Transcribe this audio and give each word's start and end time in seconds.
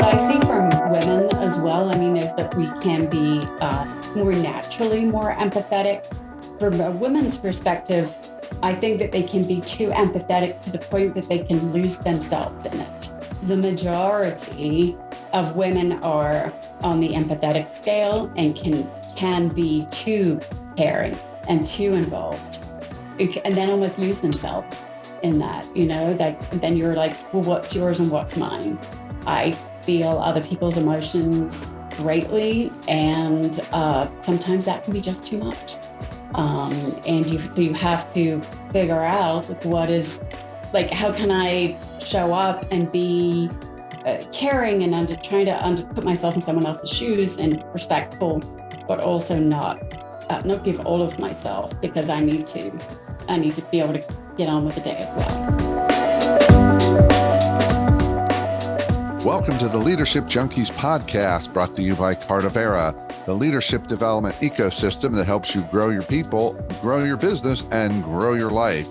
what 0.00 0.14
I 0.14 0.32
see 0.32 0.40
from 0.46 0.70
women 0.90 1.28
as 1.36 1.58
well, 1.60 1.90
I 1.90 1.98
mean, 1.98 2.16
is 2.16 2.34
that 2.34 2.54
we 2.54 2.68
can 2.80 3.06
be 3.10 3.40
uh, 3.60 3.84
more 4.16 4.32
naturally 4.32 5.04
more 5.04 5.34
empathetic. 5.34 6.06
From 6.58 6.80
a 6.80 6.90
woman's 6.90 7.36
perspective, 7.36 8.16
I 8.62 8.74
think 8.74 8.98
that 9.00 9.12
they 9.12 9.22
can 9.22 9.46
be 9.46 9.60
too 9.60 9.88
empathetic 9.90 10.62
to 10.64 10.70
the 10.70 10.78
point 10.78 11.14
that 11.16 11.28
they 11.28 11.40
can 11.40 11.72
lose 11.72 11.98
themselves 11.98 12.64
in 12.64 12.80
it. 12.80 13.12
The 13.42 13.56
majority 13.56 14.96
of 15.34 15.54
women 15.54 15.92
are 16.02 16.52
on 16.82 17.00
the 17.00 17.10
empathetic 17.10 17.68
scale 17.68 18.32
and 18.36 18.56
can 18.56 18.90
can 19.16 19.48
be 19.48 19.86
too 19.90 20.40
caring 20.78 21.16
and 21.46 21.66
too 21.66 21.92
involved 21.94 22.64
and 23.18 23.54
then 23.54 23.68
almost 23.68 23.98
lose 23.98 24.20
themselves 24.20 24.84
in 25.22 25.38
that 25.38 25.66
you 25.76 25.84
know 25.84 26.14
that 26.14 26.40
then 26.52 26.76
you're 26.76 26.94
like 26.94 27.14
well 27.34 27.42
what's 27.42 27.74
yours 27.74 28.00
and 28.00 28.10
what's 28.10 28.36
mine 28.36 28.78
i 29.26 29.54
feel 29.82 30.18
other 30.18 30.42
people's 30.42 30.76
emotions 30.76 31.70
greatly 31.96 32.72
and 32.88 33.60
uh, 33.72 34.08
sometimes 34.20 34.64
that 34.64 34.84
can 34.84 34.92
be 34.92 35.00
just 35.00 35.26
too 35.26 35.38
much. 35.38 35.76
Um, 36.34 37.00
and 37.06 37.28
you 37.28 37.40
so 37.40 37.60
you 37.60 37.72
have 37.74 38.12
to 38.14 38.40
figure 38.72 38.94
out 38.94 39.44
what 39.64 39.90
is 39.90 40.22
like 40.72 40.90
how 40.90 41.12
can 41.12 41.30
i 41.30 41.76
show 42.00 42.32
up 42.32 42.70
and 42.70 42.90
be 42.92 43.50
uh, 44.06 44.22
caring 44.32 44.84
and 44.84 44.94
under 44.94 45.16
trying 45.16 45.46
to 45.46 45.66
under, 45.66 45.82
put 45.86 46.04
myself 46.04 46.34
in 46.36 46.42
someone 46.42 46.66
else's 46.66 46.90
shoes 46.90 47.38
and 47.38 47.64
respectful 47.72 48.38
but 48.86 49.00
also 49.00 49.38
not 49.38 49.82
uh, 50.30 50.40
not 50.44 50.64
give 50.64 50.86
all 50.86 51.02
of 51.02 51.18
myself 51.18 51.78
because 51.80 52.08
i 52.08 52.20
need 52.20 52.46
to 52.46 52.72
i 53.28 53.36
need 53.36 53.54
to 53.56 53.62
be 53.62 53.80
able 53.80 53.92
to 53.92 54.04
get 54.36 54.48
on 54.48 54.64
with 54.64 54.74
the 54.74 54.80
day 54.80 54.96
as 54.96 55.12
well 55.14 55.89
Welcome 59.24 59.58
to 59.58 59.68
the 59.68 59.76
Leadership 59.76 60.24
Junkies 60.24 60.70
podcast 60.70 61.52
brought 61.52 61.76
to 61.76 61.82
you 61.82 61.94
by 61.94 62.14
Cardavera, 62.14 62.94
the 63.26 63.34
leadership 63.34 63.86
development 63.86 64.34
ecosystem 64.36 65.14
that 65.14 65.26
helps 65.26 65.54
you 65.54 65.60
grow 65.64 65.90
your 65.90 66.04
people, 66.04 66.54
grow 66.80 67.04
your 67.04 67.18
business, 67.18 67.66
and 67.70 68.02
grow 68.02 68.32
your 68.32 68.48
life. 68.48 68.88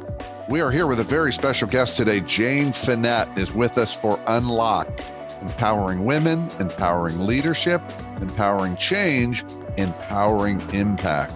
We 0.47 0.61
are 0.61 0.69
here 0.69 0.86
with 0.86 0.99
a 0.99 1.03
very 1.03 1.33
special 1.33 1.67
guest 1.67 1.97
today. 1.97 2.19
Jane 2.19 2.73
Finette 2.73 3.39
is 3.39 3.52
with 3.53 3.80
us 3.80 3.91
for 3.91 4.19
Unlocked, 4.27 5.03
empowering 5.41 6.05
women, 6.05 6.47
empowering 6.59 7.25
leadership, 7.25 7.81
empowering 8.21 8.77
change, 8.77 9.43
empowering 9.77 10.61
impact. 10.73 11.33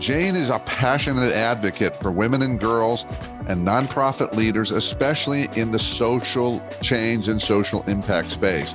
Jane 0.00 0.36
is 0.36 0.48
a 0.48 0.58
passionate 0.60 1.34
advocate 1.34 1.94
for 2.00 2.10
women 2.10 2.40
and 2.40 2.58
girls 2.58 3.04
and 3.48 3.66
nonprofit 3.66 4.34
leaders, 4.34 4.70
especially 4.70 5.48
in 5.56 5.72
the 5.72 5.78
social 5.78 6.62
change 6.80 7.28
and 7.28 7.40
social 7.40 7.82
impact 7.84 8.30
space. 8.30 8.74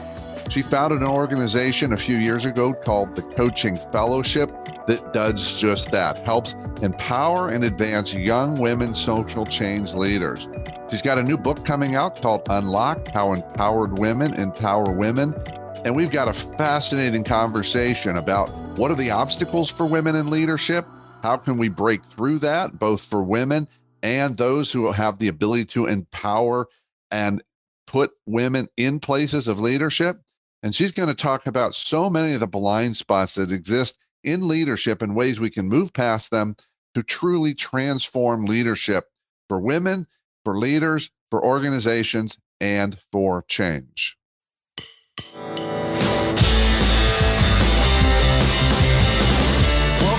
She 0.50 0.62
founded 0.62 1.02
an 1.02 1.08
organization 1.08 1.94
a 1.94 1.98
few 1.98 2.18
years 2.18 2.46
ago 2.46 2.74
called 2.74 3.16
the 3.16 3.22
Coaching 3.22 3.76
Fellowship 3.92 4.50
that 4.88 5.12
does 5.12 5.60
just 5.60 5.92
that, 5.92 6.20
helps 6.20 6.56
empower 6.82 7.50
and 7.50 7.64
advance 7.64 8.14
young 8.14 8.56
women 8.56 8.96
social 8.96 9.46
change 9.46 9.94
leaders. 9.94 10.48
She's 10.90 11.02
got 11.02 11.18
a 11.18 11.24
new 11.24 11.38
book 11.38 11.66
coming 11.66 11.96
out 11.96 12.22
called 12.22 12.44
Unlocked 12.50 13.12
How 13.12 13.34
Empowered 13.34 14.00
Women 14.00 14.34
Empower 14.36 14.92
Women. 14.92 15.36
And 15.84 15.96
we've 15.96 16.12
got 16.12 16.30
a 16.30 16.34
fascinating 16.34 17.26
conversation 17.26 18.18
about 18.18 18.50
what 18.78 18.90
are 18.90 18.96
the 18.96 19.12
obstacles 19.12 19.70
for 19.70 19.86
women 19.86 20.16
in 20.16 20.30
leadership 20.30 20.86
how 21.24 21.38
can 21.38 21.58
we 21.58 21.68
break 21.68 22.04
through 22.06 22.40
that, 22.40 22.78
both 22.80 23.02
for 23.02 23.22
women 23.22 23.68
and 24.08 24.38
those 24.38 24.72
who 24.72 24.90
have 24.92 25.20
the 25.20 25.28
ability 25.28 25.66
to 25.66 25.86
empower 25.86 26.68
and 27.12 27.44
put 27.88 28.12
women 28.26 28.70
in 28.78 29.00
places 29.00 29.48
of 29.48 29.60
leadership? 29.60 30.22
And 30.64 30.74
she's 30.74 30.94
going 30.94 31.10
to 31.10 31.16
talk 31.16 31.46
about 31.46 31.76
so 31.76 32.10
many 32.10 32.34
of 32.34 32.40
the 32.40 32.48
blind 32.48 32.96
spots 32.96 33.36
that 33.36 33.52
exist 33.52 33.98
in 34.24 34.48
leadership 34.48 35.02
and 35.02 35.16
ways 35.16 35.40
we 35.40 35.50
can 35.50 35.68
move 35.68 35.94
past 35.94 36.32
them 36.32 36.56
to 36.96 37.04
truly 37.04 37.54
transform 37.54 38.46
leadership 38.46 39.06
for 39.50 39.60
women, 39.60 40.08
for 40.44 40.58
leaders, 40.58 41.12
for 41.30 41.44
organizations, 41.44 42.38
and 42.62 42.98
for 43.12 43.44
change. 43.48 44.18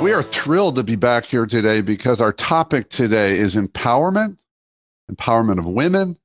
We 0.00 0.12
are 0.12 0.22
thrilled 0.22 0.76
to 0.76 0.82
be 0.82 0.96
back 0.96 1.24
here 1.24 1.46
today 1.46 1.80
because 1.80 2.20
our 2.20 2.32
topic 2.32 2.88
today 2.88 3.38
is 3.38 3.54
empowerment, 3.54 4.38
empowerment 5.10 5.58
of 5.58 5.66
women, 5.66 6.18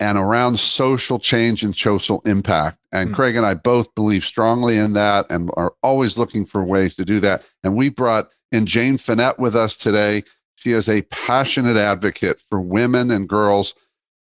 and 0.00 0.16
around 0.16 0.60
social 0.60 1.18
change 1.18 1.62
and 1.62 1.76
social 1.76 2.22
impact. 2.24 2.78
And 2.92 3.08
mm-hmm. 3.08 3.16
Craig 3.16 3.36
and 3.36 3.44
I 3.44 3.54
both 3.54 3.92
believe 3.94 4.24
strongly 4.24 4.78
in 4.78 4.92
that 4.92 5.30
and 5.30 5.50
are 5.56 5.74
always 5.82 6.16
looking 6.16 6.46
for 6.46 6.62
ways 6.62 6.94
to 6.96 7.04
do 7.04 7.20
that. 7.20 7.46
And 7.64 7.76
we 7.76 7.88
brought 7.88 8.28
in 8.52 8.66
Jane 8.66 8.98
Finette 8.98 9.38
with 9.38 9.56
us 9.56 9.76
today. 9.76 10.22
She 10.56 10.72
is 10.72 10.88
a 10.88 11.02
passionate 11.02 11.76
advocate 11.76 12.40
for 12.48 12.60
women 12.60 13.10
and 13.10 13.28
girls. 13.28 13.74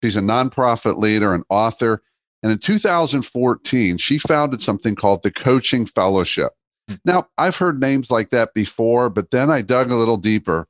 She's 0.04 0.18
a 0.18 0.22
nonprofit 0.22 0.98
leader 0.98 1.34
and 1.34 1.44
author. 1.50 2.02
And 2.44 2.52
in 2.52 2.58
2014, 2.58 3.98
she 3.98 4.18
founded 4.18 4.62
something 4.62 4.96
called 4.96 5.24
the 5.24 5.32
Coaching 5.32 5.86
Fellowship. 5.86 6.54
Now, 7.06 7.28
I've 7.38 7.58
heard 7.58 7.80
names 7.80 8.12
like 8.12 8.32
that 8.32 8.54
before, 8.54 9.10
but 9.10 9.32
then 9.32 9.50
I 9.50 9.62
dug 9.62 9.92
a 9.92 9.96
little 9.96 10.18
deeper. 10.18 10.68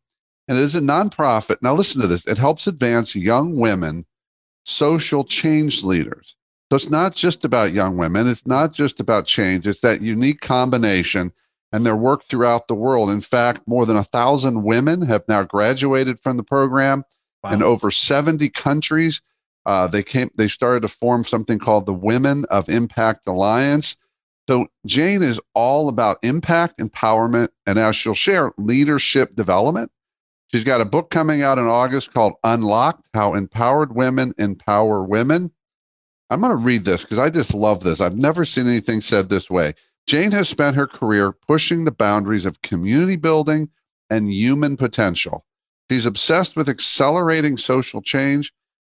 And 0.48 0.58
it 0.58 0.62
is 0.62 0.76
a 0.76 0.82
nonprofit. 0.82 1.58
Now, 1.62 1.74
listen 1.74 2.02
to 2.02 2.08
this 2.08 2.26
it 2.26 2.38
helps 2.38 2.68
advance 2.68 3.16
young 3.16 3.56
women, 3.56 4.06
social 4.66 5.24
change 5.24 5.84
leaders. 5.84 6.36
So 6.70 6.76
it's 6.76 6.90
not 6.90 7.14
just 7.16 7.44
about 7.44 7.74
young 7.74 7.98
women, 7.98 8.28
it's 8.28 8.46
not 8.46 8.74
just 8.74 9.00
about 9.00 9.26
change, 9.26 9.68
it's 9.68 9.82
that 9.82 10.02
unique 10.02 10.42
combination 10.42 11.32
and 11.72 11.86
their 11.86 11.96
work 11.96 12.24
throughout 12.24 12.68
the 12.68 12.76
world. 12.76 13.10
In 13.10 13.22
fact, 13.22 13.62
more 13.68 13.86
than 13.86 13.98
a 13.98 14.04
thousand 14.04 14.64
women 14.64 15.02
have 15.04 15.24
now 15.28 15.44
graduated 15.44 16.20
from 16.20 16.38
the 16.38 16.44
program 16.44 17.04
wow. 17.44 17.52
in 17.52 17.64
over 17.64 17.92
70 17.92 18.50
countries. 18.50 19.22
Uh, 19.66 19.88
they 19.88 20.04
came, 20.04 20.30
they 20.36 20.48
started 20.48 20.82
to 20.82 20.88
form 20.88 21.24
something 21.24 21.60
called 21.60 21.86
the 21.86 21.94
Women 21.94 22.46
of 22.50 22.68
Impact 22.68 23.28
Alliance. 23.28 23.96
So 24.50 24.68
Jane 24.86 25.22
is 25.22 25.40
all 25.54 25.88
about 25.88 26.18
impact, 26.24 26.80
empowerment, 26.80 27.50
and 27.66 27.78
as 27.80 27.96
she'll 27.96 28.14
share, 28.14 28.52
leadership 28.58 29.36
development. 29.36 29.92
She's 30.48 30.64
got 30.64 30.82
a 30.82 30.86
book 30.86 31.10
coming 31.10 31.42
out 31.42 31.58
in 31.58 31.68
August 31.68 32.14
called 32.14 32.34
Unlocked 32.44 33.08
How 33.14 33.34
Empowered 33.34 33.96
Women 33.96 34.34
Empower 34.38 35.04
Women. 35.04 35.52
I'm 36.30 36.42
going 36.42 36.52
to 36.52 36.58
read 36.58 36.86
this 36.86 37.04
because 37.04 37.20
I 37.20 37.30
just 37.30 37.54
love 37.54 37.84
this. 37.84 38.02
I've 38.02 38.18
never 38.18 38.44
seen 38.44 38.68
anything 38.68 39.02
said 39.02 39.30
this 39.30 39.50
way. 39.50 39.74
Jane 40.08 40.32
has 40.32 40.50
spent 40.50 40.76
her 40.76 40.88
career 40.88 41.32
pushing 41.32 41.86
the 41.86 41.92
boundaries 41.92 42.46
of 42.46 42.62
community 42.62 43.16
building 43.16 43.70
and 44.10 44.32
human 44.32 44.76
potential. 44.76 45.46
She's 45.90 46.06
obsessed 46.06 46.56
with 46.56 46.70
accelerating 46.70 47.58
social 47.58 48.02
change 48.02 48.52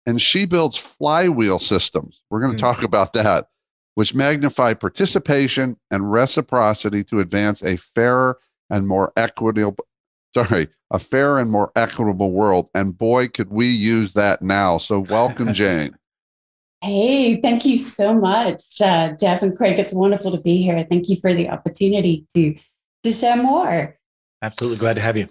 and 0.06 0.20
she 0.20 0.44
builds 0.46 0.76
flywheel 0.76 1.58
systems. 1.58 2.22
We're 2.30 2.40
going 2.40 2.56
to 2.56 2.62
mm-hmm. 2.62 2.74
talk 2.74 2.82
about 2.82 3.12
that 3.14 3.48
which 3.96 4.14
magnify 4.14 4.74
participation 4.74 5.76
and 5.90 6.12
reciprocity 6.12 7.02
to 7.02 7.18
advance 7.20 7.62
a 7.62 7.76
fairer 7.76 8.38
and 8.70 8.86
more 8.86 9.12
equitable 9.16 9.86
sorry 10.34 10.68
a 10.90 10.98
fair 10.98 11.38
and 11.38 11.50
more 11.50 11.72
equitable 11.74 12.30
world. 12.30 12.68
And 12.74 12.96
boy 12.96 13.28
could 13.28 13.50
we 13.50 13.66
use 13.66 14.12
that 14.12 14.42
now. 14.42 14.78
So 14.78 15.00
welcome 15.00 15.52
jane. 15.52 15.96
Hey 16.82 17.40
thank 17.40 17.64
you 17.64 17.78
so 17.78 18.14
much 18.14 18.62
uh, 18.80 19.12
jeff 19.18 19.42
and 19.42 19.56
craig. 19.56 19.78
It's 19.78 19.92
wonderful 19.92 20.30
to 20.32 20.40
be 20.40 20.62
here. 20.62 20.86
Thank 20.88 21.08
you 21.08 21.16
for 21.16 21.34
the 21.34 21.48
opportunity 21.48 22.26
to 22.34 22.54
to 23.02 23.12
share 23.12 23.36
more. 23.36 23.98
Absolutely 24.42 24.78
glad 24.78 24.94
to 24.94 25.00
have 25.00 25.16
you. 25.16 25.28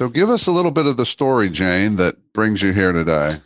So 0.00 0.08
give 0.08 0.30
us 0.30 0.46
a 0.46 0.50
little 0.50 0.70
bit 0.70 0.86
of 0.86 0.96
the 0.96 1.06
story 1.06 1.50
jane 1.50 1.96
that 1.96 2.16
brings 2.32 2.62
you 2.62 2.72
here 2.72 2.92
today. 2.92 3.36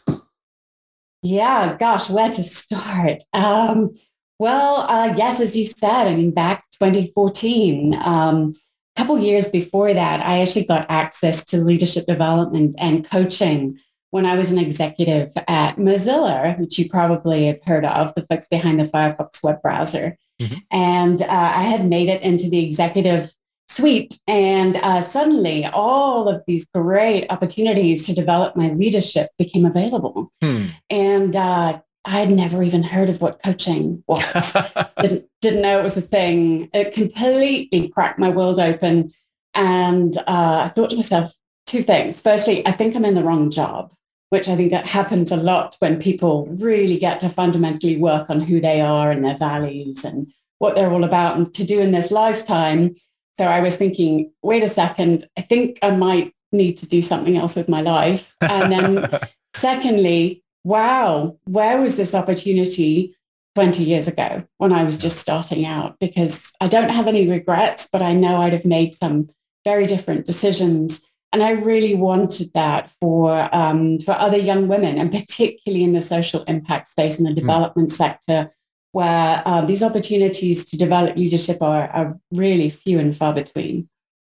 Yeah 1.22 1.76
gosh 1.78 2.08
where 2.08 2.30
to 2.30 2.42
start? 2.44 3.24
Um, 3.32 3.94
well, 4.38 4.86
uh, 4.88 5.14
yes, 5.16 5.40
as 5.40 5.56
you 5.56 5.64
said, 5.64 6.06
I 6.06 6.14
mean, 6.14 6.30
back 6.30 6.64
2014, 6.80 7.94
um, 8.02 8.54
a 8.96 9.00
couple 9.00 9.18
years 9.18 9.48
before 9.48 9.94
that, 9.94 10.24
I 10.24 10.40
actually 10.40 10.66
got 10.66 10.90
access 10.90 11.44
to 11.46 11.58
leadership 11.58 12.06
development 12.06 12.74
and 12.78 13.08
coaching 13.08 13.78
when 14.10 14.26
I 14.26 14.36
was 14.36 14.52
an 14.52 14.58
executive 14.58 15.32
at 15.48 15.76
Mozilla, 15.76 16.58
which 16.60 16.78
you 16.78 16.88
probably 16.88 17.46
have 17.46 17.62
heard 17.64 17.86
of, 17.86 18.14
the 18.14 18.22
folks 18.22 18.46
behind 18.48 18.78
the 18.78 18.84
Firefox 18.84 19.42
web 19.42 19.62
browser. 19.62 20.18
Mm-hmm. 20.40 20.58
And 20.70 21.22
uh, 21.22 21.26
I 21.28 21.62
had 21.62 21.86
made 21.86 22.10
it 22.10 22.20
into 22.20 22.50
the 22.50 22.62
executive 22.62 23.32
suite. 23.70 24.18
And 24.26 24.76
uh, 24.76 25.00
suddenly, 25.00 25.64
all 25.66 26.28
of 26.28 26.42
these 26.46 26.66
great 26.74 27.26
opportunities 27.30 28.06
to 28.06 28.14
develop 28.14 28.54
my 28.54 28.70
leadership 28.72 29.30
became 29.38 29.64
available. 29.64 30.30
Hmm. 30.42 30.66
And 30.90 31.34
uh, 31.34 31.80
I'd 32.04 32.30
never 32.30 32.62
even 32.62 32.82
heard 32.82 33.08
of 33.08 33.20
what 33.20 33.42
coaching 33.42 34.02
was. 34.06 34.56
didn't, 35.00 35.26
didn't 35.40 35.62
know 35.62 35.78
it 35.78 35.84
was 35.84 35.96
a 35.96 36.02
thing. 36.02 36.68
It 36.72 36.92
completely 36.92 37.88
cracked 37.88 38.18
my 38.18 38.30
world 38.30 38.58
open. 38.58 39.12
And 39.54 40.16
uh, 40.18 40.62
I 40.64 40.68
thought 40.74 40.90
to 40.90 40.96
myself, 40.96 41.32
two 41.66 41.82
things. 41.82 42.20
Firstly, 42.20 42.66
I 42.66 42.72
think 42.72 42.96
I'm 42.96 43.04
in 43.04 43.14
the 43.14 43.22
wrong 43.22 43.50
job, 43.50 43.92
which 44.30 44.48
I 44.48 44.56
think 44.56 44.70
that 44.70 44.86
happens 44.86 45.30
a 45.30 45.36
lot 45.36 45.76
when 45.78 46.00
people 46.00 46.46
really 46.46 46.98
get 46.98 47.20
to 47.20 47.28
fundamentally 47.28 47.96
work 47.96 48.30
on 48.30 48.40
who 48.40 48.60
they 48.60 48.80
are 48.80 49.10
and 49.10 49.24
their 49.24 49.38
values 49.38 50.04
and 50.04 50.32
what 50.58 50.74
they're 50.74 50.92
all 50.92 51.04
about 51.04 51.36
and 51.36 51.52
to 51.54 51.64
do 51.64 51.80
in 51.80 51.92
this 51.92 52.10
lifetime. 52.10 52.94
So 53.38 53.44
I 53.44 53.60
was 53.60 53.76
thinking, 53.76 54.32
wait 54.42 54.62
a 54.62 54.68
second, 54.68 55.28
I 55.36 55.42
think 55.42 55.78
I 55.82 55.92
might 55.92 56.34
need 56.52 56.74
to 56.78 56.86
do 56.86 57.00
something 57.00 57.36
else 57.36 57.56
with 57.56 57.68
my 57.68 57.80
life. 57.80 58.34
And 58.40 58.70
then 58.70 59.20
secondly, 59.54 60.41
wow, 60.64 61.38
where 61.44 61.80
was 61.80 61.96
this 61.96 62.14
opportunity 62.14 63.16
20 63.54 63.82
years 63.82 64.08
ago 64.08 64.44
when 64.58 64.72
I 64.72 64.84
was 64.84 64.98
just 64.98 65.18
starting 65.18 65.64
out? 65.64 65.98
Because 65.98 66.52
I 66.60 66.68
don't 66.68 66.90
have 66.90 67.08
any 67.08 67.28
regrets, 67.28 67.88
but 67.90 68.02
I 68.02 68.12
know 68.12 68.40
I'd 68.40 68.52
have 68.52 68.64
made 68.64 68.92
some 68.92 69.30
very 69.64 69.86
different 69.86 70.26
decisions. 70.26 71.00
And 71.32 71.42
I 71.42 71.52
really 71.52 71.94
wanted 71.94 72.52
that 72.54 72.90
for, 73.00 73.54
um, 73.54 73.98
for 74.00 74.12
other 74.12 74.36
young 74.36 74.68
women, 74.68 74.98
and 74.98 75.10
particularly 75.10 75.84
in 75.84 75.94
the 75.94 76.02
social 76.02 76.44
impact 76.44 76.88
space 76.88 77.18
in 77.18 77.24
the 77.24 77.30
hmm. 77.30 77.36
development 77.36 77.88
mm. 77.88 77.92
sector, 77.92 78.52
where 78.92 79.42
uh, 79.46 79.62
these 79.62 79.82
opportunities 79.82 80.66
to 80.66 80.76
develop 80.76 81.16
leadership 81.16 81.62
are, 81.62 81.88
are 81.88 82.18
really 82.30 82.68
few 82.68 82.98
and 82.98 83.16
far 83.16 83.32
between. 83.32 83.88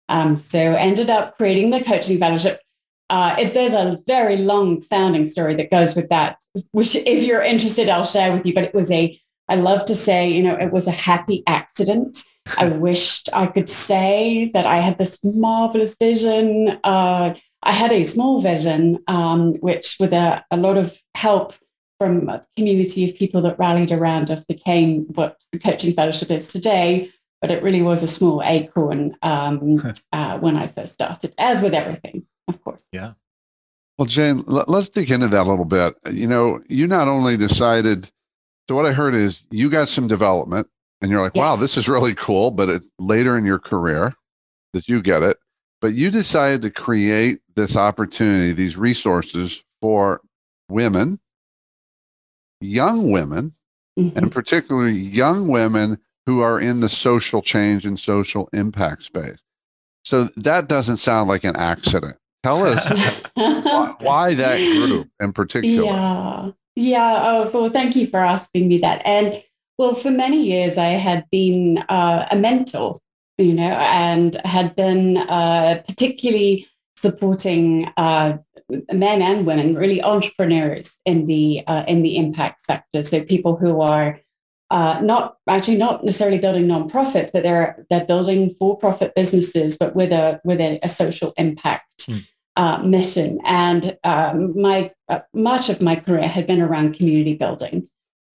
Um, 0.08 0.36
so 0.36 0.58
ended 0.58 1.10
up 1.10 1.36
creating 1.36 1.70
the 1.70 1.84
coaching 1.84 2.18
fellowship 2.18 2.60
uh, 3.10 3.36
it, 3.38 3.54
there's 3.54 3.72
a 3.72 3.98
very 4.06 4.36
long 4.36 4.82
founding 4.82 5.26
story 5.26 5.54
that 5.54 5.70
goes 5.70 5.96
with 5.96 6.08
that, 6.10 6.42
which 6.72 6.94
if 6.94 7.22
you're 7.22 7.42
interested, 7.42 7.88
I'll 7.88 8.04
share 8.04 8.32
with 8.32 8.44
you. 8.44 8.54
But 8.54 8.64
it 8.64 8.74
was 8.74 8.90
a, 8.90 9.18
I 9.48 9.56
love 9.56 9.84
to 9.86 9.94
say, 9.94 10.30
you 10.30 10.42
know, 10.42 10.54
it 10.54 10.72
was 10.72 10.86
a 10.86 10.92
happy 10.92 11.42
accident. 11.46 12.22
I 12.58 12.68
wished 12.68 13.28
I 13.32 13.46
could 13.46 13.70
say 13.70 14.50
that 14.52 14.66
I 14.66 14.76
had 14.76 14.98
this 14.98 15.18
marvelous 15.24 15.96
vision. 15.98 16.78
Uh, 16.84 17.34
I 17.62 17.72
had 17.72 17.92
a 17.92 18.04
small 18.04 18.40
vision, 18.40 19.02
um, 19.08 19.54
which 19.54 19.96
with 19.98 20.12
a, 20.12 20.44
a 20.50 20.56
lot 20.56 20.76
of 20.76 21.00
help 21.14 21.54
from 21.98 22.28
a 22.28 22.46
community 22.56 23.08
of 23.08 23.16
people 23.16 23.40
that 23.42 23.58
rallied 23.58 23.90
around 23.90 24.30
us 24.30 24.44
became 24.44 25.06
what 25.14 25.36
the 25.50 25.58
coaching 25.58 25.94
fellowship 25.94 26.30
is 26.30 26.48
today. 26.48 27.10
But 27.40 27.50
it 27.50 27.62
really 27.62 27.82
was 27.82 28.02
a 28.02 28.08
small 28.08 28.42
acorn 28.42 29.16
um, 29.22 29.94
uh, 30.12 30.38
when 30.38 30.56
I 30.56 30.66
first 30.66 30.92
started, 30.92 31.32
as 31.38 31.62
with 31.62 31.72
everything 31.72 32.26
of 32.48 32.62
course. 32.62 32.84
Yeah. 32.92 33.12
Well, 33.98 34.06
Jane, 34.06 34.44
let's 34.46 34.88
dig 34.88 35.10
into 35.10 35.26
that 35.28 35.46
a 35.46 35.50
little 35.50 35.64
bit. 35.64 35.94
You 36.12 36.28
know, 36.28 36.60
you 36.68 36.86
not 36.86 37.08
only 37.08 37.36
decided, 37.36 38.10
so 38.68 38.76
what 38.76 38.86
I 38.86 38.92
heard 38.92 39.14
is 39.14 39.42
you 39.50 39.68
got 39.68 39.88
some 39.88 40.06
development 40.06 40.68
and 41.02 41.10
you're 41.10 41.20
like, 41.20 41.34
yes. 41.34 41.42
wow, 41.42 41.56
this 41.56 41.76
is 41.76 41.88
really 41.88 42.14
cool, 42.14 42.52
but 42.52 42.68
it's 42.68 42.88
later 43.00 43.36
in 43.36 43.44
your 43.44 43.58
career 43.58 44.14
that 44.72 44.88
you 44.88 45.02
get 45.02 45.22
it. 45.22 45.38
But 45.80 45.94
you 45.94 46.10
decided 46.10 46.62
to 46.62 46.70
create 46.70 47.40
this 47.56 47.76
opportunity, 47.76 48.52
these 48.52 48.76
resources 48.76 49.62
for 49.80 50.20
women, 50.68 51.18
young 52.60 53.10
women, 53.10 53.52
mm-hmm. 53.98 54.16
and 54.16 54.30
particularly 54.30 54.92
young 54.92 55.48
women 55.48 55.98
who 56.26 56.40
are 56.40 56.60
in 56.60 56.80
the 56.80 56.88
social 56.88 57.42
change 57.42 57.84
and 57.84 57.98
social 57.98 58.48
impact 58.52 59.04
space. 59.04 59.38
So 60.04 60.28
that 60.36 60.68
doesn't 60.68 60.98
sound 60.98 61.28
like 61.28 61.44
an 61.44 61.56
accident. 61.56 62.16
Tell 62.42 62.64
us 62.64 63.20
why, 63.34 63.94
why, 64.00 64.34
that 64.34 64.58
group 64.58 65.08
in 65.20 65.32
particular. 65.32 65.84
Yeah. 65.84 66.50
Yeah. 66.76 67.22
Oh, 67.24 67.50
well, 67.52 67.70
thank 67.70 67.96
you 67.96 68.06
for 68.06 68.20
asking 68.20 68.68
me 68.68 68.78
that. 68.78 69.02
And 69.04 69.42
well, 69.78 69.94
for 69.94 70.10
many 70.10 70.44
years, 70.44 70.78
I 70.78 70.90
had 70.90 71.24
been 71.30 71.78
uh, 71.88 72.26
a 72.30 72.36
mentor, 72.36 72.98
you 73.36 73.52
know, 73.52 73.70
and 73.70 74.34
had 74.44 74.76
been 74.76 75.16
uh, 75.16 75.82
particularly 75.86 76.68
supporting 76.96 77.90
uh, 77.96 78.38
men 78.92 79.22
and 79.22 79.46
women, 79.46 79.74
really 79.74 80.02
entrepreneurs 80.02 80.98
in 81.04 81.26
the 81.26 81.64
uh, 81.66 81.84
in 81.88 82.02
the 82.02 82.16
impact 82.16 82.64
sector. 82.66 83.02
So 83.02 83.24
people 83.24 83.56
who 83.56 83.80
are 83.80 84.20
uh, 84.70 85.00
not 85.02 85.36
actually 85.48 85.78
not 85.78 86.04
necessarily 86.04 86.38
building 86.38 86.66
nonprofits, 86.66 87.30
but 87.32 87.42
they're 87.42 87.86
they're 87.88 88.04
building 88.04 88.50
for-profit 88.50 89.14
businesses, 89.14 89.76
but 89.78 89.96
with 89.96 90.12
a 90.12 90.40
with 90.44 90.60
a, 90.60 90.78
a 90.82 90.88
social 90.88 91.32
impact. 91.36 91.87
Uh, 92.58 92.82
mission. 92.82 93.40
And 93.44 93.96
um, 94.02 94.60
my 94.60 94.90
uh, 95.08 95.20
much 95.32 95.70
of 95.70 95.80
my 95.80 95.96
career 95.96 96.26
had 96.26 96.46
been 96.46 96.60
around 96.60 96.96
community 96.96 97.34
building 97.34 97.88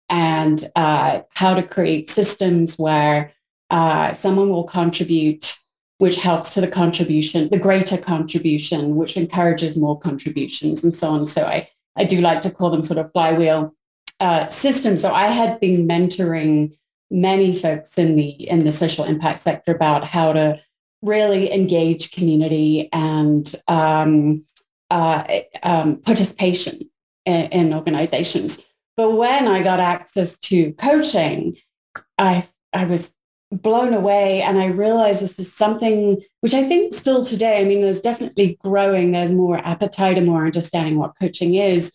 and 0.09 0.63
uh, 0.75 1.21
how 1.35 1.53
to 1.53 1.61
create 1.61 2.09
systems 2.09 2.77
where 2.77 3.33
uh, 3.69 4.13
someone 4.13 4.49
will 4.49 4.63
contribute, 4.63 5.57
which 5.97 6.15
helps 6.15 6.53
to 6.53 6.61
the 6.61 6.69
contribution, 6.69 7.49
the 7.49 7.59
greater 7.59 7.97
contribution, 7.97 8.95
which 8.95 9.17
encourages 9.17 9.75
more 9.75 9.99
contributions, 9.99 10.83
and 10.83 10.93
so 10.93 11.09
on. 11.09 11.27
So 11.27 11.43
I 11.45 11.69
I 11.97 12.05
do 12.05 12.21
like 12.21 12.41
to 12.43 12.51
call 12.51 12.71
them 12.71 12.81
sort 12.81 12.99
of 12.99 13.11
flywheel 13.11 13.75
uh, 14.21 14.47
system. 14.47 14.97
So 14.97 15.11
I 15.11 15.27
had 15.27 15.59
been 15.59 15.85
mentoring 15.85 16.77
many 17.11 17.55
folks 17.55 17.97
in 17.97 18.15
the 18.15 18.29
in 18.29 18.63
the 18.63 18.71
social 18.71 19.03
impact 19.03 19.39
sector 19.39 19.73
about 19.75 20.05
how 20.05 20.31
to 20.31 20.61
really 21.03 21.51
engage 21.51 22.11
community 22.11 22.89
and 22.91 23.55
um, 23.67 24.43
uh, 24.89 25.23
um, 25.61 25.97
participation 25.97 26.79
in, 27.25 27.45
in, 27.51 27.73
organizations. 27.73 28.61
But 28.95 29.11
when 29.11 29.47
I 29.47 29.63
got 29.63 29.79
access 29.79 30.37
to 30.39 30.73
coaching, 30.73 31.57
I 32.17 32.47
I 32.73 32.85
was 32.85 33.13
blown 33.51 33.93
away 33.93 34.41
and 34.41 34.57
I 34.57 34.67
realized 34.67 35.21
this 35.21 35.37
is 35.37 35.53
something 35.53 36.19
which 36.41 36.55
I 36.55 36.63
think 36.63 36.93
still 36.93 37.23
today, 37.23 37.61
I 37.61 37.65
mean, 37.65 37.81
there's 37.81 38.01
definitely 38.01 38.57
growing, 38.63 39.11
there's 39.11 39.31
more 39.31 39.59
appetite 39.59 40.17
and 40.17 40.25
more 40.25 40.45
understanding 40.45 40.97
what 40.97 41.13
coaching 41.19 41.53
is. 41.53 41.93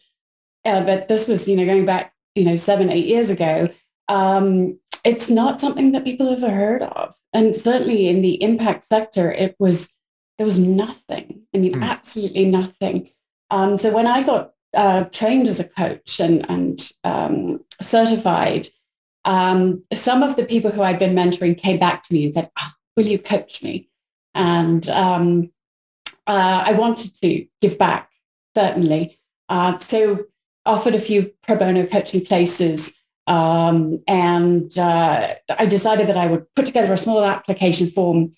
Uh, 0.65 0.85
but 0.85 1.09
this 1.09 1.27
was, 1.27 1.49
you 1.49 1.57
know, 1.57 1.67
going 1.67 1.85
back 1.85 2.13
you 2.39 2.45
know, 2.45 2.57
seven, 2.57 2.89
eight 2.89 3.07
years 3.07 3.31
ago, 3.31 3.69
um, 4.09 4.79
it's 5.09 5.31
not 5.31 5.59
something 5.59 5.93
that 5.93 6.05
people 6.05 6.29
have 6.29 6.45
ever 6.45 6.55
heard 6.55 6.83
of. 6.83 7.15
And 7.33 7.57
certainly 7.57 8.09
in 8.09 8.21
the 8.21 8.43
impact 8.43 8.85
sector, 8.85 9.33
it 9.33 9.57
was, 9.59 9.89
there 10.37 10.45
was 10.45 10.59
nothing. 10.59 11.47
I 11.55 11.59
mean, 11.59 11.77
mm. 11.77 11.83
absolutely 11.83 12.45
nothing. 12.45 13.09
Um, 13.51 13.79
so 13.79 13.91
when 13.91 14.07
I 14.07 14.23
got 14.23 14.53
uh, 14.77 15.05
trained 15.05 15.49
as 15.49 15.61
a 15.61 15.69
coach 15.69 16.21
and, 16.21 16.45
and 16.51 16.93
um, 17.05 17.65
certified, 17.81 18.69
um, 19.25 19.83
some 19.95 20.23
of 20.23 20.37
the 20.37 20.45
people 20.45 20.71
who 20.71 20.83
I'd 20.83 20.99
been 20.99 21.15
mentoring 21.15 21.57
came 21.57 21.79
back 21.79 22.03
to 22.03 22.15
me 22.15 22.27
and 22.27 22.35
said, 22.35 22.51
oh, 22.61 22.71
will 22.95 23.07
you 23.07 23.19
coach 23.19 23.63
me? 23.63 23.89
And 24.35 24.87
um, 24.91 25.51
uh, 26.27 26.65
I 26.67 26.73
wanted 26.73 27.15
to 27.23 27.47
give 27.63 27.79
back, 27.79 28.11
certainly. 28.55 29.19
Uh, 29.49 29.79
so 29.79 30.27
offered 30.67 30.95
a 30.95 31.01
few 31.01 31.33
pro 31.43 31.57
bono 31.57 31.87
coaching 31.87 32.27
places. 32.27 32.93
Um, 33.29 34.03
and 34.09 34.77
uh, 34.79 35.35
I 35.51 35.67
decided 35.67 36.09
that 36.09 36.17
I 36.17 36.27
would 36.27 36.47
put 36.55 36.67
together 36.67 36.93
a 36.93 36.99
small 36.99 37.25
application 37.25 37.89
form. 37.91 38.33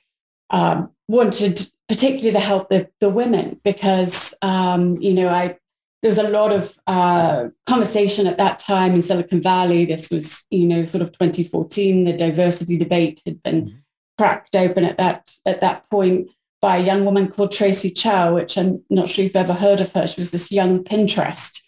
Um, 0.51 0.91
wanted 1.07 1.67
particularly 1.89 2.31
to 2.31 2.39
help 2.39 2.69
the, 2.69 2.89
the 3.01 3.11
women 3.11 3.61
because 3.65 4.33
um, 4.43 4.97
you 5.01 5.13
know 5.13 5.29
I 5.29 5.57
there 6.03 6.09
was 6.09 6.19
a 6.19 6.31
lot 6.31 6.51
of 6.51 6.79
uh, 6.87 7.49
conversation 7.67 8.27
at 8.27 8.39
that 8.39 8.59
time 8.59 8.95
in 8.95 9.03
Silicon 9.03 9.43
Valley. 9.43 9.85
This 9.85 10.11
was 10.11 10.45
you 10.51 10.67
know 10.67 10.85
sort 10.85 11.03
of 11.03 11.13
2014. 11.13 12.05
The 12.05 12.13
diversity 12.13 12.77
debate 12.77 13.21
had 13.27 13.43
been 13.43 13.63
mm-hmm. 13.63 13.77
cracked 14.19 14.57
open 14.57 14.85
at 14.85 14.99
that 14.99 15.33
at 15.47 15.61
that 15.61 15.91
point 15.91 16.29
by 16.63 16.77
a 16.77 16.85
young 16.85 17.05
woman 17.05 17.29
called 17.29 17.53
Tracy 17.53 17.91
Chou, 17.91 18.35
which 18.35 18.57
I'm 18.57 18.85
not 18.91 19.09
sure 19.09 19.25
if 19.25 19.31
you've 19.31 19.37
ever 19.37 19.55
heard 19.55 19.81
of 19.81 19.93
her. 19.93 20.07
She 20.07 20.21
was 20.21 20.31
this 20.31 20.53
young 20.53 20.85
Pinterest 20.85 21.61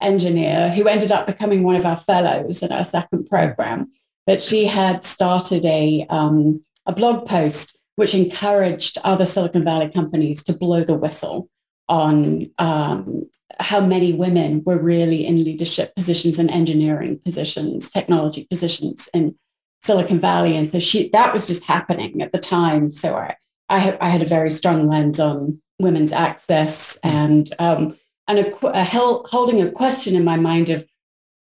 engineer 0.00 0.70
who 0.70 0.86
ended 0.86 1.12
up 1.12 1.26
becoming 1.26 1.62
one 1.62 1.76
of 1.76 1.86
our 1.86 1.96
fellows 1.96 2.62
in 2.62 2.72
our 2.72 2.84
second 2.84 3.26
program. 3.28 3.90
But 4.26 4.42
she 4.42 4.66
had 4.66 5.04
started 5.04 5.64
a, 5.64 6.06
um, 6.10 6.62
a 6.86 6.92
blog 6.92 7.26
post 7.26 7.78
which 7.96 8.14
encouraged 8.14 8.98
other 9.02 9.26
Silicon 9.26 9.64
Valley 9.64 9.90
companies 9.90 10.44
to 10.44 10.52
blow 10.52 10.84
the 10.84 10.94
whistle 10.94 11.48
on 11.88 12.48
um, 12.58 13.28
how 13.58 13.80
many 13.80 14.12
women 14.12 14.62
were 14.64 14.78
really 14.78 15.26
in 15.26 15.42
leadership 15.42 15.94
positions 15.96 16.38
and 16.38 16.50
engineering 16.50 17.18
positions, 17.24 17.90
technology 17.90 18.46
positions 18.48 19.08
in 19.12 19.34
Silicon 19.82 20.20
Valley. 20.20 20.56
And 20.56 20.68
so 20.68 20.78
she 20.78 21.08
that 21.10 21.32
was 21.32 21.46
just 21.46 21.64
happening 21.64 22.22
at 22.22 22.32
the 22.32 22.38
time. 22.38 22.90
So 22.90 23.16
I, 23.16 23.36
I, 23.68 23.98
I 24.00 24.08
had 24.10 24.22
a 24.22 24.26
very 24.26 24.50
strong 24.50 24.86
lens 24.86 25.18
on 25.18 25.60
women's 25.80 26.12
access 26.12 26.98
and 27.02 27.50
um, 27.58 27.96
and 28.28 28.38
a, 28.38 28.66
a 28.68 28.84
holding 28.84 29.60
a 29.60 29.70
question 29.70 30.14
in 30.14 30.22
my 30.22 30.36
mind 30.36 30.68
of 30.68 30.86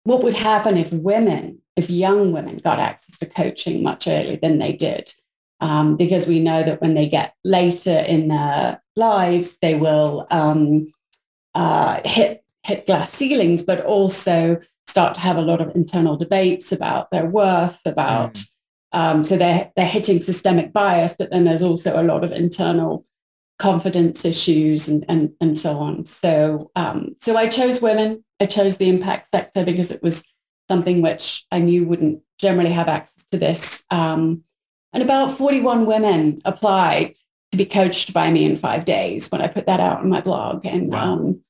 what 0.05 0.23
would 0.23 0.35
happen 0.35 0.77
if 0.77 0.93
women, 0.93 1.61
if 1.75 1.91
young 1.91 2.33
women 2.33 2.59
got 2.59 2.79
access 2.79 3.19
to 3.19 3.27
coaching 3.27 3.83
much 3.83 4.07
earlier 4.07 4.37
than 4.37 4.59
they 4.59 4.73
did. 4.73 5.13
Um, 5.61 5.97
because 5.97 6.29
we 6.29 6.39
know 6.39 6.63
that 6.63 6.81
when 6.81 6.95
they 6.95 7.09
get 7.09 7.35
later 7.43 8.05
in 8.07 8.29
their 8.29 8.83
lives, 8.95 9.57
they 9.61 9.75
will 9.75 10.27
um, 10.31 10.93
uh, 11.55 12.01
hit 12.05 12.45
hit 12.63 12.87
glass 12.87 13.13
ceilings, 13.13 13.63
but 13.63 13.85
also 13.85 14.61
start 14.87 15.15
to 15.15 15.21
have 15.21 15.39
a 15.39 15.43
lot 15.43 15.61
of 15.61 15.75
internal 15.75 16.17
debates 16.17 16.73
about 16.73 17.11
their 17.11 17.25
worth, 17.27 17.81
about 17.87 18.35
mm. 18.35 18.47
um, 18.93 19.25
so 19.25 19.39
they're 19.39 19.73
they're 19.77 19.87
hitting 19.87 20.21
systemic 20.21 20.75
bias, 20.75 21.17
but 21.19 21.31
then 21.31 21.45
there's 21.45 21.63
also 21.63 22.01
a 22.01 22.05
lot 22.05 22.23
of 22.23 22.33
internal 22.33 23.06
confidence 23.59 24.25
issues 24.25 24.89
and 24.89 25.05
and, 25.09 25.33
and 25.41 25.59
so 25.59 25.79
on. 25.79 26.07
So 26.07 26.71
um, 26.77 27.17
so 27.21 27.37
I 27.37 27.49
chose 27.49 27.81
women. 27.81 28.25
I 28.41 28.47
chose 28.47 28.77
the 28.77 28.89
impact 28.89 29.29
sector 29.29 29.65
because 29.65 29.91
it 29.91 30.03
was 30.03 30.23
something 30.69 31.01
which 31.03 31.47
I 31.51 31.61
knew 31.61 31.85
wouldn't 31.85 32.21
generally 32.39 32.73
have 32.73 32.89
access 32.89 33.25
to 33.31 33.39
this. 33.39 33.85
Um, 33.91 34.43
and 34.93 35.03
about 35.03 35.37
41 35.37 35.87
women 35.87 36.41
applied 36.45 37.15
to 37.53 37.59
be 37.59 37.67
coached 37.67 38.13
by 38.13 38.31
me 38.31 38.45
in 38.45 38.57
five 38.57 38.85
days 38.85 39.31
when 39.31 39.41
I 39.41 39.49
put 39.49 39.67
that 39.67 39.81
out 39.81 40.01
on 40.01 40.09
my 40.09 40.21
blog. 40.21 40.65
And 40.67 40.89
wow. 40.89 41.15
um, 41.15 41.41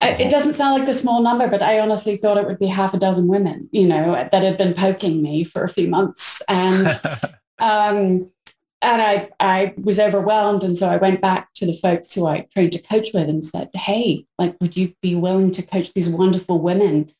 it 0.00 0.30
doesn't 0.30 0.54
sound 0.54 0.80
like 0.80 0.88
a 0.88 0.94
small 0.94 1.22
number, 1.22 1.48
but 1.48 1.62
I 1.62 1.80
honestly 1.80 2.16
thought 2.16 2.36
it 2.36 2.46
would 2.46 2.58
be 2.58 2.66
half 2.66 2.94
a 2.94 2.98
dozen 2.98 3.28
women, 3.28 3.68
you 3.72 3.86
know, 3.86 4.12
that 4.12 4.32
had 4.32 4.58
been 4.58 4.74
poking 4.74 5.22
me 5.22 5.44
for 5.44 5.64
a 5.64 5.68
few 5.68 5.88
months. 5.88 6.40
And 6.48 6.88
um, 7.58 8.30
and 8.80 9.02
I, 9.02 9.30
I 9.40 9.74
was 9.76 9.98
overwhelmed. 9.98 10.62
And 10.62 10.78
so 10.78 10.88
I 10.88 10.96
went 10.96 11.20
back 11.20 11.52
to 11.54 11.66
the 11.66 11.72
folks 11.72 12.14
who 12.14 12.26
I 12.26 12.46
trained 12.54 12.72
to 12.72 12.82
coach 12.82 13.08
with 13.12 13.28
and 13.28 13.44
said, 13.44 13.70
Hey, 13.74 14.26
like, 14.38 14.56
would 14.60 14.76
you 14.76 14.94
be 15.02 15.14
willing 15.14 15.50
to 15.52 15.62
coach 15.62 15.92
these 15.94 16.08
wonderful 16.08 16.60
women 16.60 17.12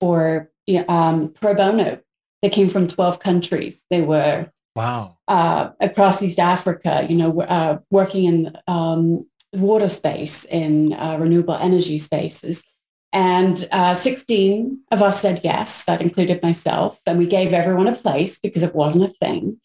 for 0.00 0.50
um, 0.88 1.28
pro 1.28 1.54
bono? 1.54 2.00
They 2.42 2.50
came 2.50 2.68
from 2.68 2.86
12 2.86 3.20
countries. 3.20 3.82
They 3.90 4.02
were 4.02 4.50
wow 4.76 5.16
uh, 5.28 5.70
across 5.80 6.22
East 6.22 6.38
Africa, 6.38 7.06
you 7.08 7.16
know, 7.16 7.40
uh, 7.42 7.78
working 7.90 8.24
in 8.24 8.56
um, 8.66 9.26
water 9.52 9.88
space, 9.88 10.44
in 10.44 10.92
uh, 10.94 11.16
renewable 11.18 11.54
energy 11.54 11.98
spaces. 11.98 12.64
And 13.12 13.68
uh, 13.70 13.94
16 13.94 14.80
of 14.90 15.00
us 15.00 15.20
said 15.20 15.40
yes, 15.44 15.84
that 15.84 16.02
included 16.02 16.42
myself. 16.42 16.98
And 17.06 17.16
we 17.16 17.26
gave 17.26 17.52
everyone 17.52 17.86
a 17.86 17.94
place 17.94 18.38
because 18.38 18.64
it 18.64 18.74
wasn't 18.74 19.04
a 19.04 19.14
thing. 19.14 19.60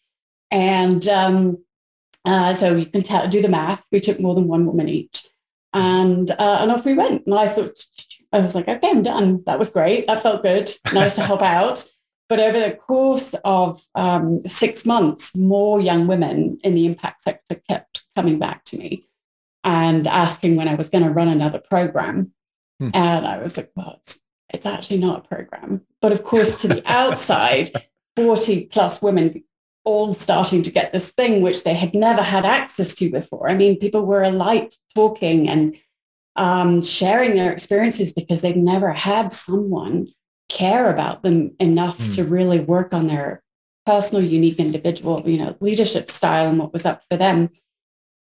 And 0.51 1.07
um, 1.07 1.63
uh, 2.25 2.53
so 2.53 2.75
you 2.75 2.85
can 2.85 3.03
tell, 3.03 3.27
do 3.27 3.41
the 3.41 3.49
math. 3.49 3.85
We 3.91 3.99
took 3.99 4.19
more 4.19 4.35
than 4.35 4.47
one 4.47 4.65
woman 4.65 4.89
each. 4.89 5.27
And, 5.73 6.29
uh, 6.31 6.59
and 6.61 6.71
off 6.71 6.85
we 6.85 6.93
went. 6.93 7.25
And 7.25 7.35
I 7.35 7.47
thought, 7.47 7.83
I 8.31 8.39
was 8.39 8.55
like, 8.55 8.67
okay, 8.67 8.89
I'm 8.89 9.03
done. 9.03 9.43
That 9.45 9.59
was 9.59 9.69
great. 9.69 10.07
That 10.07 10.21
felt 10.21 10.43
good. 10.43 10.71
Nice 10.93 11.15
to 11.15 11.23
help 11.23 11.41
out. 11.41 11.87
But 12.27 12.39
over 12.39 12.59
the 12.59 12.75
course 12.75 13.33
of 13.43 13.83
um, 13.95 14.41
six 14.45 14.85
months, 14.85 15.35
more 15.35 15.81
young 15.81 16.05
women 16.05 16.59
in 16.63 16.75
the 16.75 16.85
impact 16.85 17.23
sector 17.23 17.55
kept 17.67 18.03
coming 18.15 18.37
back 18.37 18.63
to 18.65 18.77
me 18.77 19.07
and 19.63 20.05
asking 20.05 20.55
when 20.55 20.67
I 20.67 20.75
was 20.75 20.89
going 20.89 21.03
to 21.03 21.09
run 21.09 21.27
another 21.27 21.59
program. 21.59 22.31
Hmm. 22.79 22.89
And 22.93 23.27
I 23.27 23.39
was 23.39 23.57
like, 23.57 23.71
well, 23.75 23.99
it's, 24.03 24.19
it's 24.49 24.65
actually 24.67 24.99
not 24.99 25.25
a 25.25 25.27
program. 25.27 25.81
But 26.01 26.11
of 26.11 26.23
course, 26.23 26.61
to 26.61 26.67
the 26.67 26.83
outside, 26.91 27.71
40 28.15 28.67
plus 28.67 29.01
women 29.01 29.43
all 29.85 30.13
starting 30.13 30.63
to 30.63 30.71
get 30.71 30.91
this 30.91 31.11
thing 31.11 31.41
which 31.41 31.63
they 31.63 31.73
had 31.73 31.93
never 31.93 32.21
had 32.21 32.45
access 32.45 32.93
to 32.95 33.11
before. 33.11 33.49
I 33.49 33.55
mean, 33.55 33.79
people 33.79 34.05
were 34.05 34.23
alight 34.23 34.75
talking 34.93 35.47
and 35.47 35.75
um, 36.35 36.81
sharing 36.83 37.35
their 37.35 37.51
experiences 37.51 38.13
because 38.13 38.41
they'd 38.41 38.57
never 38.57 38.93
had 38.93 39.31
someone 39.31 40.07
care 40.47 40.89
about 40.91 41.23
them 41.23 41.55
enough 41.59 41.99
mm. 41.99 42.15
to 42.15 42.23
really 42.23 42.59
work 42.59 42.93
on 42.93 43.07
their 43.07 43.43
personal, 43.85 44.23
unique, 44.23 44.59
individual, 44.59 45.21
you 45.25 45.37
know, 45.37 45.55
leadership 45.59 46.09
style 46.09 46.49
and 46.49 46.59
what 46.59 46.73
was 46.73 46.85
up 46.85 47.01
for 47.09 47.17
them. 47.17 47.49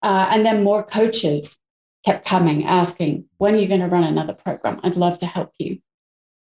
Uh, 0.01 0.27
and 0.31 0.45
then 0.45 0.63
more 0.63 0.83
coaches 0.83 1.57
kept 2.05 2.25
coming, 2.25 2.65
asking, 2.65 3.25
"When 3.37 3.55
are 3.55 3.57
you 3.57 3.67
going 3.67 3.81
to 3.81 3.87
run 3.87 4.03
another 4.03 4.33
program? 4.33 4.79
I'd 4.83 4.95
love 4.95 5.17
to 5.19 5.25
help 5.25 5.53
you." 5.57 5.79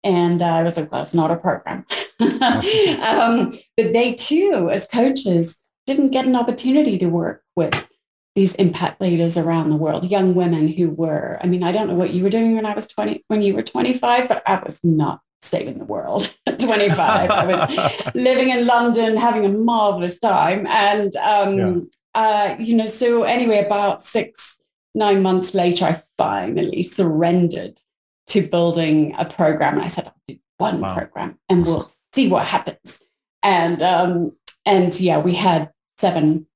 And 0.03 0.41
uh, 0.41 0.45
I 0.45 0.63
was 0.63 0.77
like, 0.77 0.91
"Well, 0.91 1.01
it's 1.01 1.13
not 1.13 1.31
a 1.31 1.37
program." 1.37 1.85
um, 3.01 3.57
but 3.77 3.93
they 3.93 4.13
too, 4.13 4.69
as 4.71 4.87
coaches, 4.87 5.57
didn't 5.87 6.11
get 6.11 6.25
an 6.25 6.35
opportunity 6.35 6.97
to 6.97 7.07
work 7.07 7.43
with 7.55 7.87
these 8.35 8.55
impact 8.55 9.01
leaders 9.01 9.37
around 9.37 9.69
the 9.69 9.75
world, 9.75 10.09
young 10.09 10.35
women 10.35 10.67
who 10.67 10.89
were, 10.89 11.39
I 11.41 11.47
mean, 11.47 11.63
I 11.63 11.71
don't 11.71 11.87
know 11.87 11.95
what 11.95 12.13
you 12.13 12.23
were 12.23 12.29
doing 12.29 12.55
when 12.55 12.65
I 12.65 12.75
was 12.75 12.87
20, 12.87 13.23
when 13.27 13.41
you 13.41 13.55
were 13.55 13.63
25, 13.63 14.29
but 14.29 14.43
I 14.47 14.61
was 14.63 14.79
not 14.83 15.21
saving 15.41 15.79
the 15.79 15.85
world 15.85 16.33
at 16.45 16.59
25. 16.59 17.29
I 17.29 17.45
was 17.45 18.11
living 18.15 18.49
in 18.49 18.67
London, 18.67 19.17
having 19.17 19.45
a 19.45 19.49
marvelous 19.49 20.19
time. 20.19 20.67
And, 20.67 21.15
um, 21.17 21.57
yeah. 21.57 21.79
uh, 22.15 22.55
you 22.59 22.75
know, 22.75 22.85
so 22.85 23.23
anyway, 23.23 23.65
about 23.65 24.03
six, 24.03 24.59
nine 24.93 25.21
months 25.21 25.53
later, 25.53 25.85
I 25.85 26.01
finally 26.17 26.83
surrendered 26.83 27.79
to 28.27 28.41
building 28.41 29.15
a 29.17 29.25
program. 29.25 29.75
And 29.75 29.83
I 29.83 29.87
said, 29.87 30.05
I'll 30.05 30.21
do 30.27 30.37
one 30.57 30.79
wow. 30.79 30.93
program 30.93 31.39
and 31.49 31.65
we'll 31.65 31.91
see 32.13 32.27
what 32.27 32.45
happens. 32.45 32.99
And 33.43 33.81
um, 33.81 34.33
and 34.65 34.97
yeah, 34.99 35.19
we 35.19 35.35
had 35.35 35.71
seven, 35.97 36.47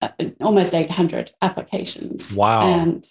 uh, 0.00 0.10
almost 0.40 0.74
eight 0.74 0.90
hundred 0.90 1.32
applications. 1.42 2.34
Wow! 2.34 2.62
And 2.66 3.06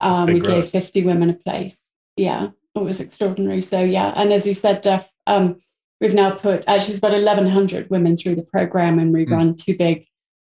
um, 0.00 0.26
we 0.26 0.40
growth. 0.40 0.62
gave 0.62 0.68
fifty 0.70 1.04
women 1.04 1.30
a 1.30 1.34
place. 1.34 1.76
Yeah, 2.16 2.50
it 2.74 2.82
was 2.82 3.00
extraordinary. 3.00 3.60
So 3.60 3.80
yeah, 3.80 4.12
and 4.16 4.32
as 4.32 4.46
you 4.46 4.54
said, 4.54 4.82
Jeff, 4.82 5.08
um, 5.26 5.60
we've 6.00 6.14
now 6.14 6.30
put 6.32 6.68
actually 6.68 6.94
it's 6.94 6.98
about 6.98 7.14
eleven 7.14 7.48
hundred 7.48 7.90
women 7.90 8.16
through 8.16 8.36
the 8.36 8.42
program, 8.42 8.98
and 8.98 9.12
we 9.12 9.26
mm. 9.26 9.30
run 9.30 9.56
two 9.56 9.76
big 9.76 10.06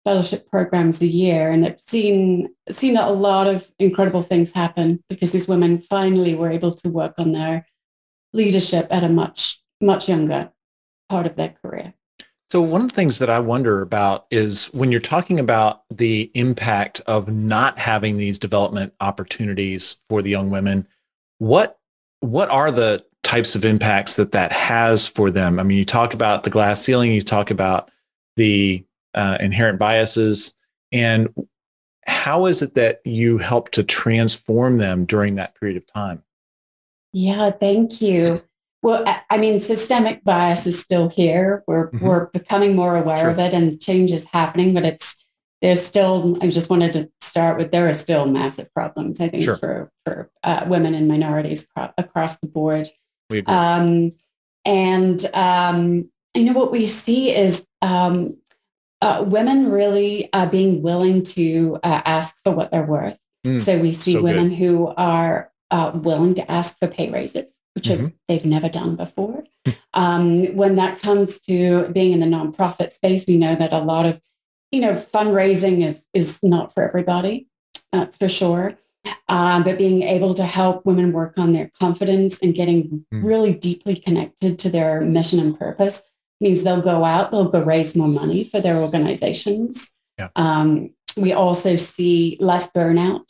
fellowship 0.04 0.49
programs 0.49 1.02
a 1.02 1.06
year 1.06 1.50
and 1.50 1.66
it's 1.66 1.85
seen 1.87 2.49
seen 2.70 2.97
a 2.97 3.11
lot 3.11 3.47
of 3.47 3.70
incredible 3.78 4.23
things 4.23 4.50
happen 4.52 5.02
because 5.11 5.30
these 5.30 5.47
women 5.47 5.78
finally 5.78 6.35
were 6.35 6.50
able 6.50 6.73
to 6.73 6.88
work 6.88 7.12
on 7.18 7.32
their 7.32 7.66
leadership 8.32 8.87
at 8.90 9.04
a 9.04 9.09
much 9.09 9.61
much 9.80 10.09
younger 10.09 10.50
part 11.11 11.26
of 11.26 11.37
their 11.37 11.55
career. 11.62 11.93
So, 12.49 12.61
one 12.61 12.81
of 12.81 12.88
the 12.88 12.95
things 12.95 13.19
that 13.19 13.31
I 13.31 13.38
wonder 13.38 13.83
about 13.83 14.26
is 14.31 14.67
when 14.67 14.90
you're 14.90 15.00
talking 15.00 15.38
about 15.38 15.83
the 15.90 16.31
impact 16.35 17.00
of 17.07 17.31
not 17.31 17.79
having 17.79 18.17
these 18.17 18.38
development 18.38 18.95
opportunities 19.00 19.97
for 20.09 20.23
the 20.23 20.31
young 20.31 20.50
women, 20.50 20.87
what 21.38 21.79
what 22.21 22.49
are 22.49 22.71
the 22.71 23.05
types 23.23 23.55
of 23.55 23.64
impacts 23.64 24.17
that 24.17 24.33
that 24.33 24.52
has 24.52 25.07
for 25.07 25.31
them? 25.31 25.61
I 25.61 25.62
mean, 25.62 25.79
you 25.79 25.85
talk 25.85 26.14
about 26.14 26.45
the 26.45 26.50
glass 26.50 26.83
ceiling, 26.83 27.12
you 27.12 27.21
talk 27.21 27.50
about 27.50 27.90
the 28.37 28.85
uh, 29.14 29.37
inherent 29.40 29.79
biases, 29.79 30.55
and 30.90 31.29
how 32.07 32.47
is 32.47 32.62
it 32.62 32.75
that 32.75 33.00
you 33.05 33.38
help 33.38 33.71
to 33.71 33.85
transform 33.85 34.79
them 34.79 35.05
during 35.05 35.37
that 35.37 35.55
period 35.55 35.76
of 35.76 35.87
time? 35.87 36.23
Yeah, 37.12 37.50
thank 37.50 38.00
you. 38.00 38.43
Well, 38.82 39.04
I 39.28 39.37
mean, 39.37 39.60
systemic 39.60 40.25
bias 40.25 40.66
is 40.66 40.80
still 40.80 41.10
here. 41.10 41.62
We're 41.66 41.90
mm-hmm. 41.90 42.04
we're 42.04 42.26
becoming 42.26 42.75
more 42.75 42.96
aware 42.96 43.18
sure. 43.18 43.30
of 43.30 43.38
it, 43.38 43.52
and 43.52 43.80
change 43.80 44.10
is 44.10 44.26
happening. 44.26 44.72
But 44.72 44.84
it's 44.84 45.22
there's 45.60 45.84
still. 45.84 46.38
I 46.40 46.49
just 46.49 46.70
wanted 46.70 46.94
to 46.94 47.10
start 47.20 47.58
with 47.58 47.72
there 47.72 47.88
are 47.90 47.94
still 47.94 48.26
massive 48.26 48.72
problems. 48.72 49.20
I 49.20 49.28
think 49.28 49.44
sure. 49.44 49.56
for 49.56 49.92
for 50.06 50.30
uh, 50.42 50.64
women 50.66 50.94
and 50.94 51.08
minorities 51.08 51.64
across, 51.64 51.92
across 51.99 52.38
the 52.38 52.49
board. 52.49 52.88
We 53.28 53.38
agree. 53.38 53.54
Um, 53.54 54.12
and 54.64 55.26
um, 55.34 56.10
you 56.34 56.44
know 56.44 56.58
what 56.58 56.72
we 56.72 56.87
see 56.87 57.34
is 57.34 57.66
um, 57.82 58.38
uh, 59.02 59.22
women 59.26 59.70
really 59.70 60.30
uh, 60.32 60.46
being 60.46 60.80
willing 60.80 61.22
to 61.25 61.78
uh, 61.82 62.00
ask 62.06 62.34
for 62.44 62.52
what 62.52 62.70
they're 62.70 62.82
worth. 62.82 63.20
Mm, 63.46 63.60
so 63.60 63.78
we 63.78 63.92
see 63.92 64.14
so 64.14 64.22
women 64.22 64.49
good. 64.49 64.56
who 64.56 64.87
are 64.96 65.52
uh, 65.70 65.92
willing 65.94 66.34
to 66.37 66.50
ask 66.50 66.78
for 66.78 66.88
pay 66.88 67.10
raises 67.10 67.52
which 67.80 67.99
mm-hmm. 67.99 68.08
they've 68.28 68.44
never 68.44 68.68
done 68.68 68.94
before. 68.94 69.44
Hmm. 69.64 69.72
um, 69.94 70.56
when 70.56 70.76
that 70.76 71.00
comes 71.00 71.40
to 71.42 71.88
being 71.88 72.12
in 72.12 72.20
the 72.20 72.26
nonprofit 72.26 72.92
space, 72.92 73.25
we 73.26 73.38
know 73.38 73.54
that 73.56 73.72
a 73.72 73.78
lot 73.78 74.06
of, 74.06 74.20
you 74.70 74.80
know, 74.80 74.94
fundraising 74.94 75.84
is 75.84 76.06
is 76.12 76.38
not 76.42 76.75
for 76.75 76.82
everybody. 76.87 77.49
That's 77.92 78.18
for 78.18 78.28
sure. 78.28 78.76
Um, 79.28 79.62
but 79.64 79.78
being 79.78 80.02
able 80.02 80.34
to 80.34 80.44
help 80.44 80.84
women 80.84 81.12
work 81.12 81.38
on 81.38 81.54
their 81.54 81.70
confidence 81.80 82.38
and 82.40 82.54
getting 82.54 83.06
mm. 83.12 83.25
really 83.25 83.54
deeply 83.54 83.96
connected 83.96 84.58
to 84.58 84.68
their 84.68 85.00
mission 85.00 85.40
and 85.40 85.58
purpose 85.58 86.02
means 86.38 86.62
they'll 86.62 86.82
go 86.82 87.04
out, 87.04 87.30
they'll 87.30 87.49
go 87.49 87.64
raise 87.64 87.96
more 87.96 88.08
money 88.08 88.44
for 88.44 88.60
their 88.60 88.76
organizations. 88.76 89.90
Yeah. 90.18 90.28
Um, 90.37 90.90
we 91.16 91.32
also 91.32 91.76
see 91.76 92.37
less 92.40 92.70
burnout 92.72 93.25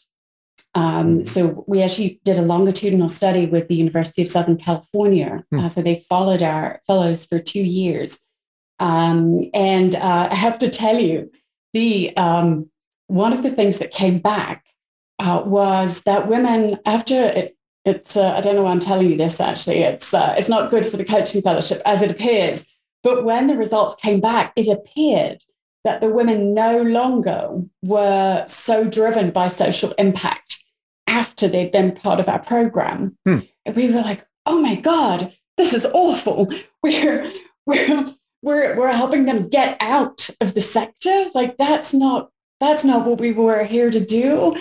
um, 0.75 0.85
mm-hmm. 0.85 1.25
so 1.25 1.65
we 1.67 1.83
actually 1.83 2.21
did 2.25 2.39
a 2.39 2.43
longitudinal 2.43 3.09
study 3.09 3.47
with 3.47 3.69
the 3.69 3.75
University 3.75 4.23
of 4.23 4.29
Southern 4.29 4.57
California. 4.57 5.45
Mm. 5.53 5.65
Uh, 5.65 5.69
so 5.69 5.83
they 5.83 6.05
followed 6.09 6.43
our 6.43 6.81
fellows 6.87 7.27
for 7.27 7.39
two 7.41 7.63
years. 7.63 8.19
Um, 8.79 9.51
and 9.53 9.95
uh, 9.97 10.29
I 10.31 10.35
have 10.35 10.59
to 10.59 10.71
tell 10.71 10.99
you, 10.99 11.31
the 11.73 12.17
um, 12.17 12.71
one 13.09 13.33
of 13.33 13.43
the 13.43 13.51
things 13.51 13.79
that 13.79 13.91
came 13.91 14.19
back 14.19 14.65
uh, 15.19 15.43
was 15.45 16.03
that 16.03 16.29
women, 16.29 16.79
after 16.87 17.51
it's 17.85 18.17
uh, 18.17 18.35
I 18.37 18.41
don't 18.41 18.57
know 18.57 18.63
why 18.63 18.73
I'm 18.73 18.81
telling 18.81 19.09
you 19.09 19.17
this 19.17 19.41
actually. 19.41 19.79
It's 19.79 20.15
uh, 20.15 20.35
it's 20.37 20.49
not 20.49 20.71
good 20.71 20.87
for 20.87 20.97
the 20.97 21.05
coaching 21.05 21.43
fellowship 21.43 21.83
as 21.85 22.03
it 22.03 22.11
appears. 22.11 22.67
But 23.03 23.25
when 23.25 23.47
the 23.47 23.57
results 23.57 23.97
came 23.97 24.21
back, 24.21 24.53
it 24.57 24.69
appeared 24.69 25.43
that 25.85 26.01
the 26.01 26.11
women 26.11 26.53
no 26.53 26.83
longer 26.83 27.63
were 27.83 28.45
so 28.47 28.85
driven 28.85 29.31
by 29.31 29.49
social 29.49 29.93
impact 29.93 30.50
after 31.11 31.49
they'd 31.49 31.73
been 31.73 31.93
part 31.93 32.21
of 32.21 32.29
our 32.29 32.39
program. 32.39 33.19
Hmm. 33.27 33.41
And 33.67 33.77
we 33.77 33.89
were 33.89 34.01
like, 34.01 34.25
oh 34.47 34.63
my 34.63 34.77
God, 34.77 35.33
this 35.57 35.75
is 35.75 35.87
awful. 35.93 36.51
We're 36.83 37.31
we're 37.67 38.15
we're 38.43 38.75
we're 38.75 38.93
helping 38.93 39.27
them 39.27 39.51
get 39.51 39.77
out 39.81 40.31
of 40.41 40.55
the 40.55 40.63
sector. 40.63 41.27
Like 41.35 41.59
that's 41.59 41.93
not 41.93 42.31
that's 42.59 42.85
not 42.85 43.07
what 43.07 43.21
we 43.21 43.33
were 43.33 43.65
here 43.65 43.91
to 43.91 44.01
do. 44.01 44.57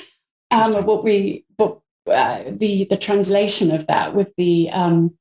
Um, 0.52 0.86
what 0.86 1.06
we 1.06 1.46
but 1.58 1.80
uh, 2.12 2.44
the 2.48 2.84
the 2.90 2.98
translation 2.98 3.72
of 3.72 3.88
that 3.88 4.14
with 4.14 4.34
the 4.36 4.70
um, 4.72 5.18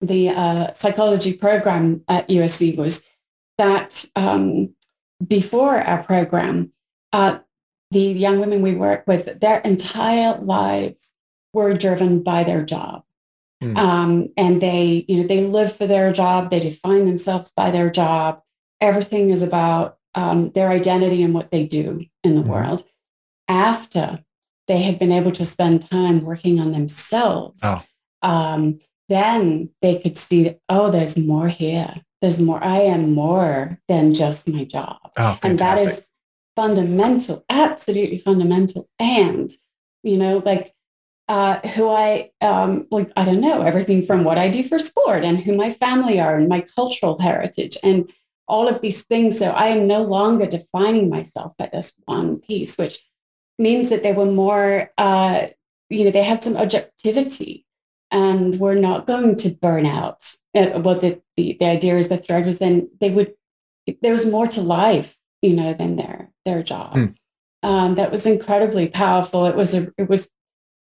the 0.00 0.28
uh, 0.28 0.72
psychology 0.72 1.32
program 1.32 2.02
at 2.06 2.28
USC 2.28 2.76
was 2.76 3.02
that 3.58 4.04
um, 4.14 4.74
before 5.26 5.80
our 5.80 6.04
program, 6.04 6.72
uh, 7.12 7.38
the 7.90 8.00
young 8.00 8.40
women 8.40 8.62
we 8.62 8.74
work 8.74 9.04
with, 9.06 9.40
their 9.40 9.60
entire 9.60 10.38
lives 10.38 11.08
were 11.52 11.74
driven 11.74 12.22
by 12.22 12.44
their 12.44 12.64
job. 12.64 13.02
Mm. 13.62 13.78
Um, 13.78 14.28
and 14.36 14.60
they, 14.60 15.04
you 15.08 15.18
know, 15.18 15.26
they 15.26 15.44
live 15.44 15.74
for 15.74 15.86
their 15.86 16.12
job. 16.12 16.50
They 16.50 16.60
define 16.60 17.06
themselves 17.06 17.52
by 17.56 17.70
their 17.70 17.90
job. 17.90 18.42
Everything 18.80 19.30
is 19.30 19.42
about 19.42 19.96
um, 20.14 20.50
their 20.50 20.68
identity 20.68 21.22
and 21.22 21.32
what 21.32 21.50
they 21.50 21.66
do 21.66 22.04
in 22.22 22.34
the 22.34 22.42
mm. 22.42 22.48
world. 22.48 22.84
After 23.48 24.24
they 24.68 24.82
had 24.82 24.98
been 24.98 25.12
able 25.12 25.32
to 25.32 25.44
spend 25.44 25.88
time 25.88 26.22
working 26.22 26.60
on 26.60 26.72
themselves, 26.72 27.60
oh. 27.62 27.82
um, 28.22 28.80
then 29.08 29.70
they 29.82 29.98
could 29.98 30.18
see 30.18 30.56
oh, 30.68 30.90
there's 30.90 31.16
more 31.16 31.48
here. 31.48 31.94
There's 32.20 32.40
more. 32.40 32.62
I 32.62 32.78
am 32.78 33.12
more 33.12 33.78
than 33.88 34.14
just 34.14 34.48
my 34.48 34.64
job. 34.64 34.98
Oh, 35.16 35.38
and 35.42 35.58
that 35.60 35.80
is 35.80 36.08
fundamental, 36.56 37.44
absolutely 37.48 38.18
fundamental. 38.18 38.88
And, 38.98 39.52
you 40.02 40.16
know, 40.16 40.42
like 40.44 40.74
uh, 41.28 41.58
who 41.68 41.88
I, 41.88 42.30
um, 42.40 42.86
like, 42.90 43.12
I 43.16 43.24
don't 43.24 43.40
know, 43.40 43.62
everything 43.62 44.04
from 44.04 44.24
what 44.24 44.38
I 44.38 44.48
do 44.48 44.64
for 44.64 44.78
sport 44.78 45.22
and 45.24 45.38
who 45.38 45.54
my 45.54 45.70
family 45.70 46.18
are 46.18 46.36
and 46.36 46.48
my 46.48 46.62
cultural 46.74 47.18
heritage 47.20 47.76
and 47.82 48.10
all 48.48 48.68
of 48.68 48.80
these 48.80 49.02
things. 49.02 49.38
So 49.38 49.50
I 49.50 49.66
am 49.68 49.86
no 49.86 50.02
longer 50.02 50.46
defining 50.46 51.10
myself 51.10 51.56
by 51.56 51.68
this 51.72 51.92
one 52.04 52.38
piece, 52.38 52.78
which 52.78 53.04
means 53.58 53.88
that 53.90 54.02
they 54.02 54.12
were 54.12 54.26
more, 54.26 54.92
uh, 54.98 55.48
you 55.90 56.04
know, 56.04 56.10
they 56.10 56.22
had 56.22 56.44
some 56.44 56.56
objectivity 56.56 57.66
and 58.10 58.60
were 58.60 58.76
not 58.76 59.06
going 59.06 59.36
to 59.36 59.50
burn 59.50 59.84
out. 59.84 60.32
Uh, 60.54 60.80
well, 60.80 60.94
the, 60.94 61.20
the, 61.36 61.56
the 61.58 61.66
idea 61.66 61.98
is 61.98 62.08
the 62.08 62.16
thread 62.16 62.46
was 62.46 62.58
then 62.58 62.88
they 63.00 63.10
would, 63.10 63.34
there 64.00 64.12
was 64.12 64.30
more 64.30 64.46
to 64.46 64.60
life, 64.60 65.18
you 65.42 65.54
know, 65.54 65.74
than 65.74 65.96
their, 65.96 66.30
their 66.46 66.62
job. 66.62 66.94
Mm. 66.94 67.14
Um, 67.62 67.94
that 67.96 68.10
was 68.10 68.24
incredibly 68.24 68.88
powerful. 68.88 69.44
It 69.44 69.54
was, 69.54 69.74
a, 69.74 69.92
it 69.98 70.08
was, 70.08 70.30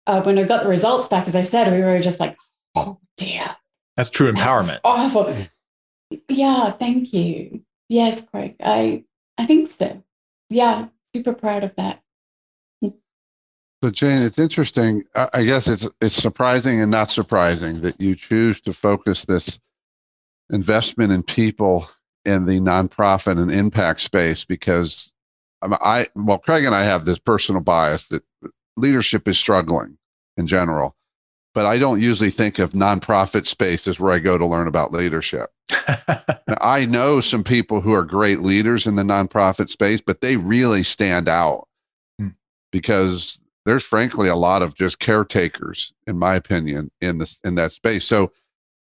uh, 0.07 0.21
when 0.23 0.39
I 0.39 0.43
got 0.43 0.65
the 0.65 0.69
results 0.69 1.09
back, 1.09 1.27
as 1.27 1.35
I 1.35 1.45
said, 1.45 1.73
we 1.73 1.81
were 1.83 2.01
just 2.01 2.21
like, 2.21 2.37
oh 2.75 2.99
dear. 3.17 3.57
That's 3.97 4.11
true 4.11 4.31
empowerment. 4.31 4.67
That's 4.67 4.81
awful. 4.85 5.33
Hmm. 5.33 5.43
Yeah, 6.29 6.73
thank 6.73 7.13
you. 7.15 7.63
Yes, 7.89 8.23
Craig. 8.23 8.57
I 8.63 9.05
I 9.39 9.47
think 9.47 9.69
so. 9.69 10.03
Yeah, 10.51 10.89
super 11.15 11.35
proud 11.35 11.65
of 11.65 11.75
that. 11.77 12.03
So 12.83 13.91
Jane, 13.91 14.23
it's 14.23 14.39
interesting. 14.39 15.05
I 15.35 15.45
guess 15.45 15.67
it's 15.67 15.89
it's 16.01 16.15
surprising 16.15 16.81
and 16.81 16.91
not 16.91 17.11
surprising 17.11 17.81
that 17.81 18.01
you 18.01 18.15
choose 18.15 18.61
to 18.63 18.73
focus 18.73 19.25
this 19.25 19.59
investment 20.51 21.13
in 21.13 21.23
people 21.23 21.89
in 22.25 22.47
the 22.47 22.61
nonprofit 22.61 23.41
and 23.41 23.51
impact 23.51 24.01
space 24.01 24.45
because 24.45 25.13
I 25.63 26.07
well, 26.15 26.39
Craig 26.39 26.65
and 26.65 26.75
I 26.75 26.85
have 26.85 27.05
this 27.05 27.19
personal 27.19 27.61
bias 27.61 28.07
that 28.07 28.23
leadership 28.77 29.29
is 29.29 29.39
struggling 29.39 29.97
in 30.37 30.47
general, 30.47 30.97
but 31.55 31.67
I 31.67 31.79
don't 31.79 32.03
usually 32.03 32.31
think 32.31 32.59
of 32.59 32.73
nonprofit 32.73 33.47
spaces 33.47 34.01
where 34.01 34.13
I 34.13 34.19
go 34.19 34.39
to 34.39 34.47
learn 34.47 34.67
about 34.67 34.93
leadership. 34.93 35.51
I 36.61 36.87
know 36.87 37.21
some 37.21 37.45
people 37.45 37.81
who 37.81 37.93
are 37.93 38.05
great 38.05 38.41
leaders 38.41 38.87
in 38.87 38.97
the 38.97 39.03
nonprofit 39.03 39.69
space, 39.69 40.01
but 40.01 40.21
they 40.21 40.37
really 40.37 40.83
stand 40.83 41.29
out 41.29 41.69
hmm. 42.19 42.29
because 42.71 43.41
there's 43.65 43.85
frankly 43.85 44.29
a 44.29 44.37
lot 44.37 44.63
of 44.63 44.75
just 44.75 44.99
caretakers, 44.99 45.93
in 46.07 46.19
my 46.19 46.35
opinion, 46.35 46.91
in 47.01 47.19
this 47.19 47.39
in 47.45 47.55
that 47.57 47.73
space. 47.73 48.05
So, 48.05 48.33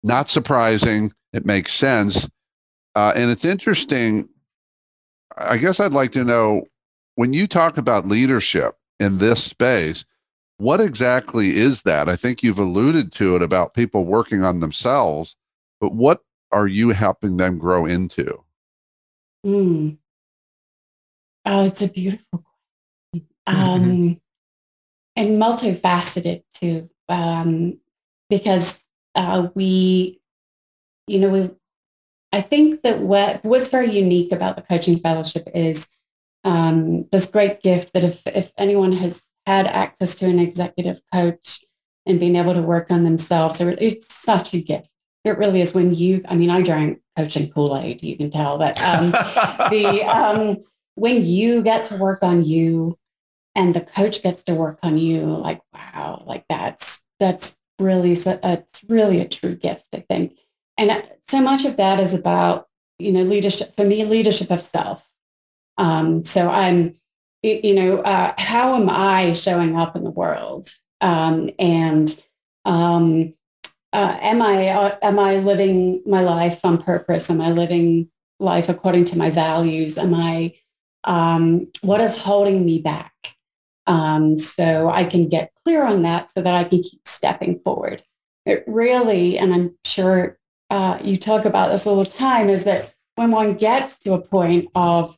not 0.02 0.28
surprising. 0.28 1.12
It 1.32 1.46
makes 1.46 1.72
sense, 1.72 2.28
uh, 2.94 3.12
and 3.14 3.30
it's 3.30 3.44
interesting. 3.44 4.28
I 5.38 5.56
guess 5.56 5.80
I'd 5.80 5.94
like 5.94 6.12
to 6.12 6.24
know 6.24 6.66
when 7.14 7.32
you 7.32 7.46
talk 7.46 7.76
about 7.76 8.08
leadership 8.08 8.76
in 8.98 9.18
this 9.18 9.42
space, 9.42 10.04
what 10.58 10.80
exactly 10.80 11.56
is 11.56 11.82
that? 11.82 12.08
I 12.08 12.16
think 12.16 12.42
you've 12.42 12.58
alluded 12.58 13.12
to 13.14 13.36
it 13.36 13.42
about 13.42 13.74
people 13.74 14.04
working 14.04 14.44
on 14.44 14.60
themselves, 14.60 15.36
but 15.80 15.92
what 15.94 16.22
are 16.52 16.68
you 16.68 16.90
helping 16.90 17.36
them 17.36 17.58
grow 17.58 17.86
into? 17.86 18.42
Mm. 19.44 19.98
Oh, 21.44 21.64
it's 21.64 21.82
a 21.82 21.88
beautiful 21.88 22.44
question. 23.12 23.28
Mm-hmm. 23.48 23.84
Um, 23.84 24.20
and 25.16 25.42
multifaceted 25.42 26.44
too, 26.54 26.88
um, 27.08 27.78
because 28.30 28.80
uh, 29.14 29.48
we, 29.54 30.20
you 31.06 31.18
know, 31.18 31.28
we, 31.28 31.50
I 32.32 32.40
think 32.40 32.82
that 32.82 33.00
what 33.00 33.44
what's 33.44 33.68
very 33.68 33.90
unique 33.90 34.32
about 34.32 34.56
the 34.56 34.62
coaching 34.62 34.98
fellowship 34.98 35.48
is 35.54 35.86
um, 36.44 37.06
this 37.12 37.26
great 37.26 37.62
gift 37.62 37.92
that 37.94 38.04
if 38.04 38.26
if 38.26 38.52
anyone 38.56 38.92
has 38.92 39.24
had 39.46 39.66
access 39.66 40.14
to 40.16 40.26
an 40.26 40.38
executive 40.38 41.00
coach 41.12 41.64
and 42.06 42.20
being 42.20 42.36
able 42.36 42.54
to 42.54 42.62
work 42.62 42.90
on 42.90 43.04
themselves, 43.04 43.60
it's 43.60 44.12
such 44.12 44.54
a 44.54 44.60
gift. 44.60 44.90
It 45.24 45.38
really 45.38 45.60
is 45.60 45.74
when 45.74 45.94
you. 45.94 46.22
I 46.28 46.34
mean, 46.34 46.50
I 46.50 46.62
drank 46.62 47.00
coaching 47.16 47.50
Kool 47.50 47.76
Aid. 47.76 48.02
You 48.02 48.16
can 48.16 48.30
tell, 48.30 48.58
but 48.58 48.80
um, 48.80 49.10
the 49.70 50.02
um, 50.04 50.58
when 50.94 51.24
you 51.24 51.62
get 51.62 51.86
to 51.86 51.96
work 51.96 52.22
on 52.22 52.44
you 52.44 52.98
and 53.54 53.74
the 53.74 53.80
coach 53.80 54.22
gets 54.22 54.42
to 54.44 54.54
work 54.54 54.78
on 54.82 54.98
you 54.98 55.22
like 55.22 55.60
wow 55.72 56.22
like 56.26 56.44
that's 56.48 57.02
that's 57.18 57.56
really 57.78 58.12
it's 58.12 58.84
really 58.88 59.20
a 59.20 59.28
true 59.28 59.54
gift 59.54 59.84
i 59.94 60.00
think 60.00 60.36
and 60.78 61.02
so 61.28 61.40
much 61.40 61.64
of 61.64 61.76
that 61.76 62.00
is 62.00 62.14
about 62.14 62.66
you 62.98 63.12
know 63.12 63.22
leadership 63.22 63.74
for 63.74 63.84
me 63.84 64.04
leadership 64.04 64.50
of 64.50 64.60
self 64.60 65.10
um, 65.78 66.24
so 66.24 66.48
i'm 66.48 66.94
you 67.42 67.74
know 67.74 67.98
uh, 67.98 68.32
how 68.38 68.76
am 68.76 68.88
i 68.88 69.32
showing 69.32 69.76
up 69.76 69.96
in 69.96 70.04
the 70.04 70.10
world? 70.10 70.68
Um, 71.00 71.50
and 71.58 72.22
um, 72.64 73.34
uh, 73.92 74.16
am 74.20 74.40
i 74.40 74.68
uh, 74.68 74.96
am 75.02 75.18
i 75.18 75.36
living 75.36 76.02
my 76.06 76.20
life 76.20 76.64
on 76.64 76.78
purpose? 76.78 77.28
Am 77.30 77.40
i 77.40 77.50
living 77.50 78.08
life 78.38 78.68
according 78.68 79.06
to 79.06 79.18
my 79.18 79.30
values? 79.30 79.98
Am 79.98 80.14
i 80.14 80.54
um, 81.04 81.68
what 81.80 82.00
is 82.00 82.22
holding 82.22 82.64
me 82.64 82.78
back? 82.78 83.12
Um, 83.88 84.38
so 84.38 84.88
I 84.88 85.04
can 85.04 85.28
get 85.28 85.52
clear 85.64 85.84
on 85.84 86.02
that 86.02 86.30
so 86.30 86.42
that 86.42 86.54
I 86.54 86.62
can 86.62 86.82
keep 86.82 87.06
stepping 87.06 87.58
forward. 87.64 88.04
It 88.46 88.62
really, 88.68 89.38
and 89.38 89.52
I'm 89.52 89.76
sure 89.84 90.38
uh, 90.70 90.98
you 91.02 91.16
talk 91.16 91.44
about 91.44 91.70
this 91.70 91.86
all 91.86 92.02
the 92.02 92.08
time, 92.08 92.48
is 92.48 92.62
that 92.64 92.94
when 93.16 93.32
one 93.32 93.54
gets 93.54 93.98
to 94.00 94.12
a 94.12 94.20
point 94.20 94.68
of 94.76 95.16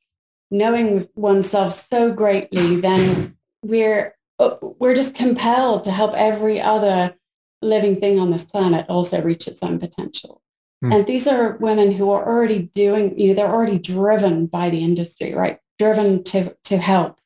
knowing 0.55 1.05
oneself 1.15 1.73
so 1.73 2.13
greatly, 2.13 2.81
then 2.81 3.37
we're 3.63 4.15
uh, 4.39 4.57
we're 4.61 4.95
just 4.95 5.15
compelled 5.15 5.85
to 5.85 5.91
help 5.91 6.15
every 6.15 6.61
other 6.61 7.15
living 7.63 7.99
thing 8.01 8.19
on 8.19 8.31
this 8.31 8.45
planet 8.45 8.85
also 8.89 9.23
reach 9.23 9.47
its 9.47 9.63
own 9.63 9.79
potential. 9.79 10.43
Hmm. 10.83 10.93
And 10.93 11.07
these 11.07 11.27
are 11.27 11.57
women 11.59 11.93
who 11.93 12.11
are 12.11 12.27
already 12.27 12.71
doing, 12.75 13.19
you 13.19 13.29
know, 13.29 13.35
they're 13.35 13.55
already 13.55 13.79
driven 13.79 14.47
by 14.47 14.71
the 14.71 14.83
industry, 14.83 15.35
right? 15.35 15.59
Driven 15.79 16.25
to 16.25 16.57
to 16.65 16.79
help 16.79 17.19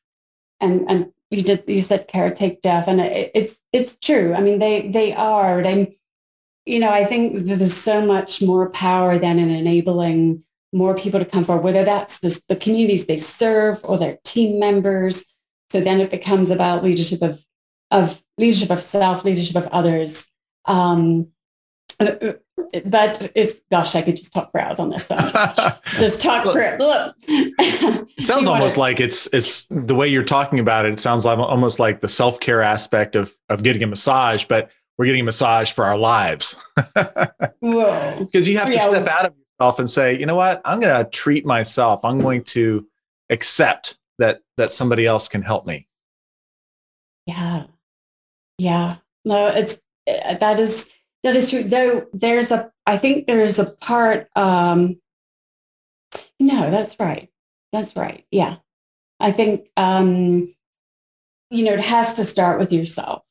and 0.59 0.85
and 0.89 1.11
you 1.29 1.43
did 1.43 1.63
you 1.67 1.81
said 1.81 2.07
care 2.07 2.31
take 2.31 2.61
deaf 2.61 2.87
and 2.87 2.99
it, 3.01 3.31
it's 3.33 3.59
it's 3.71 3.97
true 3.97 4.33
i 4.33 4.41
mean 4.41 4.59
they 4.59 4.89
they 4.89 5.13
are 5.13 5.61
they 5.61 5.97
you 6.65 6.79
know 6.79 6.89
i 6.89 7.05
think 7.05 7.45
there's 7.45 7.73
so 7.75 8.05
much 8.05 8.41
more 8.41 8.69
power 8.69 9.17
than 9.17 9.39
in 9.39 9.49
enabling 9.49 10.43
more 10.71 10.95
people 10.95 11.19
to 11.19 11.25
come 11.25 11.43
forward 11.43 11.63
whether 11.63 11.83
that's 11.83 12.19
the, 12.19 12.41
the 12.47 12.55
communities 12.55 13.05
they 13.05 13.17
serve 13.17 13.79
or 13.83 13.97
their 13.97 14.17
team 14.23 14.59
members 14.59 15.25
so 15.71 15.79
then 15.79 15.99
it 15.99 16.11
becomes 16.11 16.51
about 16.51 16.83
leadership 16.83 17.21
of 17.21 17.43
of 17.91 18.23
leadership 18.37 18.69
of 18.69 18.81
self 18.81 19.23
leadership 19.23 19.55
of 19.55 19.67
others 19.67 20.27
um, 20.65 21.31
but 21.97 23.31
it's 23.35 23.61
gosh, 23.71 23.95
I 23.95 24.01
could 24.01 24.15
just 24.15 24.33
talk 24.33 24.51
for 24.51 24.61
hours 24.61 24.79
on 24.79 24.89
this. 24.89 25.07
So 25.07 25.17
just 25.97 26.21
talk 26.21 26.43
for 26.45 26.59
it. 26.59 26.79
Look, 26.79 27.15
it 27.27 28.23
sounds 28.23 28.47
almost 28.47 28.75
to, 28.75 28.79
like 28.79 28.99
it's 28.99 29.27
it's 29.33 29.65
the 29.69 29.95
way 29.95 30.07
you're 30.07 30.23
talking 30.23 30.59
about 30.59 30.85
it. 30.85 30.93
It 30.93 30.99
sounds 30.99 31.25
like 31.25 31.37
almost 31.37 31.79
like 31.79 31.99
the 31.99 32.07
self 32.07 32.39
care 32.39 32.61
aspect 32.61 33.15
of 33.15 33.35
of 33.49 33.63
getting 33.63 33.83
a 33.83 33.87
massage. 33.87 34.45
But 34.45 34.71
we're 34.97 35.05
getting 35.05 35.21
a 35.21 35.25
massage 35.25 35.71
for 35.71 35.85
our 35.85 35.97
lives. 35.97 36.55
Whoa. 37.59 38.17
Because 38.19 38.47
you 38.47 38.57
have 38.57 38.67
to 38.67 38.73
Yeah. 38.75 38.89
step 38.89 39.07
out 39.07 39.25
of 39.25 39.33
yourself 39.59 39.79
and 39.79 39.89
say, 39.89 40.17
you 40.17 40.25
know 40.25 40.35
what, 40.35 40.61
I'm 40.65 40.79
going 40.79 41.03
to 41.03 41.09
treat 41.09 41.45
myself. 41.45 42.03
I'm 42.05 42.19
going 42.19 42.43
to 42.45 42.87
accept 43.29 43.97
that 44.17 44.41
that 44.57 44.71
somebody 44.71 45.05
else 45.05 45.27
can 45.27 45.41
help 45.41 45.65
me. 45.65 45.87
Yeah. 47.25 47.65
Yeah. 48.57 48.97
No, 49.25 49.47
it's 49.47 49.79
uh, 50.07 50.35
that 50.35 50.59
is 50.59 50.87
that 51.23 51.35
is 51.35 51.49
true. 51.49 51.63
Though 51.63 52.07
there's 52.13 52.51
a 52.51 52.71
I 52.85 52.97
think 52.97 53.27
there's 53.27 53.59
a 53.59 53.71
part 53.71 54.29
um 54.35 54.99
no, 56.39 56.71
that's 56.71 56.95
right. 56.99 57.29
That's 57.71 57.95
right. 57.95 58.25
Yeah. 58.31 58.57
I 59.19 59.31
think 59.31 59.69
um 59.77 60.53
you 61.49 61.65
know 61.65 61.73
it 61.73 61.81
has 61.81 62.15
to 62.15 62.25
start 62.25 62.59
with 62.59 62.73
yourself 62.73 63.23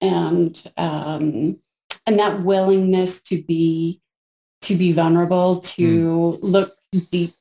and 0.00 0.62
um 0.76 1.58
and 2.06 2.18
that 2.18 2.42
willingness 2.42 3.22
to 3.22 3.42
be 3.42 4.02
to 4.62 4.76
be 4.76 4.92
vulnerable 4.92 5.60
to 5.60 6.38
look 6.42 6.72
deep 7.10 7.34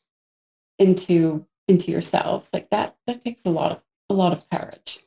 into 0.80 1.46
into 1.68 1.92
yourselves 1.92 2.50
like 2.54 2.70
that 2.72 2.96
that 3.08 3.22
takes 3.22 3.44
a 3.46 3.50
lot 3.50 3.72
of 3.72 3.82
a 4.10 4.14
lot 4.14 4.34
of 4.34 4.50
courage. 4.50 5.00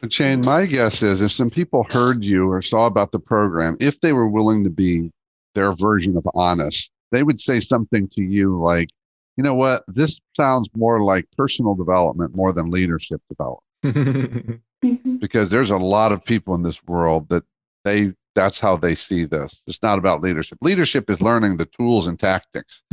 But 0.00 0.10
Jane, 0.10 0.42
my 0.42 0.66
guess 0.66 1.02
is 1.02 1.20
if 1.22 1.32
some 1.32 1.50
people 1.50 1.84
heard 1.90 2.22
you 2.22 2.48
or 2.50 2.62
saw 2.62 2.86
about 2.86 3.12
the 3.12 3.18
program, 3.18 3.76
if 3.80 4.00
they 4.00 4.12
were 4.12 4.28
willing 4.28 4.62
to 4.64 4.70
be 4.70 5.10
their 5.54 5.72
version 5.72 6.16
of 6.16 6.26
honest, 6.34 6.92
they 7.10 7.22
would 7.22 7.40
say 7.40 7.58
something 7.60 8.08
to 8.10 8.22
you 8.22 8.60
like, 8.60 8.90
you 9.36 9.42
know 9.42 9.54
what, 9.54 9.82
this 9.88 10.20
sounds 10.38 10.68
more 10.76 11.02
like 11.02 11.26
personal 11.36 11.74
development 11.74 12.34
more 12.34 12.52
than 12.52 12.70
leadership 12.70 13.20
development. 13.28 14.60
Mhm. 14.84 15.18
Because 15.18 15.50
there's 15.50 15.70
a 15.70 15.76
lot 15.76 16.12
of 16.12 16.24
people 16.24 16.54
in 16.54 16.62
this 16.62 16.80
world 16.84 17.28
that 17.30 17.42
they 17.84 18.12
that's 18.38 18.60
how 18.60 18.76
they 18.76 18.94
see 18.94 19.24
this. 19.24 19.60
It's 19.66 19.82
not 19.82 19.98
about 19.98 20.20
leadership. 20.22 20.58
Leadership 20.62 21.10
is 21.10 21.20
learning 21.20 21.56
the 21.56 21.66
tools 21.66 22.06
and 22.06 22.18
tactics. 22.18 22.82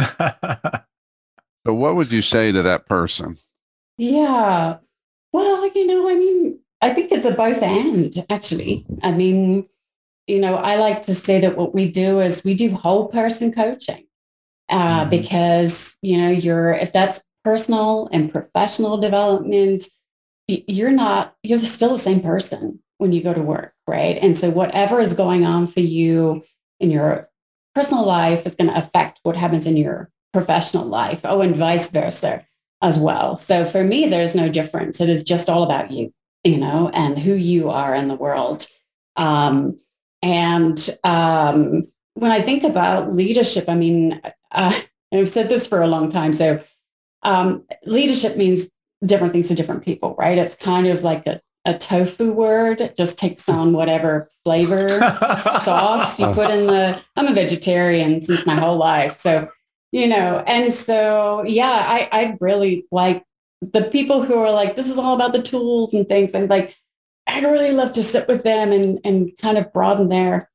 So 1.66 1.74
what 1.74 1.96
would 1.96 2.12
you 2.12 2.22
say 2.22 2.52
to 2.52 2.62
that 2.62 2.86
person? 2.86 3.38
Yeah. 3.98 4.78
Well, 5.34 5.68
you 5.74 5.88
know, 5.88 6.08
I 6.08 6.14
mean, 6.14 6.60
I 6.80 6.94
think 6.94 7.12
it's 7.12 7.26
a 7.26 7.32
both 7.32 7.60
and 7.64 8.14
actually. 8.30 8.86
I 9.02 9.12
mean, 9.12 9.68
you 10.28 10.40
know, 10.40 10.58
I 10.58 10.76
like 10.76 11.02
to 11.08 11.16
say 11.16 11.40
that 11.42 11.58
what 11.58 11.74
we 11.74 11.90
do 11.90 12.20
is 12.20 12.44
we 12.46 12.54
do 12.54 12.70
whole 12.76 13.08
person 13.08 13.52
coaching 13.52 14.06
uh, 14.70 15.06
Mhm. 15.06 15.10
because, 15.10 15.98
you 16.04 16.20
know, 16.20 16.30
you're, 16.30 16.72
if 16.74 16.94
that's 16.94 17.24
personal 17.44 18.10
and 18.12 18.32
professional 18.32 19.00
development, 19.00 19.86
you're 20.48 20.92
not, 20.92 21.34
you're 21.42 21.58
still 21.58 21.94
the 21.94 21.98
same 21.98 22.22
person 22.22 22.80
when 22.98 23.12
you 23.12 23.22
go 23.22 23.34
to 23.34 23.42
work, 23.42 23.74
right? 23.88 24.18
And 24.22 24.38
so 24.38 24.50
whatever 24.50 25.00
is 25.00 25.14
going 25.14 25.46
on 25.46 25.68
for 25.68 25.82
you 25.82 26.44
in 26.80 26.92
your 26.92 27.30
personal 27.74 28.06
life 28.06 28.46
is 28.46 28.56
going 28.56 28.70
to 28.70 28.78
affect 28.78 29.20
what 29.24 29.36
happens 29.36 29.68
in 29.68 29.78
your 29.78 30.10
professional 30.34 30.86
life. 30.86 31.22
Oh, 31.24 31.42
and 31.42 31.56
vice 31.56 31.90
versa 31.90 32.46
as 32.82 33.00
well. 33.00 33.36
So 33.36 33.66
for 33.66 33.84
me, 33.84 34.08
there's 34.08 34.36
no 34.36 34.50
difference. 34.50 35.02
It 35.02 35.10
is 35.10 35.24
just 35.24 35.50
all 35.50 35.64
about 35.64 35.92
you, 35.92 36.14
you 36.44 36.58
know, 36.58 36.90
and 36.94 37.18
who 37.18 37.34
you 37.34 37.70
are 37.70 37.94
in 37.96 38.08
the 38.08 38.16
world. 38.16 38.68
Um, 39.16 39.80
and 40.22 40.90
um, 41.04 41.88
when 42.14 42.32
I 42.32 42.42
think 42.42 42.64
about 42.64 43.14
leadership, 43.14 43.66
I 43.68 43.76
mean, 43.76 44.22
uh, 44.52 44.80
I've 45.14 45.30
said 45.30 45.50
this 45.50 45.68
for 45.68 45.82
a 45.82 45.88
long 45.88 46.12
time. 46.12 46.34
So 46.34 46.62
um, 47.24 47.66
leadership 47.86 48.38
means 48.38 48.70
different 49.06 49.34
things 49.34 49.48
to 49.50 49.56
different 49.56 49.84
people, 49.84 50.16
right? 50.18 50.38
It's 50.38 50.56
kind 50.56 50.88
of 50.88 51.04
like 51.04 51.28
a, 51.28 51.42
a 51.66 51.78
tofu 51.78 52.34
word. 52.34 52.94
Just 52.98 53.18
takes 53.18 53.50
on 53.50 53.74
whatever 53.74 54.30
flavor 54.44 54.90
sauce 55.64 56.20
you 56.20 56.28
put 56.34 56.52
in 56.52 56.68
the. 56.68 57.02
I'm 57.16 57.28
a 57.28 57.34
vegetarian 57.34 58.22
since 58.22 58.46
my 58.46 58.56
whole 58.56 58.78
life, 58.78 59.20
so 59.20 59.50
you 59.92 60.08
know, 60.08 60.44
and 60.48 60.74
so 60.74 61.44
yeah, 61.44 61.86
I 61.88 62.10
I 62.12 62.38
really 62.40 62.86
like 62.92 63.24
the 63.62 63.84
people 63.84 64.24
who 64.24 64.36
are 64.36 64.52
like, 64.52 64.76
this 64.76 64.90
is 64.90 64.98
all 64.98 65.16
about 65.16 65.34
the 65.34 65.42
tools 65.42 65.94
and 65.94 66.08
things, 66.08 66.34
and 66.34 66.50
like, 66.50 66.76
I'd 67.28 67.44
really 67.44 67.72
love 67.72 67.94
to 67.94 68.04
sit 68.04 68.28
with 68.28 68.44
them 68.44 68.72
and 68.72 69.00
and 69.04 69.32
kind 69.38 69.58
of 69.58 69.72
broaden 69.74 70.10
their 70.10 70.50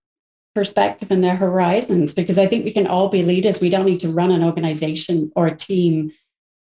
perspective 0.54 1.10
and 1.10 1.22
their 1.22 1.36
horizons 1.36 2.12
because 2.12 2.38
I 2.38 2.46
think 2.46 2.64
we 2.64 2.72
can 2.72 2.86
all 2.86 3.08
be 3.08 3.22
leaders. 3.22 3.60
We 3.60 3.70
don't 3.70 3.86
need 3.86 4.00
to 4.00 4.12
run 4.12 4.30
an 4.30 4.42
organization 4.42 5.30
or 5.36 5.46
a 5.46 5.56
team 5.56 6.12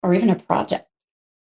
or 0.03 0.15
even 0.15 0.31
a 0.31 0.37
project, 0.37 0.87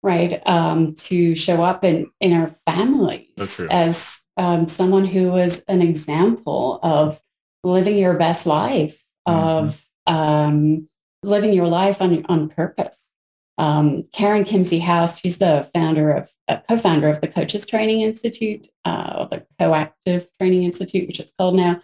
right? 0.07 0.41
Um, 0.47 0.95
to 0.95 1.35
show 1.35 1.61
up 1.61 1.83
in 1.83 2.09
in 2.21 2.31
our 2.31 2.47
families 2.65 3.59
as 3.69 4.21
um, 4.37 4.69
someone 4.69 5.03
was 5.29 5.59
an 5.67 5.81
example 5.81 6.79
of 6.81 7.21
living 7.65 7.97
your 7.97 8.13
best 8.13 8.47
life, 8.47 9.03
of 9.25 9.85
um, 10.07 10.87
living 11.23 11.51
your 11.51 11.67
life 11.67 12.01
on 12.01 12.25
on 12.29 12.47
purpose. 12.47 12.97
Um, 13.57 14.03
Karen 14.13 14.45
Kimsey 14.45 14.79
House, 14.79 15.19
she's 15.19 15.39
the 15.39 15.69
founder 15.73 16.11
of, 16.11 16.31
uh, 16.47 16.59
co-founder 16.69 17.09
of 17.09 17.21
the 17.21 17.27
Coaches 17.27 17.65
Training 17.65 18.01
Institute, 18.01 18.67
uh, 18.85 19.15
or 19.17 19.25
the 19.25 19.45
Coactive 19.59 20.27
Training 20.39 20.61
Institute, 20.61 21.07
which 21.07 21.19
it's 21.19 21.33
called 21.39 21.55
now. 21.55 21.81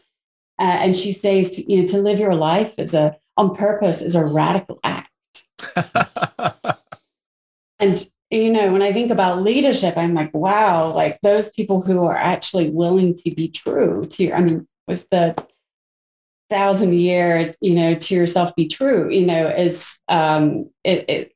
Uh, 0.59 0.77
and 0.83 0.95
she 0.95 1.11
says, 1.11 1.49
to, 1.49 1.69
you 1.69 1.81
know, 1.81 1.87
to 1.87 1.97
live 1.97 2.19
your 2.19 2.35
life 2.35 2.75
as 2.77 2.93
a 2.93 3.17
on 3.37 3.55
purpose 3.55 4.03
is 4.03 4.13
a 4.13 4.23
radical 4.23 4.79
act. 4.83 5.09
And 7.83 8.09
you 8.33 8.49
know, 8.49 8.73
when 8.73 8.81
I 8.81 8.91
think 8.91 9.11
about 9.11 9.43
leadership, 9.43 9.95
I'm 9.95 10.15
like, 10.15 10.33
wow, 10.33 10.91
like 10.91 11.19
those 11.21 11.51
people 11.51 11.81
who 11.81 12.03
are 12.03 12.17
actually 12.17 12.69
willing 12.69 13.15
to 13.17 13.31
be 13.31 13.47
true 13.47 14.07
to, 14.07 14.31
I 14.31 14.41
mean, 14.41 14.67
was 14.87 15.05
the 15.05 15.35
thousand 16.49 16.93
year, 16.93 17.53
you 17.61 17.75
know, 17.75 17.93
to 17.93 18.15
yourself 18.15 18.55
be 18.55 18.67
true, 18.67 19.09
you 19.11 19.27
know, 19.27 19.47
is 19.47 19.99
um, 20.07 20.69
it, 20.83 21.05
it, 21.07 21.35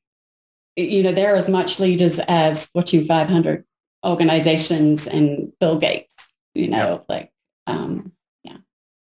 you 0.76 1.04
know, 1.04 1.12
they're 1.12 1.36
as 1.36 1.48
much 1.48 1.80
leaders 1.80 2.20
as 2.28 2.66
Fortune 2.68 3.06
500 3.06 3.64
organizations 4.04 5.06
and 5.06 5.52
Bill 5.60 5.78
Gates, 5.78 6.16
you 6.56 6.68
know, 6.68 7.06
like, 7.08 7.32
um, 7.68 8.12
yeah. 8.44 8.58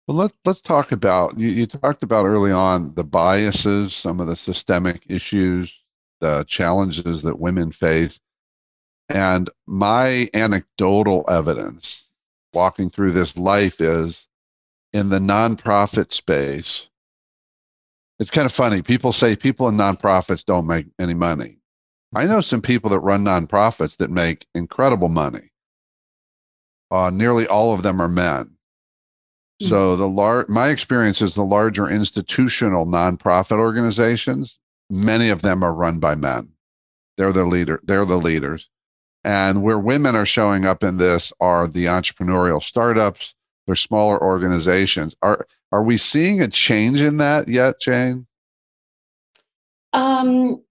Well, 0.08 0.16
let's 0.16 0.36
let's 0.44 0.60
talk 0.60 0.90
about 0.90 1.38
you, 1.38 1.48
you 1.48 1.66
talked 1.66 2.02
about 2.02 2.24
early 2.24 2.52
on 2.52 2.94
the 2.94 3.04
biases, 3.04 3.94
some 3.94 4.20
of 4.20 4.26
the 4.26 4.36
systemic 4.36 5.04
issues, 5.08 5.72
the 6.26 6.44
challenges 6.44 7.22
that 7.22 7.38
women 7.38 7.70
face. 7.70 8.18
And 9.08 9.48
my 9.66 10.28
anecdotal 10.34 11.24
evidence 11.28 12.08
walking 12.52 12.90
through 12.90 13.12
this 13.12 13.36
life 13.36 13.80
is 13.80 14.26
in 14.92 15.08
the 15.10 15.18
nonprofit 15.18 16.12
space. 16.12 16.88
It's 18.18 18.30
kind 18.30 18.46
of 18.46 18.52
funny. 18.52 18.82
People 18.82 19.12
say 19.12 19.36
people 19.36 19.68
in 19.68 19.76
nonprofits 19.76 20.44
don't 20.44 20.66
make 20.66 20.86
any 20.98 21.14
money. 21.14 21.58
I 22.14 22.24
know 22.24 22.40
some 22.40 22.62
people 22.62 22.90
that 22.90 23.00
run 23.00 23.24
nonprofits 23.24 23.96
that 23.98 24.10
make 24.10 24.46
incredible 24.54 25.10
money. 25.10 25.50
Uh, 26.90 27.10
nearly 27.10 27.46
all 27.46 27.74
of 27.74 27.82
them 27.82 28.00
are 28.00 28.08
men. 28.08 28.56
So 29.60 29.96
the 29.96 30.08
lar- 30.08 30.46
my 30.48 30.68
experience 30.68 31.22
is 31.22 31.34
the 31.34 31.44
larger 31.44 31.88
institutional 31.88 32.86
nonprofit 32.86 33.58
organizations, 33.58 34.58
many 34.90 35.30
of 35.30 35.42
them 35.42 35.62
are 35.62 35.72
run 35.72 35.98
by 35.98 36.14
men. 36.14 36.50
They're 37.16 37.32
the 37.32 37.44
leader, 37.44 37.80
they're 37.84 38.04
the 38.04 38.18
leaders. 38.18 38.68
And 39.24 39.62
where 39.62 39.78
women 39.78 40.14
are 40.14 40.26
showing 40.26 40.64
up 40.64 40.84
in 40.84 40.98
this 40.98 41.32
are 41.40 41.66
the 41.66 41.86
entrepreneurial 41.86 42.62
startups, 42.62 43.34
they're 43.66 43.74
smaller 43.74 44.22
organizations. 44.22 45.16
Are 45.22 45.46
are 45.72 45.82
we 45.82 45.96
seeing 45.96 46.40
a 46.40 46.48
change 46.48 47.00
in 47.00 47.16
that 47.16 47.48
yet, 47.48 47.80
Jane? 47.80 48.26
Um, 49.92 50.62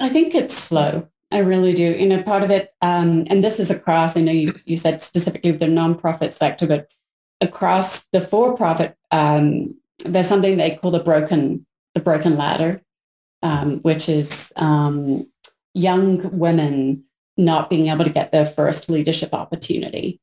I 0.00 0.08
think 0.08 0.34
it's 0.34 0.54
slow. 0.54 1.08
I 1.30 1.38
really 1.38 1.72
do. 1.72 1.96
You 1.98 2.06
know, 2.06 2.22
part 2.22 2.42
of 2.42 2.50
it, 2.50 2.74
um, 2.82 3.26
and 3.28 3.42
this 3.42 3.58
is 3.58 3.70
across, 3.70 4.16
I 4.16 4.20
know 4.20 4.32
you, 4.32 4.54
you 4.64 4.76
said 4.76 5.02
specifically 5.02 5.52
the 5.52 5.66
nonprofit 5.66 6.32
sector, 6.32 6.66
but 6.66 6.88
across 7.40 8.02
the 8.12 8.20
for-profit, 8.20 8.96
um, 9.10 9.74
there's 10.04 10.28
something 10.28 10.56
they 10.56 10.76
call 10.76 10.90
the 10.90 11.00
broken, 11.00 11.66
the 11.94 12.00
broken 12.00 12.36
ladder, 12.36 12.82
um, 13.42 13.78
which 13.80 14.08
is 14.08 14.52
um, 14.56 15.26
young 15.74 16.38
women 16.38 17.04
not 17.36 17.68
being 17.68 17.88
able 17.88 18.04
to 18.04 18.10
get 18.10 18.32
their 18.32 18.46
first 18.46 18.88
leadership 18.88 19.34
opportunity. 19.34 20.20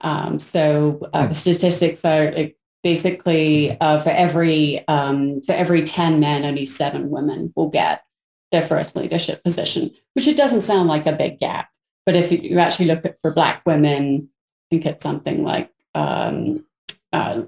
Um, 0.00 0.38
so 0.38 1.08
uh, 1.12 1.26
the 1.26 1.34
statistics 1.34 2.04
are 2.04 2.28
uh, 2.36 2.46
basically 2.82 3.78
uh, 3.80 4.00
for 4.00 4.10
every 4.10 4.86
um, 4.88 5.42
for 5.42 5.52
every 5.52 5.84
10 5.84 6.20
men, 6.20 6.44
only 6.44 6.64
seven 6.64 7.10
women 7.10 7.52
will 7.56 7.68
get 7.68 8.04
their 8.50 8.62
first 8.62 8.96
leadership 8.96 9.42
position, 9.44 9.90
which 10.14 10.26
it 10.26 10.36
doesn't 10.36 10.62
sound 10.62 10.88
like 10.88 11.06
a 11.06 11.12
big 11.12 11.38
gap. 11.38 11.68
But 12.06 12.16
if 12.16 12.32
you 12.32 12.58
actually 12.58 12.86
look 12.86 13.04
at 13.04 13.18
for 13.22 13.32
Black 13.32 13.62
women, 13.66 14.30
I 14.30 14.66
think 14.70 14.86
it's 14.86 15.02
something 15.02 15.44
like 15.44 15.70
um, 15.94 16.64
uh, 17.12 17.42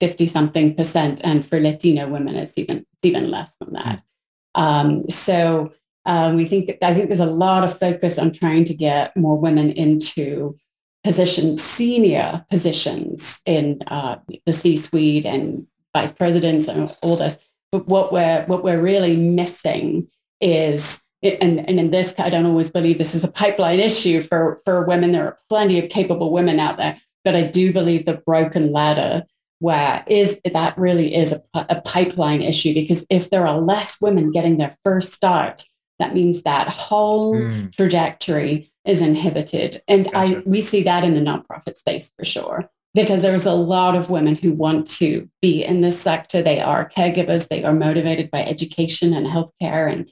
50 0.00 0.26
something 0.26 0.74
percent. 0.74 1.20
And 1.24 1.44
for 1.44 1.60
Latino 1.60 2.08
women, 2.08 2.36
it's 2.36 2.56
even, 2.56 2.78
it's 2.78 3.04
even 3.04 3.30
less 3.30 3.52
than 3.60 3.72
that. 3.72 4.02
Um, 4.56 5.08
so 5.08 5.72
um, 6.04 6.36
we 6.36 6.46
think, 6.46 6.76
I 6.82 6.92
think 6.92 7.06
there's 7.06 7.20
a 7.20 7.26
lot 7.26 7.62
of 7.62 7.78
focus 7.78 8.18
on 8.18 8.32
trying 8.32 8.64
to 8.64 8.74
get 8.74 9.16
more 9.16 9.38
women 9.38 9.70
into 9.70 10.58
positions, 11.04 11.62
senior 11.62 12.44
positions 12.50 13.40
in 13.46 13.82
uh, 13.86 14.16
the 14.44 14.52
C-suite 14.52 15.24
and 15.24 15.66
vice 15.94 16.12
presidents 16.12 16.66
and 16.66 16.94
all 17.02 17.16
this. 17.16 17.38
But 17.70 17.86
what 17.86 18.12
we're 18.12 18.44
what 18.46 18.62
we're 18.64 18.80
really 18.80 19.16
missing 19.16 20.08
is 20.40 21.02
and, 21.22 21.66
and 21.68 21.80
in 21.80 21.90
this, 21.90 22.14
I 22.18 22.30
don't 22.30 22.46
always 22.46 22.70
believe 22.70 22.98
this 22.98 23.14
is 23.14 23.24
a 23.24 23.32
pipeline 23.32 23.80
issue 23.80 24.22
for, 24.22 24.60
for 24.64 24.84
women. 24.84 25.12
There 25.12 25.26
are 25.26 25.38
plenty 25.48 25.78
of 25.78 25.88
capable 25.88 26.30
women 26.30 26.60
out 26.60 26.76
there, 26.76 27.00
but 27.24 27.34
I 27.34 27.42
do 27.42 27.72
believe 27.72 28.04
the 28.04 28.22
broken 28.26 28.72
ladder 28.72 29.24
where 29.58 30.04
is 30.06 30.40
that 30.44 30.76
really 30.76 31.14
is 31.14 31.32
a, 31.32 31.42
a 31.54 31.80
pipeline 31.80 32.42
issue 32.42 32.74
because 32.74 33.06
if 33.08 33.30
there 33.30 33.46
are 33.46 33.60
less 33.60 33.96
women 34.00 34.30
getting 34.30 34.58
their 34.58 34.76
first 34.84 35.14
start, 35.14 35.64
that 35.98 36.14
means 36.14 36.42
that 36.42 36.68
whole 36.68 37.34
mm. 37.34 37.72
trajectory 37.74 38.70
is 38.84 39.00
inhibited. 39.00 39.82
And 39.88 40.04
gotcha. 40.04 40.18
I 40.18 40.42
we 40.44 40.60
see 40.60 40.82
that 40.82 41.04
in 41.04 41.14
the 41.14 41.20
nonprofit 41.20 41.76
space 41.76 42.10
for 42.18 42.24
sure. 42.24 42.70
Because 42.94 43.20
there's 43.20 43.44
a 43.44 43.52
lot 43.52 43.94
of 43.94 44.08
women 44.08 44.36
who 44.36 44.52
want 44.52 44.88
to 44.92 45.28
be 45.42 45.62
in 45.62 45.82
this 45.82 46.00
sector. 46.00 46.40
They 46.40 46.60
are 46.60 46.88
caregivers, 46.88 47.48
they 47.48 47.62
are 47.62 47.74
motivated 47.74 48.30
by 48.30 48.42
education 48.42 49.12
and 49.12 49.26
healthcare 49.26 49.92
and 49.92 50.10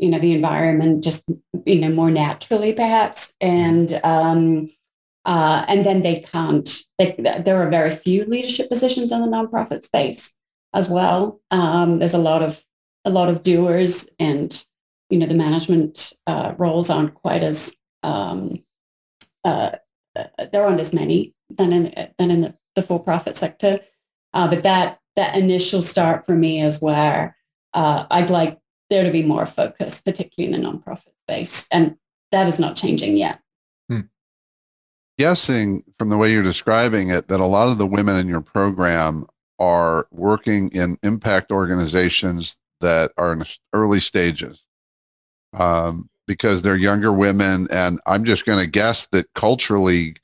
you 0.00 0.08
know 0.08 0.18
the 0.18 0.32
environment 0.32 1.04
just 1.04 1.30
you 1.66 1.80
know 1.80 1.90
more 1.90 2.10
naturally 2.10 2.72
perhaps 2.72 3.32
and 3.40 4.00
um, 4.02 4.70
uh, 5.24 5.64
and 5.68 5.84
then 5.84 6.02
they 6.02 6.20
can't 6.20 6.84
they, 6.98 7.14
there 7.44 7.62
are 7.62 7.70
very 7.70 7.94
few 7.94 8.24
leadership 8.24 8.68
positions 8.68 9.12
in 9.12 9.20
the 9.20 9.28
nonprofit 9.28 9.82
space 9.82 10.32
as 10.74 10.88
well 10.88 11.40
um, 11.50 11.98
there's 11.98 12.14
a 12.14 12.18
lot 12.18 12.42
of 12.42 12.64
a 13.04 13.10
lot 13.10 13.28
of 13.28 13.42
doers 13.42 14.08
and 14.18 14.64
you 15.08 15.18
know 15.18 15.26
the 15.26 15.34
management 15.34 16.12
uh, 16.26 16.54
roles 16.58 16.90
aren't 16.90 17.14
quite 17.14 17.42
as 17.42 17.74
um, 18.02 18.64
uh, 19.44 19.70
there 20.52 20.64
aren't 20.64 20.80
as 20.80 20.92
many 20.92 21.34
than 21.50 21.72
in 21.72 22.10
than 22.18 22.30
in 22.30 22.40
the, 22.40 22.54
the 22.74 22.82
for-profit 22.82 23.36
sector 23.36 23.80
uh, 24.34 24.48
but 24.48 24.62
that 24.62 24.98
that 25.16 25.36
initial 25.36 25.82
start 25.82 26.24
for 26.24 26.34
me 26.34 26.62
is 26.62 26.80
where 26.80 27.36
uh, 27.74 28.06
I'd 28.10 28.30
like 28.30 28.58
there 28.88 29.04
to 29.04 29.10
be 29.10 29.22
more 29.22 29.46
focus, 29.46 30.00
particularly 30.00 30.54
in 30.54 30.60
the 30.60 30.68
nonprofit 30.68 31.12
space. 31.28 31.66
And 31.70 31.96
that 32.32 32.48
is 32.48 32.58
not 32.58 32.76
changing 32.76 33.16
yet. 33.16 33.40
Guessing 35.20 35.84
from 35.98 36.08
the 36.08 36.16
way 36.16 36.32
you're 36.32 36.42
describing 36.42 37.10
it 37.10 37.28
that 37.28 37.40
a 37.40 37.44
lot 37.44 37.68
of 37.68 37.76
the 37.76 37.84
women 37.84 38.16
in 38.16 38.26
your 38.26 38.40
program 38.40 39.26
are 39.58 40.06
working 40.10 40.70
in 40.70 40.96
impact 41.02 41.52
organizations 41.52 42.56
that 42.80 43.12
are 43.18 43.34
in 43.34 43.44
early 43.74 44.00
stages 44.00 44.64
um, 45.52 46.08
because 46.26 46.62
they're 46.62 46.74
younger 46.74 47.12
women. 47.12 47.68
And 47.70 48.00
I'm 48.06 48.24
just 48.24 48.46
going 48.46 48.60
to 48.60 48.66
guess 48.66 49.08
that 49.08 49.26
culturally, 49.34 50.14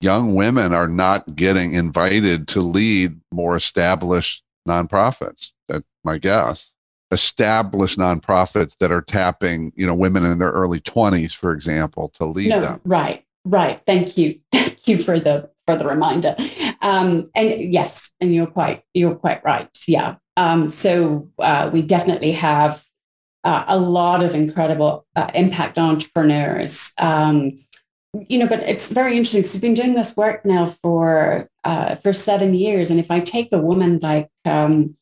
young 0.00 0.34
women 0.34 0.72
are 0.72 0.88
not 0.88 1.36
getting 1.36 1.74
invited 1.74 2.48
to 2.48 2.62
lead 2.62 3.20
more 3.30 3.56
established 3.56 4.42
nonprofits. 4.66 5.50
That's 5.68 5.84
my 6.02 6.16
guess 6.16 6.70
established 7.10 7.98
nonprofits 7.98 8.74
that 8.80 8.90
are 8.90 9.02
tapping, 9.02 9.72
you 9.76 9.86
know, 9.86 9.94
women 9.94 10.24
in 10.24 10.38
their 10.38 10.50
early 10.50 10.80
20s, 10.80 11.34
for 11.34 11.52
example, 11.52 12.08
to 12.08 12.24
lead 12.24 12.48
no, 12.48 12.60
them. 12.60 12.80
Right, 12.84 13.24
right. 13.46 13.80
Thank 13.86 14.18
you. 14.18 14.40
Thank 14.52 14.86
you 14.86 14.98
for 14.98 15.18
the 15.18 15.50
for 15.66 15.76
the 15.76 15.86
reminder. 15.86 16.36
Um, 16.82 17.30
and 17.34 17.72
yes, 17.72 18.12
and 18.20 18.34
you're 18.34 18.46
quite 18.46 18.82
you're 18.94 19.14
quite 19.14 19.44
right. 19.44 19.68
Yeah. 19.86 20.16
Um, 20.36 20.70
so 20.70 21.30
uh, 21.38 21.70
we 21.72 21.82
definitely 21.82 22.32
have 22.32 22.84
uh, 23.44 23.64
a 23.68 23.78
lot 23.78 24.22
of 24.22 24.34
incredible 24.34 25.06
uh, 25.16 25.30
impact 25.34 25.78
entrepreneurs. 25.78 26.92
Um, 26.98 27.64
you 28.28 28.38
know, 28.38 28.46
but 28.46 28.60
it's 28.60 28.90
very 28.90 29.16
interesting 29.16 29.42
because 29.42 29.54
we've 29.54 29.62
been 29.62 29.74
doing 29.74 29.94
this 29.94 30.16
work 30.16 30.44
now 30.44 30.66
for 30.66 31.48
uh, 31.64 31.96
for 31.96 32.12
seven 32.12 32.54
years, 32.54 32.90
and 32.90 33.00
if 33.00 33.10
I 33.10 33.20
take 33.20 33.52
a 33.52 33.58
woman 33.58 33.98
like 34.02 34.28
um, 34.44 34.96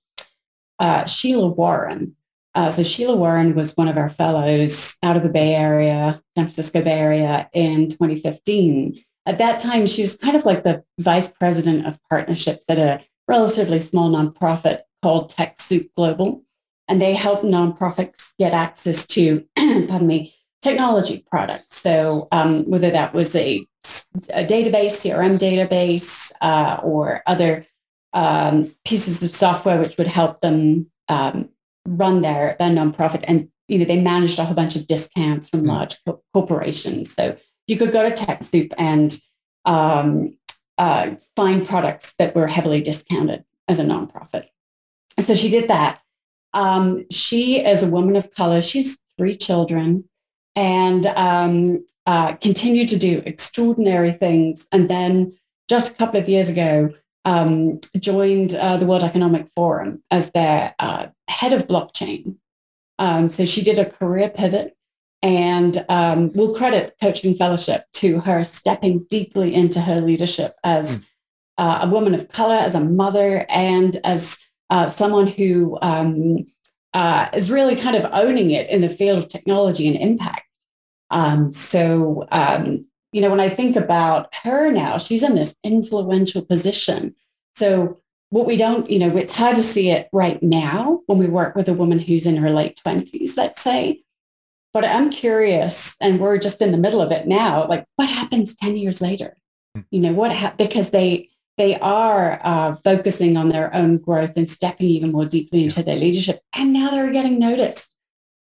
uh, 0.78 1.04
Sheila 1.04 1.48
Warren. 1.48 2.16
Uh, 2.54 2.70
so 2.70 2.82
Sheila 2.82 3.16
Warren 3.16 3.54
was 3.54 3.72
one 3.72 3.88
of 3.88 3.96
our 3.96 4.08
fellows 4.08 4.96
out 5.02 5.16
of 5.16 5.22
the 5.22 5.28
Bay 5.28 5.54
Area, 5.54 6.22
San 6.36 6.46
Francisco 6.46 6.82
Bay 6.82 6.98
Area 6.98 7.48
in 7.52 7.90
2015. 7.90 9.02
At 9.26 9.38
that 9.38 9.58
time, 9.58 9.86
she 9.86 10.02
was 10.02 10.16
kind 10.16 10.36
of 10.36 10.44
like 10.44 10.62
the 10.62 10.84
vice 10.98 11.30
president 11.30 11.86
of 11.86 11.98
partnerships 12.08 12.64
at 12.68 12.78
a 12.78 13.04
relatively 13.26 13.80
small 13.80 14.10
nonprofit 14.10 14.82
called 15.02 15.32
TechSoup 15.32 15.88
Global. 15.96 16.42
And 16.86 17.00
they 17.00 17.14
help 17.14 17.42
nonprofits 17.42 18.34
get 18.38 18.52
access 18.52 19.06
to, 19.08 19.46
pardon 19.56 20.06
me, 20.06 20.34
technology 20.62 21.24
products. 21.30 21.80
So 21.80 22.28
um, 22.30 22.64
whether 22.70 22.90
that 22.90 23.14
was 23.14 23.34
a, 23.34 23.66
a 24.32 24.46
database, 24.46 25.00
CRM 25.02 25.38
database, 25.38 26.30
uh, 26.40 26.80
or 26.82 27.22
other 27.26 27.66
um, 28.12 28.74
pieces 28.84 29.22
of 29.22 29.34
software 29.34 29.80
which 29.80 29.98
would 29.98 30.06
help 30.06 30.40
them 30.40 30.86
um, 31.08 31.48
run 31.86 32.22
their 32.22 32.56
their 32.58 32.70
nonprofit. 32.70 33.24
And 33.26 33.48
you 33.68 33.78
know, 33.78 33.84
they 33.84 34.00
managed 34.00 34.38
a 34.38 34.44
whole 34.44 34.54
bunch 34.54 34.76
of 34.76 34.86
discounts 34.86 35.48
from 35.48 35.62
mm. 35.62 35.68
large 35.68 35.96
co- 36.04 36.22
corporations. 36.32 37.14
So 37.14 37.36
you 37.66 37.76
could 37.76 37.92
go 37.92 38.08
to 38.08 38.14
TechSoup 38.14 38.72
and 38.76 39.18
um, 39.64 40.36
uh, 40.76 41.12
find 41.36 41.66
products 41.66 42.14
that 42.18 42.34
were 42.34 42.46
heavily 42.46 42.82
discounted 42.82 43.44
as 43.68 43.78
a 43.78 43.84
nonprofit. 43.84 44.46
So 45.20 45.34
she 45.34 45.48
did 45.48 45.68
that. 45.68 46.00
Um, 46.52 47.06
she 47.10 47.64
is 47.64 47.82
a 47.82 47.90
woman 47.90 48.16
of 48.16 48.34
color. 48.34 48.60
She's 48.60 48.98
three 49.16 49.36
children 49.36 50.04
and 50.56 51.06
um, 51.06 51.84
uh, 52.06 52.34
continued 52.34 52.88
to 52.90 52.98
do 52.98 53.22
extraordinary 53.24 54.12
things. 54.12 54.66
And 54.70 54.88
then 54.88 55.36
just 55.68 55.92
a 55.92 55.94
couple 55.94 56.20
of 56.20 56.28
years 56.28 56.48
ago, 56.48 56.92
um, 57.24 57.80
joined 57.98 58.54
uh, 58.54 58.76
the 58.76 58.86
World 58.86 59.04
Economic 59.04 59.48
Forum 59.54 60.02
as 60.10 60.30
their 60.30 60.74
uh, 60.78 61.06
head 61.28 61.52
of 61.52 61.66
blockchain. 61.66 62.36
Um, 62.98 63.30
so 63.30 63.44
she 63.44 63.62
did 63.62 63.78
a 63.78 63.90
career 63.90 64.28
pivot 64.28 64.76
and 65.24 65.86
um, 65.88 66.32
we'll 66.34 66.54
credit 66.54 66.96
Coaching 67.00 67.34
Fellowship 67.34 67.86
to 67.94 68.20
her 68.20 68.44
stepping 68.44 69.06
deeply 69.08 69.54
into 69.54 69.80
her 69.80 70.02
leadership 70.02 70.54
as 70.62 70.98
mm. 70.98 71.04
uh, 71.56 71.78
a 71.82 71.88
woman 71.88 72.14
of 72.14 72.28
color, 72.28 72.56
as 72.56 72.74
a 72.74 72.80
mother, 72.80 73.46
and 73.48 73.96
as 74.04 74.36
uh, 74.68 74.86
someone 74.86 75.26
who 75.26 75.78
um, 75.80 76.46
uh, 76.92 77.28
is 77.32 77.50
really 77.50 77.74
kind 77.74 77.96
of 77.96 78.06
owning 78.12 78.50
it 78.50 78.68
in 78.68 78.82
the 78.82 78.88
field 78.90 79.16
of 79.16 79.28
technology 79.30 79.88
and 79.88 79.96
impact. 79.96 80.44
Um, 81.10 81.52
so 81.52 82.28
um, 82.30 82.82
you 83.14 83.20
know, 83.20 83.30
when 83.30 83.38
I 83.38 83.48
think 83.48 83.76
about 83.76 84.34
her 84.42 84.72
now, 84.72 84.98
she's 84.98 85.22
in 85.22 85.36
this 85.36 85.54
influential 85.62 86.44
position. 86.44 87.14
So 87.54 88.00
what 88.30 88.44
we 88.44 88.56
don't, 88.56 88.90
you 88.90 88.98
know, 88.98 89.16
it's 89.16 89.36
hard 89.36 89.54
to 89.54 89.62
see 89.62 89.90
it 89.90 90.08
right 90.12 90.42
now 90.42 91.02
when 91.06 91.18
we 91.18 91.26
work 91.26 91.54
with 91.54 91.68
a 91.68 91.74
woman 91.74 92.00
who's 92.00 92.26
in 92.26 92.38
her 92.38 92.50
late 92.50 92.76
20s, 92.84 93.36
let's 93.36 93.62
say. 93.62 94.02
But 94.72 94.84
I'm 94.84 95.10
curious, 95.10 95.94
and 96.00 96.18
we're 96.18 96.38
just 96.38 96.60
in 96.60 96.72
the 96.72 96.76
middle 96.76 97.00
of 97.00 97.12
it 97.12 97.28
now. 97.28 97.68
Like, 97.68 97.84
what 97.94 98.08
happens 98.08 98.56
10 98.56 98.76
years 98.76 99.00
later? 99.00 99.36
Hmm. 99.76 99.82
You 99.92 100.00
know, 100.00 100.12
what 100.12 100.34
ha- 100.34 100.54
because 100.58 100.90
they 100.90 101.30
they 101.56 101.78
are 101.78 102.40
uh, 102.42 102.74
focusing 102.82 103.36
on 103.36 103.50
their 103.50 103.72
own 103.72 103.98
growth 103.98 104.32
and 104.34 104.50
stepping 104.50 104.88
even 104.88 105.12
more 105.12 105.24
deeply 105.24 105.62
into 105.62 105.84
their 105.84 105.94
leadership, 105.94 106.40
and 106.52 106.72
now 106.72 106.90
they're 106.90 107.12
getting 107.12 107.38
noticed. 107.38 107.94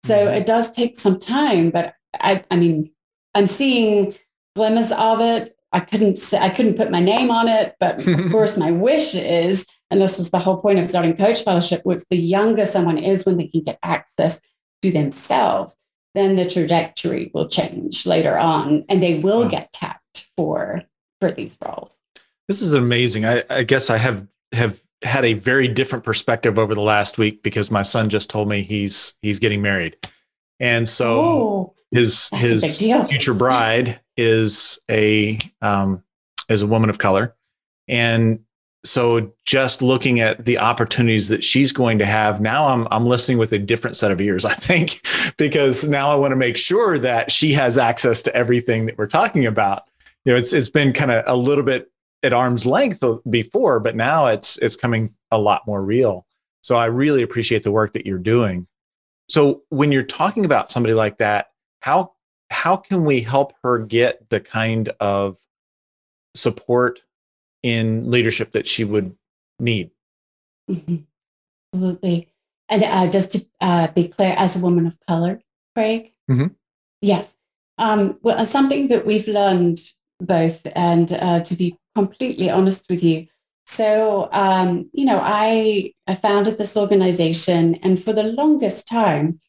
So 0.05 0.15
mm-hmm. 0.15 0.35
it 0.35 0.45
does 0.45 0.71
take 0.71 1.01
some 1.01 1.19
time, 1.19 1.71
but 1.71 1.95
I, 2.21 2.45
I 2.51 2.57
mean, 2.57 2.91
I'm 3.35 3.47
seeing 3.47 4.15
glimmers 4.59 4.91
of 4.91 5.21
it. 5.21 5.57
I 5.71 5.81
couldn't 5.81 6.19
say, 6.19 6.39
I 6.39 6.49
couldn't 6.51 6.77
put 6.77 6.91
my 6.91 7.01
name 7.01 7.31
on 7.31 7.47
it, 7.47 7.77
but 7.79 8.07
of 8.07 8.31
course 8.33 8.57
my 8.57 8.73
wish 8.73 9.15
is, 9.15 9.65
and 9.91 10.01
this 10.01 10.19
was 10.19 10.31
the 10.31 10.39
whole 10.39 10.59
point 10.59 10.81
of 10.81 10.89
starting 10.89 11.17
Coach 11.17 11.45
Fellowship, 11.45 11.83
was 11.85 12.05
the 12.11 12.19
younger 12.19 12.67
someone 12.67 12.99
is 12.99 13.25
when 13.25 13.37
they 13.37 13.47
can 13.47 13.63
get 13.63 13.79
access 13.83 14.41
to 14.83 14.91
themselves, 14.91 15.77
then 16.15 16.37
the 16.37 16.49
trajectory 16.49 17.31
will 17.33 17.49
change 17.49 18.05
later 18.05 18.37
on, 18.37 18.85
and 18.89 19.03
they 19.03 19.19
will 19.19 19.43
wow. 19.43 19.49
get 19.49 19.73
tapped 19.73 20.29
for 20.37 20.83
for 21.21 21.31
these 21.31 21.57
roles. 21.65 21.93
This 22.49 22.63
is 22.63 22.73
amazing. 22.73 23.25
I, 23.25 23.45
I 23.49 23.63
guess 23.63 23.91
I 23.91 23.99
have 23.99 24.27
have 24.53 24.81
had 25.03 25.25
a 25.25 25.35
very 25.35 25.69
different 25.69 26.05
perspective 26.05 26.59
over 26.59 26.75
the 26.75 26.81
last 26.81 27.19
week 27.19 27.43
because 27.45 27.71
my 27.71 27.83
son 27.83 28.09
just 28.09 28.29
told 28.29 28.49
me 28.49 28.63
he's 28.63 29.15
he's 29.23 29.39
getting 29.39 29.63
married, 29.63 29.97
and 30.59 30.89
so 30.89 31.21
oh, 31.21 31.75
his 31.91 32.29
his 32.35 32.79
future 32.79 33.35
bride 33.35 34.01
is 34.17 34.81
a 34.91 35.39
um, 35.63 36.03
is 36.49 36.63
a 36.63 36.67
woman 36.67 36.91
of 36.91 36.99
color, 36.99 37.35
and 37.87 38.39
so 38.85 39.33
just 39.45 39.83
looking 39.83 40.21
at 40.21 40.45
the 40.45 40.59
opportunities 40.59 41.29
that 41.29 41.43
she's 41.43 41.73
going 41.73 41.99
to 41.99 42.07
have 42.07 42.41
now 42.41 42.69
i'm 42.69 42.87
i'm 42.91 43.07
listening 43.07 43.37
with 43.37 43.53
a 43.53 43.59
different 43.59 43.97
set 43.97 44.11
of 44.13 44.21
ears 44.21 44.45
i 44.45 44.55
think 44.55 45.05
because 45.37 45.87
now 45.89 46.11
i 46.11 46.15
want 46.15 46.31
to 46.31 46.37
make 46.37 46.57
sure 46.57 46.99
that 46.99 47.31
she 47.31 47.53
has 47.53 47.77
access 47.77 48.23
to 48.23 48.35
everything 48.35 48.87
that 48.87 48.97
we're 48.97 49.07
talking 49.07 49.47
about. 49.47 49.83
You 50.25 50.33
know 50.33 50.39
it's 50.39 50.53
it's 50.53 50.69
been 50.69 50.93
kind 50.93 51.11
of 51.11 51.25
a 51.27 51.37
little 51.37 51.65
bit 51.65 51.91
at 52.23 52.33
arm's 52.33 52.67
length 52.67 53.03
before 53.31 53.81
but 53.81 53.97
now 53.97 54.27
it's 54.27 54.59
it's 54.59 54.77
coming 54.77 55.15
a 55.31 55.39
lot 55.39 55.67
more 55.67 55.83
real. 55.83 56.27
So 56.63 56.77
i 56.77 56.87
really 56.87 57.23
appreciate 57.23 57.63
the 57.63 57.73
work 57.73 57.93
that 57.95 58.07
you're 58.07 58.19
doing. 58.19 58.67
So 59.29 59.63
when 59.71 59.93
you're 59.93 60.03
talking 60.03 60.45
about 60.45 60.71
somebody 60.71 60.95
like 60.95 61.19
that 61.19 61.49
how 61.81 62.13
how 62.51 62.77
can 62.77 63.05
we 63.05 63.21
help 63.21 63.53
her 63.63 63.79
get 63.79 64.31
the 64.31 64.41
kind 64.41 64.91
of 65.01 65.39
support 66.35 67.03
in 67.63 68.11
leadership 68.11 68.53
that 68.53 68.67
she 68.67 68.85
would 68.85 69.17
need. 69.59 69.91
Mm-hmm. 70.71 70.97
Absolutely. 71.73 72.29
And 72.69 72.85
uh, 72.85 73.07
just 73.09 73.33
to 73.33 73.47
uh, 73.61 73.89
be 73.89 74.09
clear, 74.09 74.35
as 74.37 74.57
a 74.57 74.61
woman 74.61 74.87
of 74.87 74.99
color, 75.07 75.41
Craig, 75.75 76.13
mm-hmm. 76.31 76.49
yes. 77.01 77.37
Um, 77.79 78.19
well, 78.23 78.45
something 78.45 78.89
that 78.89 79.07
we've 79.07 79.29
learned 79.29 79.81
both, 80.21 80.67
and 80.75 81.13
uh, 81.13 81.41
to 81.41 81.55
be 81.55 81.79
completely 81.95 82.51
honest 82.51 82.85
with 82.91 83.03
you, 83.03 83.27
so 83.67 84.29
um, 84.33 84.91
you 84.93 85.05
know, 85.05 85.21
I 85.23 85.93
I 86.07 86.15
founded 86.15 86.59
this 86.59 86.77
organization, 86.77 87.77
and 87.77 88.03
for 88.03 88.13
the 88.13 88.25
longest 88.25 88.89
time, 88.89 89.41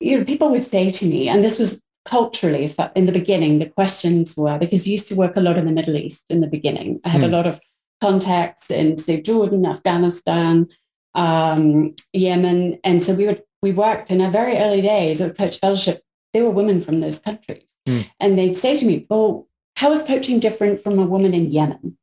you 0.00 0.18
know, 0.18 0.24
people 0.24 0.50
would 0.50 0.64
say 0.64 0.90
to 0.90 1.06
me, 1.06 1.28
and 1.28 1.42
this 1.42 1.58
was 1.58 1.82
culturally 2.06 2.72
in 2.94 3.06
the 3.06 3.12
beginning, 3.12 3.58
the 3.58 3.66
questions 3.66 4.34
were 4.36 4.58
because 4.58 4.86
you 4.86 4.92
used 4.92 5.08
to 5.08 5.16
work 5.16 5.36
a 5.36 5.40
lot 5.40 5.58
in 5.58 5.66
the 5.66 5.72
Middle 5.72 5.96
East 5.96 6.24
in 6.30 6.40
the 6.40 6.46
beginning. 6.46 7.00
I 7.04 7.10
had 7.10 7.20
mm. 7.20 7.24
a 7.24 7.26
hmm. 7.28 7.34
lot 7.34 7.46
of 7.46 7.60
contacts 8.00 8.70
in 8.70 8.98
say 8.98 9.20
Jordan, 9.20 9.66
Afghanistan, 9.66 10.68
um, 11.14 11.94
Yemen, 12.12 12.78
and 12.84 13.02
so 13.02 13.14
we 13.14 13.26
would 13.26 13.42
we 13.62 13.72
worked 13.72 14.10
in 14.10 14.20
our 14.20 14.30
very 14.30 14.56
early 14.56 14.80
days 14.80 15.20
of 15.20 15.36
Coach 15.36 15.58
Fellowship. 15.58 16.02
There 16.32 16.44
were 16.44 16.50
women 16.50 16.80
from 16.80 17.00
those 17.00 17.18
countries, 17.18 17.64
mm. 17.86 18.08
and 18.20 18.38
they'd 18.38 18.56
say 18.56 18.78
to 18.78 18.86
me, 18.86 19.06
"Well, 19.10 19.48
how 19.76 19.92
is 19.92 20.02
coaching 20.02 20.40
different 20.40 20.82
from 20.82 20.98
a 20.98 21.06
woman 21.06 21.34
in 21.34 21.50
Yemen 21.50 21.98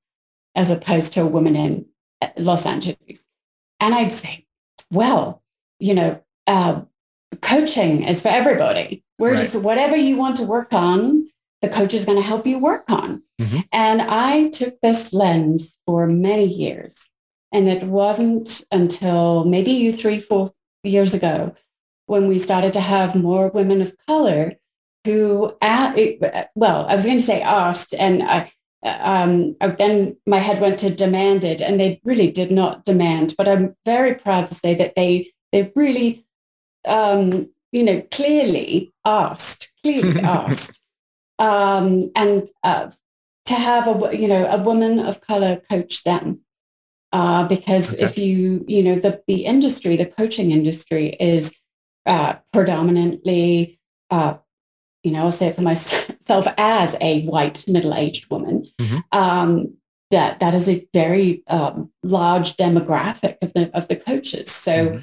as 0.56 0.70
opposed 0.70 1.14
to 1.14 1.22
a 1.22 1.28
woman 1.28 1.56
in 1.56 1.86
uh, 2.22 2.30
Los 2.38 2.66
Angeles?" 2.66 3.20
And 3.80 3.94
I'd 3.94 4.12
say, 4.12 4.46
"Well, 4.92 5.44
you 5.80 5.94
know, 5.94 6.22
uh, 6.48 6.82
coaching 7.42 8.04
is 8.04 8.22
for 8.22 8.30
everybody. 8.30 9.04
We're 9.20 9.34
right. 9.34 9.40
just 9.40 9.64
whatever 9.64 9.96
you 9.96 10.18
want 10.18 10.38
to 10.38 10.44
work 10.44 10.74
on." 10.74 11.30
The 11.62 11.70
coach 11.70 11.94
is 11.94 12.04
going 12.04 12.18
to 12.18 12.28
help 12.28 12.46
you 12.46 12.60
work 12.60 12.92
on. 12.92 13.24
Mm-hmm. 13.40 13.60
And 13.72 14.02
I 14.02 14.50
took 14.50 14.82
this 14.82 15.14
lens 15.14 15.78
for 15.88 16.08
many 16.08 16.46
years 16.46 17.10
and 17.54 17.70
it 17.70 17.84
wasn't 17.84 18.64
until 18.72 19.46
maybe 19.46 19.72
you 19.72 19.94
three, 19.94 20.20
four 20.20 20.52
years 20.84 21.14
ago 21.14 21.56
when 22.08 22.28
we 22.28 22.38
started 22.38 22.74
to 22.74 22.82
have 22.82 23.16
more 23.16 23.48
women 23.48 23.82
of 23.82 23.96
color 24.08 24.56
who, 25.06 25.56
well, 25.62 26.86
I 26.88 26.96
was 26.96 27.06
going 27.06 27.20
to 27.20 27.24
say 27.24 27.42
asked, 27.42 27.94
and 27.94 28.24
I, 28.24 28.52
um, 28.84 29.56
then 29.78 30.18
my 30.26 30.40
head 30.40 30.60
went 30.60 30.80
to 30.80 30.90
demanded, 30.90 31.62
and 31.62 31.80
they 31.80 32.02
really 32.04 32.32
did 32.32 32.52
not 32.52 32.86
demand. 32.86 33.36
But 33.38 33.48
I'm 33.48 33.76
very 33.86 34.16
proud 34.16 34.48
to 34.48 34.56
say 34.56 34.74
that 34.76 34.96
they 34.96 35.32
they 35.52 35.72
really, 35.76 36.23
um, 36.88 37.50
you 37.72 37.84
know, 37.84 38.02
clearly 38.12 38.94
asked, 39.06 39.72
clearly 39.82 40.20
asked, 40.24 40.80
um, 41.40 42.10
and 42.16 42.50
uh, 42.64 42.90
to 43.46 43.54
have 43.54 43.88
a 43.88 44.18
you 44.18 44.28
know 44.28 44.46
a 44.50 44.58
woman 44.58 45.00
of 45.00 45.22
color 45.22 45.62
coach 45.70 46.04
them 46.04 46.42
uh, 47.12 47.48
because 47.48 47.94
okay. 47.94 48.04
if 48.04 48.18
you 48.18 48.64
you 48.68 48.84
know 48.84 48.96
the 48.96 49.22
the 49.28 49.46
industry 49.46 49.96
the 49.96 50.06
coaching 50.06 50.52
industry 50.52 51.16
is 51.20 51.54
uh, 52.06 52.36
predominantly 52.52 53.80
uh, 54.10 54.36
you 55.04 55.12
know 55.12 55.24
i'll 55.24 55.32
say 55.32 55.48
it 55.48 55.56
for 55.56 55.62
myself 55.62 56.48
as 56.58 56.96
a 57.02 57.26
white 57.26 57.64
middle-aged 57.68 58.30
woman 58.32 58.66
mm-hmm. 58.80 59.00
um, 59.12 59.74
that 60.12 60.40
that 60.40 60.54
is 60.56 60.70
a 60.70 60.88
very 60.94 61.44
um, 61.48 61.92
large 62.04 62.56
demographic 62.56 63.38
of 63.42 63.54
the 63.54 63.70
of 63.76 63.88
the 63.88 63.96
coaches 63.96 64.52
so 64.52 64.72
mm-hmm. 64.72 65.00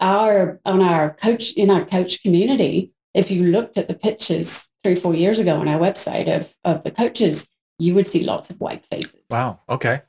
Our 0.00 0.60
on 0.64 0.82
our 0.82 1.14
coach 1.14 1.52
in 1.52 1.70
our 1.70 1.84
coach 1.84 2.22
community 2.22 2.92
if 3.14 3.30
you 3.30 3.44
looked 3.44 3.76
at 3.76 3.88
the 3.88 3.94
pictures 3.94 4.68
three 4.82 4.94
four 4.94 5.14
years 5.14 5.38
ago 5.38 5.56
on 5.56 5.68
our 5.68 5.78
website 5.78 6.34
of 6.34 6.54
of 6.64 6.82
the 6.84 6.90
coaches 6.90 7.48
you 7.78 7.94
would 7.94 8.06
see 8.06 8.24
lots 8.24 8.50
of 8.50 8.60
white 8.60 8.84
faces 8.86 9.20
wow 9.30 9.60
okay 9.68 10.00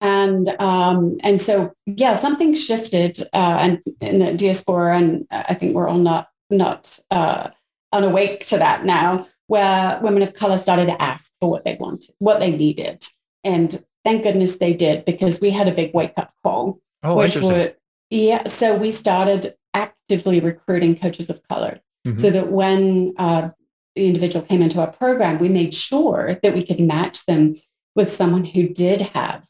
and 0.00 0.48
um, 0.60 1.16
and 1.20 1.40
so 1.40 1.72
yeah, 1.86 2.12
something 2.12 2.54
shifted 2.54 3.20
uh, 3.32 3.58
and 3.60 3.82
in 4.00 4.18
the 4.18 4.34
diaspora, 4.34 4.96
and 4.96 5.26
I 5.30 5.54
think 5.54 5.74
we're 5.74 5.88
all 5.88 5.98
not 5.98 6.28
not 6.50 6.98
uh, 7.10 7.50
unawake 7.92 8.46
to 8.48 8.58
that 8.58 8.84
now, 8.84 9.26
where 9.46 9.98
women 10.02 10.22
of 10.22 10.34
color 10.34 10.58
started 10.58 10.86
to 10.86 11.02
ask 11.02 11.32
for 11.40 11.50
what 11.50 11.64
they 11.64 11.76
wanted, 11.80 12.14
what 12.18 12.40
they 12.40 12.50
needed, 12.50 13.06
and 13.42 13.84
thank 14.04 14.22
goodness 14.22 14.58
they 14.58 14.74
did 14.74 15.04
because 15.06 15.40
we 15.40 15.50
had 15.50 15.66
a 15.66 15.74
big 15.74 15.94
wake 15.94 16.14
up 16.16 16.34
call. 16.42 16.78
Oh, 17.02 17.16
which 17.16 17.36
interesting. 17.36 17.52
Were, 17.52 17.74
yeah, 18.10 18.46
so 18.46 18.76
we 18.76 18.90
started 18.90 19.54
actively 19.74 20.40
recruiting 20.40 20.96
coaches 20.96 21.30
of 21.30 21.42
color, 21.48 21.80
mm-hmm. 22.06 22.18
so 22.18 22.30
that 22.30 22.50
when 22.50 23.14
uh, 23.18 23.50
the 23.94 24.06
individual 24.06 24.44
came 24.44 24.62
into 24.62 24.80
our 24.80 24.90
program, 24.90 25.38
we 25.38 25.48
made 25.48 25.74
sure 25.74 26.38
that 26.42 26.54
we 26.54 26.64
could 26.64 26.80
match 26.80 27.26
them 27.26 27.56
with 27.94 28.10
someone 28.10 28.44
who 28.44 28.68
did 28.68 29.00
have 29.00 29.46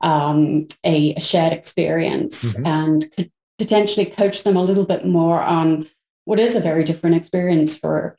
um, 0.00 0.66
a, 0.84 1.18
shared 1.18 1.52
experience 1.52 2.54
mm-hmm. 2.54 2.66
and 2.66 3.12
could 3.16 3.30
potentially 3.58 4.06
coach 4.06 4.42
them 4.42 4.56
a 4.56 4.62
little 4.62 4.86
bit 4.86 5.06
more 5.06 5.40
on 5.42 5.88
what 6.24 6.40
is 6.40 6.56
a 6.56 6.60
very 6.60 6.82
different 6.82 7.16
experience 7.16 7.76
for 7.76 8.18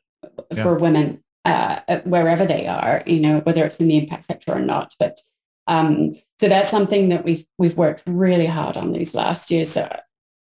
yeah. 0.51 0.63
for 0.63 0.75
women 0.75 1.23
uh, 1.45 1.79
wherever 2.03 2.45
they 2.45 2.67
are, 2.67 3.03
you 3.07 3.19
know, 3.19 3.39
whether 3.39 3.65
it's 3.65 3.79
in 3.79 3.87
the 3.87 3.97
impact 3.97 4.25
sector 4.25 4.53
or 4.53 4.59
not. 4.59 4.93
But 4.99 5.19
um, 5.67 6.15
so 6.39 6.49
that's 6.49 6.71
something 6.71 7.09
that 7.09 7.23
we've 7.23 7.45
we've 7.57 7.77
worked 7.77 8.03
really 8.07 8.47
hard 8.47 8.77
on 8.77 8.93
these 8.93 9.13
last 9.13 9.51
years. 9.51 9.69
So 9.69 9.87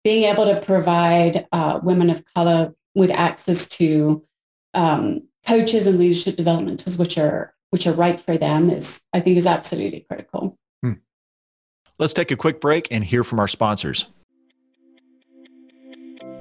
being 0.03 0.23
able 0.23 0.45
to 0.45 0.59
provide 0.61 1.47
uh, 1.51 1.79
women 1.83 2.09
of 2.09 2.23
color 2.33 2.73
with 2.95 3.11
access 3.11 3.67
to 3.67 4.23
um, 4.73 5.27
coaches 5.45 5.87
and 5.87 5.99
leadership 5.99 6.35
development 6.35 6.79
tools, 6.79 6.97
which 6.97 7.17
are 7.17 7.53
which 7.71 7.87
are 7.87 7.93
right 7.93 8.19
for 8.19 8.37
them, 8.37 8.69
is 8.69 9.01
I 9.13 9.19
think 9.19 9.37
is 9.37 9.47
absolutely 9.47 10.05
critical. 10.07 10.57
Let's 11.99 12.13
take 12.13 12.31
a 12.31 12.35
quick 12.35 12.59
break 12.59 12.87
and 12.91 13.03
hear 13.03 13.23
from 13.23 13.39
our 13.39 13.47
sponsors. 13.47 14.07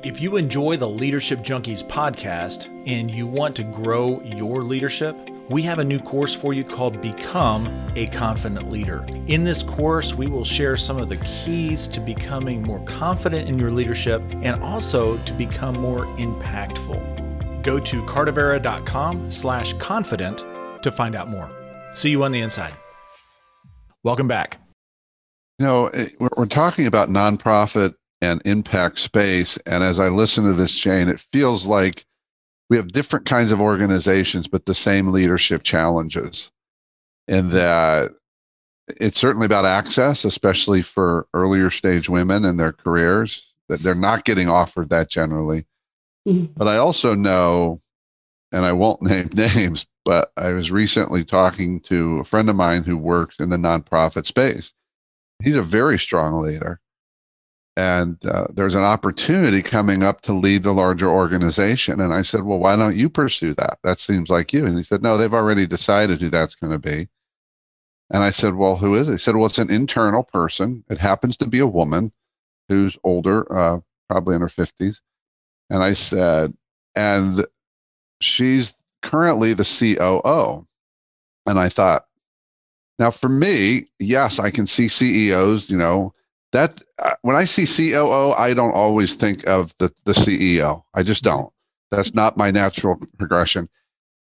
If 0.03 0.20
you 0.20 0.37
enjoy 0.37 0.77
the 0.77 0.88
Leadership 0.88 1.40
Junkies 1.40 1.87
podcast 1.87 2.66
and 2.87 3.11
you 3.11 3.27
want 3.27 3.55
to 3.57 3.62
grow 3.62 4.20
your 4.22 4.62
leadership, 4.62 5.16
we 5.52 5.60
have 5.60 5.78
a 5.78 5.84
new 5.84 5.98
course 5.98 6.34
for 6.34 6.54
you 6.54 6.64
called 6.64 6.98
Become 7.02 7.66
a 7.94 8.06
Confident 8.06 8.70
Leader. 8.70 9.04
In 9.26 9.44
this 9.44 9.62
course, 9.62 10.14
we 10.14 10.26
will 10.26 10.46
share 10.46 10.78
some 10.78 10.96
of 10.96 11.10
the 11.10 11.18
keys 11.18 11.86
to 11.88 12.00
becoming 12.00 12.62
more 12.62 12.82
confident 12.86 13.50
in 13.50 13.58
your 13.58 13.70
leadership 13.70 14.22
and 14.40 14.62
also 14.62 15.18
to 15.18 15.32
become 15.34 15.78
more 15.78 16.06
impactful. 16.16 17.62
Go 17.62 17.78
to 17.78 18.02
cardavera.com 18.04 19.30
slash 19.30 19.74
confident 19.74 20.38
to 20.82 20.90
find 20.90 21.14
out 21.14 21.28
more. 21.28 21.50
See 21.92 22.08
you 22.08 22.24
on 22.24 22.32
the 22.32 22.40
inside. 22.40 22.72
Welcome 24.04 24.26
back. 24.26 24.58
You 25.58 25.66
know, 25.66 25.90
we're 26.18 26.46
talking 26.46 26.86
about 26.86 27.10
nonprofit 27.10 27.94
and 28.22 28.40
impact 28.46 29.00
space. 29.00 29.58
And 29.66 29.84
as 29.84 29.98
I 29.98 30.08
listen 30.08 30.44
to 30.44 30.54
this, 30.54 30.72
Jane, 30.72 31.10
it 31.10 31.22
feels 31.30 31.66
like 31.66 32.06
we 32.72 32.78
have 32.78 32.92
different 32.92 33.26
kinds 33.26 33.52
of 33.52 33.61
organizations, 33.61 34.48
but 34.48 34.64
the 34.64 34.74
same 34.74 35.12
leadership 35.12 35.62
challenges. 35.62 36.50
And 37.28 37.50
that 37.52 38.12
it's 38.88 39.18
certainly 39.18 39.44
about 39.44 39.66
access, 39.66 40.24
especially 40.24 40.80
for 40.80 41.26
earlier 41.35 41.68
stage 41.68 42.08
women 42.08 42.46
in 42.46 42.56
their 42.56 42.72
careers, 42.72 43.52
that 43.68 43.80
they're 43.80 43.94
not 43.94 44.24
getting 44.24 44.48
offered 44.48 44.88
that 44.88 45.11
generally. 45.11 45.66
Mm-hmm. 46.26 46.54
But 46.56 46.66
I 46.66 46.78
also 46.78 47.14
know, 47.14 47.82
and 48.52 48.64
I 48.64 48.72
won't 48.72 49.02
name 49.08 49.28
names, 49.35 49.85
but 50.06 50.32
I 50.38 50.52
was 50.52 50.70
recently 50.70 51.26
talking 51.26 51.78
to 51.80 52.20
a 52.20 52.24
friend 52.24 52.48
of 52.48 52.56
mine 52.56 52.85
who 52.85 52.96
works 52.96 53.38
in 53.38 53.50
the 53.50 53.58
nonprofit 53.58 54.24
space 54.24 54.72
he's 55.42 55.56
a 55.56 55.62
very 55.62 55.98
strong 55.98 56.40
leader. 56.40 56.80
And 57.76 58.22
uh, 58.26 58.48
there's 58.52 58.74
an 58.74 58.82
opportunity 58.82 59.62
coming 59.62 60.02
up 60.02 60.20
to 60.22 60.35
lead 60.35 60.62
the 60.62 60.72
larger 60.72 61.08
organization. 61.08 62.00
And 62.00 62.12
I 62.12 62.20
said, 62.20 62.42
Well, 62.42 62.58
why 62.58 62.76
don't 62.76 62.96
you 62.96 63.08
pursue 63.08 63.54
that? 63.54 63.78
That 63.82 63.98
seems 63.98 64.28
like 64.28 64.52
you. 64.52 64.66
And 64.66 64.76
he 64.76 64.85
said, 64.85 65.02
No, 65.02 65.16
they've 65.16 65.32
already 65.32 65.66
decided 65.66 66.20
who 66.20 66.28
that's 66.28 66.54
going 66.54 66.72
to 66.72 66.78
be. 66.78 67.08
And 68.11 68.22
I 68.22 68.30
said, 68.30 68.56
Well, 68.56 68.76
who 68.76 68.94
is 68.94 69.08
it? 69.08 69.12
He 69.12 69.18
said, 69.18 69.37
Well, 69.37 69.47
it's 69.47 69.59
an 69.59 69.70
internal 69.70 70.22
person. 70.22 70.84
It 70.90 70.99
happens 70.99 71.38
to 71.38 71.47
be 71.47 71.61
a 71.61 71.66
woman 71.66 72.12
who's 72.68 72.99
older, 73.05 73.51
uh, 73.51 73.80
probably 74.11 74.34
in 74.34 74.42
her 74.42 74.49
50s. 74.49 74.99
And 75.70 75.82
I 75.82 75.94
said, 75.94 76.53
And 76.94 77.47
she's 78.20 78.74
currently 79.01 79.55
the 79.55 79.64
COO. 79.64 80.66
And 81.47 81.59
I 81.59 81.70
thought, 81.70 82.07
now, 82.99 83.11
for 83.11 83.30
me, 83.30 83.86
yes, 83.99 84.38
I 84.38 84.51
can 84.51 84.66
see 84.66 84.86
CEOs. 84.86 85.70
You 85.70 85.78
know 85.78 86.14
that 86.53 86.82
uh, 86.98 87.14
when 87.22 87.36
I 87.36 87.44
see 87.44 87.66
COO, 87.66 88.32
I 88.32 88.55
don't 88.55 88.72
always 88.72 89.14
think 89.14 89.46
of 89.46 89.74
the 89.78 89.92
the 90.05 90.12
CEO. 90.12 90.82
I 90.94 91.03
just 91.03 91.22
don't. 91.22 91.53
That's 91.90 92.14
not 92.14 92.36
my 92.36 92.50
natural 92.50 92.98
progression. 93.18 93.68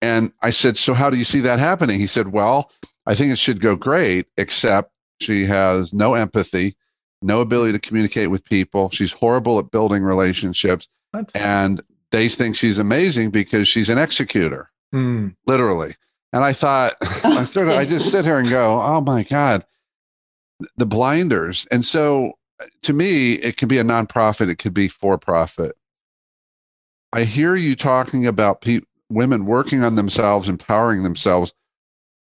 And 0.02 0.32
I 0.42 0.50
said, 0.50 0.76
so 0.76 0.94
how 0.94 1.10
do 1.10 1.16
you 1.16 1.24
see 1.24 1.40
that 1.42 1.60
happening? 1.60 2.00
He 2.00 2.08
said, 2.08 2.32
well, 2.32 2.72
I 3.06 3.14
think 3.14 3.32
it 3.32 3.38
should 3.38 3.60
go 3.60 3.76
great, 3.76 4.26
except 4.36 4.92
she 5.20 5.44
has 5.44 5.92
no 5.92 6.14
empathy, 6.14 6.76
no 7.22 7.40
ability 7.40 7.72
to 7.72 7.78
communicate 7.78 8.28
with 8.28 8.44
people. 8.44 8.90
She's 8.90 9.12
horrible 9.12 9.60
at 9.60 9.70
building 9.70 10.02
relationships. 10.02 10.88
What? 11.12 11.30
And 11.36 11.80
they 12.10 12.28
think 12.28 12.56
she's 12.56 12.78
amazing 12.78 13.30
because 13.30 13.68
she's 13.68 13.88
an 13.88 13.98
executor, 13.98 14.70
mm. 14.92 15.34
literally. 15.46 15.94
And 16.32 16.42
I 16.42 16.52
thought, 16.52 16.94
I, 17.24 17.44
sort 17.44 17.68
of, 17.68 17.74
I 17.76 17.84
just 17.84 18.10
sit 18.10 18.24
here 18.24 18.38
and 18.38 18.50
go, 18.50 18.82
oh 18.82 19.00
my 19.00 19.22
God, 19.22 19.64
the 20.76 20.86
blinders. 20.86 21.66
And 21.70 21.84
so 21.84 22.32
to 22.82 22.92
me, 22.92 23.34
it 23.34 23.56
could 23.56 23.68
be 23.68 23.78
a 23.78 23.84
nonprofit, 23.84 24.50
it 24.50 24.58
could 24.58 24.74
be 24.74 24.88
for 24.88 25.18
profit. 25.18 25.76
I 27.12 27.24
hear 27.24 27.54
you 27.54 27.76
talking 27.76 28.26
about 28.26 28.60
pe- 28.62 28.80
women 29.08 29.44
working 29.44 29.84
on 29.84 29.96
themselves, 29.96 30.48
empowering 30.48 31.02
themselves. 31.02 31.52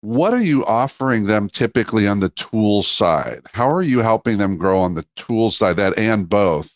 What 0.02 0.32
are 0.32 0.42
you 0.42 0.64
offering 0.64 1.26
them 1.26 1.48
typically 1.48 2.08
on 2.08 2.20
the 2.20 2.30
tools 2.30 2.88
side? 2.88 3.42
How 3.52 3.70
are 3.70 3.82
you 3.82 3.98
helping 4.00 4.38
them 4.38 4.56
grow 4.56 4.80
on 4.80 4.94
the 4.94 5.06
tools 5.14 5.56
side, 5.56 5.76
that 5.76 5.98
and 5.98 6.28
both, 6.28 6.72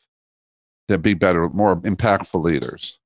to 0.88 0.98
be 0.98 1.14
better, 1.14 1.48
more 1.48 1.76
impactful 1.76 2.42
leaders? 2.42 2.98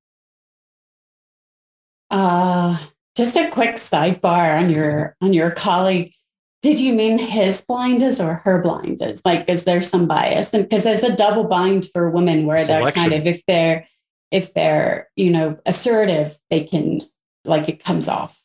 Uh, 2.11 2.79
just 3.17 3.37
a 3.37 3.49
quick 3.51 3.77
sidebar 3.77 4.61
on 4.61 4.71
your 4.71 5.17
on 5.21 5.33
your 5.33 5.51
colleague. 5.53 6.13
Did 6.61 6.81
you 6.81 6.93
mean 6.93 7.19
his 7.19 7.63
blinders 7.63 8.21
or 8.21 8.35
her 8.45 8.61
blinders? 8.61 9.21
Like, 9.25 9.49
is 9.49 9.65
there 9.65 9.81
some 9.81 10.07
bias? 10.07 10.53
And 10.53 10.69
because 10.69 10.83
there's 10.83 11.05
a 11.05 11.15
double 11.15 11.45
bind 11.45 11.89
for 11.93 12.11
women 12.11 12.47
where 12.47 12.59
Selection. 12.59 12.85
they're 12.85 12.93
kind 12.93 13.13
of 13.13 13.27
if 13.33 13.43
they're 13.47 13.87
if 14.31 14.55
they're 14.55 15.09
you 15.17 15.31
know 15.31 15.59
assertive, 15.67 16.39
they 16.51 16.65
can 16.65 17.03
like 17.45 17.69
it 17.69 17.83
comes 17.83 18.09
off 18.09 18.41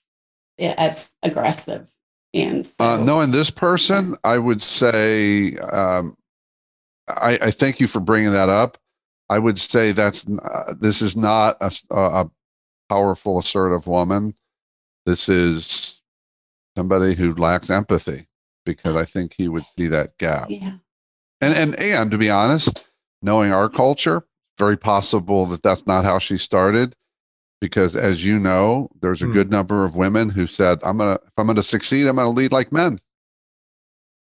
as 0.60 1.12
aggressive. 1.24 1.88
And 2.36 2.66
so, 2.66 2.74
uh, 2.80 2.98
knowing 2.98 3.32
this 3.32 3.50
person, 3.50 4.16
I 4.24 4.38
would 4.38 4.62
say 4.62 5.56
um, 5.58 6.18
I, 7.08 7.38
I 7.42 7.52
thank 7.52 7.80
you 7.80 7.88
for 7.88 8.00
bringing 8.00 8.32
that 8.32 8.50
up. 8.50 8.78
I 9.30 9.40
would 9.40 9.60
say 9.60 9.92
that's 9.92 10.26
uh, 10.28 10.74
this 10.80 11.02
is 11.02 11.16
not 11.16 11.58
a, 11.62 11.72
a 11.92 12.30
powerful, 12.90 13.40
assertive 13.40 13.88
woman. 13.88 14.36
This 15.06 15.30
is 15.30 16.02
somebody 16.78 17.16
who 17.16 17.34
lacks 17.36 17.70
empathy 17.70 18.28
because 18.66 18.96
I 18.96 19.06
think 19.06 19.34
he 19.34 19.48
would 19.48 19.66
see 19.78 19.88
that 19.88 20.18
gap. 20.18 20.50
Yeah. 20.50 20.78
And 21.42 21.54
and 21.56 21.80
and 21.80 22.12
to 22.12 22.18
be 22.18 22.30
honest, 22.30 22.88
knowing 23.22 23.52
our 23.52 23.70
culture, 23.70 24.26
very 24.58 24.78
possible 24.78 25.46
that 25.48 25.64
that's 25.64 25.86
not 25.88 26.06
how 26.06 26.20
she 26.20 26.38
started 26.38 26.96
because 27.64 27.96
as 27.96 28.26
you 28.26 28.38
know 28.38 28.90
there's 29.02 29.22
a 29.22 29.26
mm. 29.26 29.32
good 29.32 29.50
number 29.50 29.86
of 29.86 29.96
women 29.96 30.30
who 30.30 30.46
said 30.46 30.80
i'm 30.84 30.98
gonna 30.98 31.14
if 31.14 31.32
i'm 31.38 31.48
gonna 31.48 31.64
succeed 31.64 32.06
i'm 32.08 32.18
gonna 32.18 32.30
lead 32.30 32.52
like 32.52 32.74
men 32.74 33.00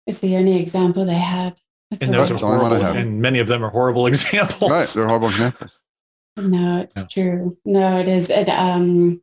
it's 0.08 0.20
the 0.20 0.36
only 0.38 0.56
example 0.62 1.06
they 1.06 1.14
had 1.14 1.60
That's 1.91 2.06
and 2.06 2.14
those 2.14 2.32
are 2.32 2.38
horrible, 2.38 2.82
and 2.82 3.22
many 3.22 3.39
of 3.39 3.49
them 3.49 3.64
are 3.64 3.70
horrible 3.70 4.08
examples 4.14 4.72
right 4.72 4.88
they're 4.88 5.08
horrible 5.08 5.28
examples 5.28 5.78
no 6.38 6.82
it's 6.82 6.95
yeah. 6.95 7.06
true 7.10 7.58
no 7.66 7.97
it 7.99 8.08
is 8.08 8.30
it, 8.30 8.47
um 8.47 9.22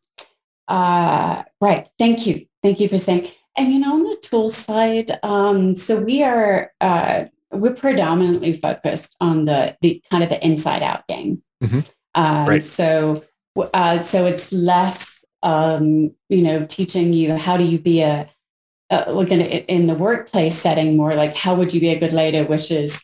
uh 0.69 1.43
right 1.63 1.89
thank 1.99 2.27
you 2.27 2.47
thank 2.63 2.81
you 2.81 2.89
for 2.89 2.99
saying 2.99 3.31
and 3.57 3.73
you 3.73 3.79
know 3.79 3.95
on 3.95 4.03
the 4.05 4.17
tool 4.23 4.51
side 4.51 5.19
um 5.23 5.77
so 5.77 6.01
we 6.03 6.23
are 6.23 6.73
uh 6.81 7.25
we're 7.53 7.75
predominantly 7.75 8.53
focused 8.53 9.17
on 9.21 9.45
the 9.45 9.77
the 9.81 10.03
kind 10.11 10.23
of 10.23 10.29
the 10.29 10.45
inside 10.45 10.83
out 10.83 11.07
game 11.09 11.43
mm-hmm. 11.63 11.81
um, 12.15 12.49
right. 12.49 12.63
so 12.63 13.23
uh, 13.57 14.03
so 14.03 14.27
it's 14.27 14.53
less, 14.53 15.25
um, 15.43 16.13
you 16.29 16.43
know, 16.43 16.67
teaching 16.67 17.13
you 17.13 17.37
how 17.37 17.57
do 17.57 17.65
you 17.65 17.79
be 17.79 18.03
a, 18.03 18.29
uh, 18.91 19.05
looking 19.09 19.41
at 19.41 19.51
it 19.51 19.67
in 19.67 19.87
the 19.87 19.95
workplace 19.95 20.57
setting, 20.57 20.97
more 20.97 21.15
like 21.15 21.37
how 21.37 21.55
would 21.55 21.73
you 21.73 21.81
be 21.81 21.91
a 21.91 21.99
good 21.99 22.13
leader, 22.13 22.45
which 22.45 22.71
is 22.71 23.03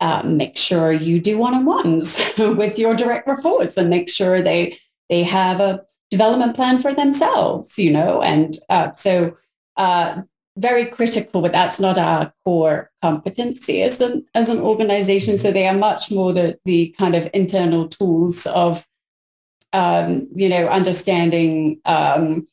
uh, 0.00 0.22
make 0.24 0.56
sure 0.56 0.92
you 0.92 1.20
do 1.20 1.38
one-on-ones 1.38 2.18
with 2.38 2.78
your 2.78 2.94
direct 2.94 3.26
reports 3.26 3.76
and 3.76 3.90
make 3.90 4.08
sure 4.08 4.42
they 4.42 4.78
they 5.08 5.22
have 5.22 5.60
a 5.60 5.84
development 6.10 6.54
plan 6.54 6.78
for 6.78 6.94
themselves, 6.94 7.78
you 7.78 7.92
know, 7.92 8.22
and 8.22 8.58
uh, 8.68 8.92
so 8.92 9.36
uh, 9.76 10.22
very 10.56 10.86
critical, 10.86 11.42
but 11.42 11.52
that's 11.52 11.78
not 11.78 11.98
our 11.98 12.32
core 12.44 12.90
competency 13.02 13.82
as 13.82 14.00
an 14.00 14.24
as 14.34 14.48
an 14.48 14.58
organization. 14.58 15.36
So 15.38 15.50
they 15.50 15.68
are 15.68 15.76
much 15.76 16.10
more 16.10 16.32
the 16.32 16.58
the 16.64 16.94
kind 16.98 17.14
of 17.14 17.28
internal 17.34 17.88
tools 17.88 18.46
of 18.46 18.86
um, 19.72 20.28
you 20.34 20.48
know, 20.48 20.68
understanding 20.68 21.80
um, 21.84 22.48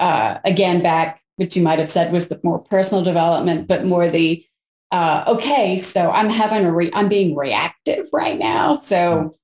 uh, 0.00 0.38
again 0.44 0.82
back, 0.82 1.22
which 1.36 1.56
you 1.56 1.62
might 1.62 1.78
have 1.78 1.88
said 1.88 2.12
was 2.12 2.28
the 2.28 2.40
more 2.42 2.58
personal 2.58 3.04
development, 3.04 3.68
but 3.68 3.84
more 3.84 4.08
the 4.08 4.44
uh, 4.92 5.24
okay, 5.26 5.76
so 5.76 6.10
I'm 6.10 6.30
having 6.30 6.64
a 6.64 6.72
re- 6.72 6.92
I'm 6.94 7.08
being 7.08 7.34
reactive 7.34 8.06
right 8.12 8.38
now. 8.38 8.74
So, 8.74 9.36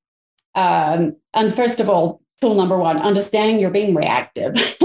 um, 0.55 1.17
and 1.35 1.53
first 1.53 1.81
of 1.81 1.89
all, 1.89 2.22
tool 2.43 2.55
number 2.55 2.77
one, 2.77 2.99
understanding 2.99 3.61
you're 3.61 3.71
being 3.71 3.95
reactive. 3.95 4.55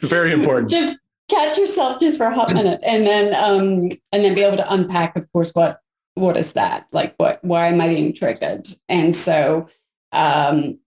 Very 0.00 0.32
important. 0.32 0.70
Just 0.70 0.98
catch 1.28 1.58
yourself 1.58 2.00
just 2.00 2.16
for 2.16 2.26
a 2.26 2.34
hot 2.34 2.54
minute, 2.54 2.80
and 2.82 3.06
then 3.06 3.34
um, 3.34 3.90
and 4.12 4.24
then 4.24 4.34
be 4.34 4.42
able 4.42 4.56
to 4.56 4.72
unpack, 4.72 5.14
of 5.16 5.30
course, 5.32 5.52
what 5.52 5.78
what 6.14 6.36
is 6.36 6.54
that 6.54 6.86
like? 6.90 7.14
What 7.18 7.44
why 7.44 7.68
am 7.68 7.80
I 7.80 7.88
being 7.88 8.14
triggered? 8.14 8.66
And 8.88 9.14
so 9.14 9.68
um, 10.12 10.78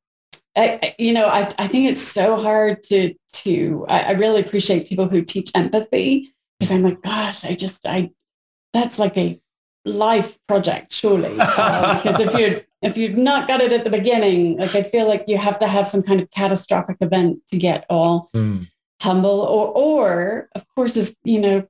I, 0.55 0.95
you 0.97 1.13
know, 1.13 1.27
I, 1.27 1.41
I 1.59 1.67
think 1.67 1.89
it's 1.89 2.01
so 2.01 2.41
hard 2.41 2.83
to 2.83 3.13
to. 3.33 3.85
I, 3.87 3.99
I 3.99 4.11
really 4.11 4.41
appreciate 4.41 4.89
people 4.89 5.07
who 5.07 5.21
teach 5.21 5.51
empathy 5.55 6.33
because 6.59 6.73
I'm 6.73 6.81
like, 6.81 7.01
gosh, 7.01 7.45
I 7.45 7.55
just 7.55 7.87
I 7.87 8.11
that's 8.73 8.97
like 8.97 9.17
a 9.17 9.39
life 9.85 10.37
project, 10.47 10.93
surely. 10.93 11.37
Uh, 11.39 12.01
because 12.01 12.19
if 12.19 12.33
you're 12.33 12.61
if 12.81 12.97
you've 12.97 13.17
not 13.17 13.47
got 13.47 13.61
it 13.61 13.71
at 13.71 13.83
the 13.83 13.89
beginning, 13.89 14.57
like 14.57 14.75
I 14.75 14.83
feel 14.83 15.07
like 15.07 15.25
you 15.27 15.37
have 15.37 15.59
to 15.59 15.67
have 15.67 15.87
some 15.87 16.01
kind 16.01 16.19
of 16.19 16.31
catastrophic 16.31 16.97
event 17.01 17.39
to 17.51 17.57
get 17.57 17.85
all 17.89 18.29
mm. 18.33 18.67
humble, 19.01 19.41
or 19.41 19.67
or 19.67 20.49
of 20.55 20.65
course, 20.75 20.97
is 20.97 21.15
you 21.23 21.39
know, 21.39 21.67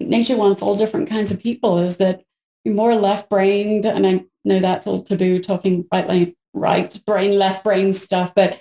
nature 0.00 0.36
wants 0.36 0.62
all 0.62 0.76
different 0.76 1.08
kinds 1.08 1.30
of 1.30 1.40
people. 1.40 1.78
Is 1.78 1.98
that 1.98 2.22
you're 2.64 2.74
more 2.74 2.94
left 2.94 3.28
brained, 3.28 3.84
and 3.84 4.06
I 4.06 4.24
know 4.44 4.60
that's 4.60 4.86
all 4.86 5.02
taboo 5.02 5.40
talking 5.40 5.86
right 5.92 6.34
right 6.54 7.00
brain, 7.06 7.38
left 7.38 7.64
brain 7.64 7.92
stuff. 7.92 8.34
But, 8.34 8.60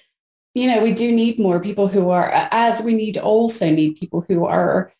you 0.54 0.68
know, 0.68 0.84
we 0.84 0.94
do 0.94 1.12
need 1.12 1.40
more 1.40 1.60
people 1.60 1.88
who 1.88 2.10
are, 2.10 2.30
as 2.52 2.82
we 2.82 2.94
need 2.94 3.18
also 3.18 3.70
need 3.70 3.96
people 3.96 4.26
who 4.28 4.46
are 4.46 4.92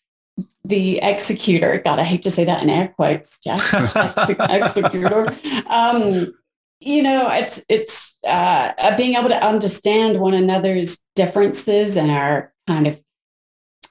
the 0.64 1.00
executor. 1.00 1.82
God, 1.84 2.00
I 2.00 2.04
hate 2.04 2.24
to 2.24 2.32
say 2.32 2.46
that 2.46 2.64
in 2.64 2.70
air 2.70 2.90
quotes, 2.90 3.38
executor. 3.46 5.34
Um, 5.68 6.34
you 6.80 7.04
know, 7.04 7.30
it's 7.32 7.64
it's 7.70 8.18
uh, 8.26 8.98
being 8.98 9.16
able 9.16 9.30
to 9.30 9.44
understand 9.44 10.20
one 10.20 10.34
another's 10.34 11.00
differences 11.16 11.96
and 11.96 12.10
our 12.12 12.54
kind 12.68 12.88
of 12.88 13.02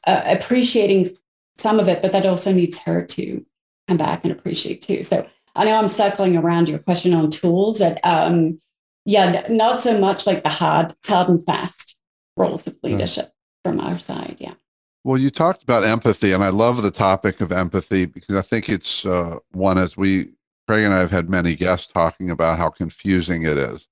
uh, 0.06 0.22
appreciating 0.24 1.08
some 1.56 1.78
of 1.78 1.88
it, 1.88 2.02
but 2.02 2.12
that 2.12 2.26
also 2.26 2.52
needs 2.52 2.78
her 2.80 3.04
to 3.04 3.44
come 3.86 3.96
back 3.96 4.24
and 4.24 4.32
appreciate 4.32 4.82
too. 4.82 5.02
So 5.02 5.28
I 5.54 5.64
know 5.64 5.76
I'm 5.76 5.88
circling 5.88 6.36
around 6.36 6.68
your 6.68 6.78
question 6.78 7.12
on 7.12 7.30
tools 7.30 7.78
that 7.78 8.00
um, 8.04 8.58
yeah, 9.04 9.46
not 9.48 9.82
so 9.82 9.98
much 9.98 10.26
like 10.26 10.42
the 10.42 10.48
hard, 10.48 10.94
hard 11.06 11.28
and 11.28 11.44
fast 11.44 11.98
roles 12.36 12.66
of 12.66 12.76
leadership 12.82 13.26
yeah. 13.26 13.70
from 13.70 13.80
our 13.80 13.98
side. 13.98 14.36
Yeah. 14.38 14.54
Well, 15.02 15.16
you 15.16 15.30
talked 15.30 15.62
about 15.62 15.84
empathy, 15.84 16.32
and 16.32 16.44
I 16.44 16.50
love 16.50 16.82
the 16.82 16.90
topic 16.90 17.40
of 17.40 17.52
empathy 17.52 18.04
because 18.04 18.36
I 18.36 18.42
think 18.42 18.68
it's 18.68 19.06
uh, 19.06 19.38
one 19.52 19.78
as 19.78 19.96
we, 19.96 20.30
Craig 20.68 20.84
and 20.84 20.92
I 20.92 20.98
have 20.98 21.10
had 21.10 21.30
many 21.30 21.56
guests 21.56 21.90
talking 21.90 22.30
about 22.30 22.58
how 22.58 22.68
confusing 22.68 23.44
it 23.44 23.56
is. 23.56 23.86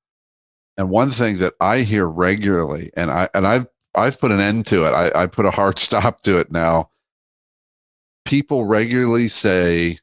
And 0.77 0.91
one 0.91 1.11
thing 1.11 1.39
that 1.39 1.55
I 1.61 1.81
hear 1.81 2.07
regularly, 2.07 2.91
and 2.97 3.11
I 3.11 3.29
and 3.35 3.47
I've 3.47 3.67
I've 3.95 4.21
put 4.21 4.31
an 4.31 4.41
end 4.41 4.67
to 4.67 4.85
it. 4.85 4.93
I, 4.93 5.23
I 5.23 5.27
put 5.27 5.47
a 5.47 5.51
hard 5.51 5.79
stop 5.79 6.23
to 6.23 6.39
it 6.39 6.53
now. 6.53 6.91
People 8.25 8.67
regularly 8.67 9.29
say, 9.29 9.99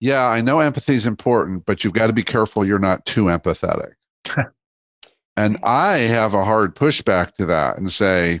"Yeah, 0.00 0.26
I 0.26 0.40
know 0.40 0.58
empathy 0.60 0.96
is 0.96 1.06
important, 1.06 1.64
but 1.66 1.84
you've 1.84 1.94
got 1.94 2.08
to 2.08 2.12
be 2.12 2.24
careful 2.24 2.66
you're 2.66 2.78
not 2.80 3.06
too 3.06 3.24
empathetic." 3.26 3.92
and 5.36 5.58
I 5.62 5.98
have 5.98 6.34
a 6.34 6.44
hard 6.44 6.74
pushback 6.74 7.34
to 7.36 7.46
that 7.46 7.78
and 7.78 7.90
say, 7.90 8.40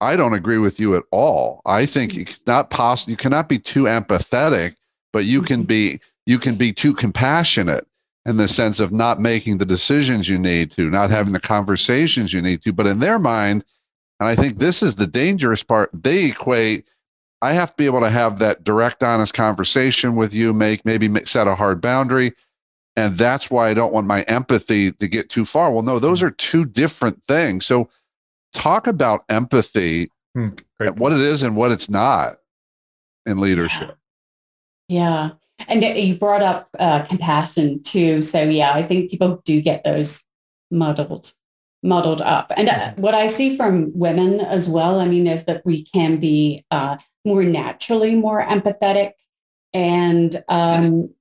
I 0.00 0.16
don't 0.16 0.34
agree 0.34 0.58
with 0.58 0.80
you 0.80 0.94
at 0.94 1.04
all. 1.10 1.60
I 1.66 1.86
think 1.86 2.16
it's 2.16 2.40
not 2.46 2.70
possible. 2.70 3.10
You 3.10 3.16
cannot 3.16 3.48
be 3.48 3.58
too 3.58 3.84
empathetic, 3.84 4.76
but 5.12 5.24
you 5.24 5.42
can 5.42 5.60
mm-hmm. 5.60 5.66
be 5.66 6.00
you 6.26 6.38
can 6.38 6.56
be 6.56 6.72
too 6.72 6.94
compassionate 6.94 7.86
in 8.26 8.36
the 8.36 8.48
sense 8.48 8.78
of 8.78 8.92
not 8.92 9.20
making 9.20 9.58
the 9.58 9.64
decisions 9.64 10.28
you 10.28 10.38
need 10.38 10.70
to, 10.72 10.90
not 10.90 11.10
having 11.10 11.32
the 11.32 11.40
conversations 11.40 12.32
you 12.32 12.42
need 12.42 12.62
to. 12.62 12.72
But 12.72 12.86
in 12.86 13.00
their 13.00 13.18
mind, 13.18 13.64
and 14.20 14.28
I 14.28 14.36
think 14.36 14.58
this 14.58 14.82
is 14.82 14.94
the 14.94 15.06
dangerous 15.06 15.62
part, 15.62 15.90
they 15.92 16.26
equate. 16.26 16.86
I 17.42 17.54
have 17.54 17.70
to 17.70 17.76
be 17.76 17.86
able 17.86 18.00
to 18.00 18.10
have 18.10 18.38
that 18.38 18.64
direct, 18.64 19.02
honest 19.02 19.32
conversation 19.32 20.14
with 20.14 20.34
you, 20.34 20.52
make 20.52 20.84
maybe 20.84 21.08
set 21.24 21.48
a 21.48 21.54
hard 21.54 21.80
boundary 21.80 22.32
and 22.96 23.16
that's 23.16 23.50
why 23.50 23.68
I 23.68 23.74
don't 23.74 23.92
want 23.92 24.06
my 24.06 24.22
empathy 24.22 24.92
to 24.92 25.08
get 25.08 25.30
too 25.30 25.44
far. 25.44 25.70
Well, 25.70 25.82
no, 25.82 25.98
those 25.98 26.20
hmm. 26.20 26.26
are 26.26 26.30
two 26.32 26.64
different 26.64 27.22
things. 27.28 27.66
So, 27.66 27.88
talk 28.52 28.86
about 28.86 29.24
empathy, 29.28 30.10
hmm, 30.34 30.48
what 30.96 31.12
it 31.12 31.20
is 31.20 31.42
and 31.42 31.56
what 31.56 31.70
it's 31.70 31.90
not 31.90 32.36
in 33.26 33.38
leadership. 33.38 33.96
Yeah. 34.88 35.30
yeah. 35.58 35.66
And 35.68 35.82
you 35.82 36.16
brought 36.16 36.42
up 36.42 36.68
uh, 36.78 37.02
compassion 37.02 37.82
too. 37.82 38.22
So, 38.22 38.42
yeah, 38.42 38.72
I 38.72 38.82
think 38.82 39.10
people 39.10 39.42
do 39.44 39.60
get 39.60 39.84
those 39.84 40.22
muddled. 40.70 41.32
muddled 41.82 42.20
up. 42.20 42.52
And 42.56 42.68
uh, 42.68 42.92
what 42.96 43.14
I 43.14 43.26
see 43.26 43.56
from 43.56 43.90
women 43.98 44.40
as 44.40 44.68
well, 44.68 45.00
I 45.00 45.06
mean, 45.06 45.26
is 45.26 45.44
that 45.44 45.64
we 45.64 45.82
can 45.82 46.18
be 46.18 46.64
uh, 46.70 46.96
more 47.24 47.42
naturally 47.42 48.14
more 48.14 48.44
empathetic. 48.44 49.12
And 49.72 50.42
um, 50.48 51.14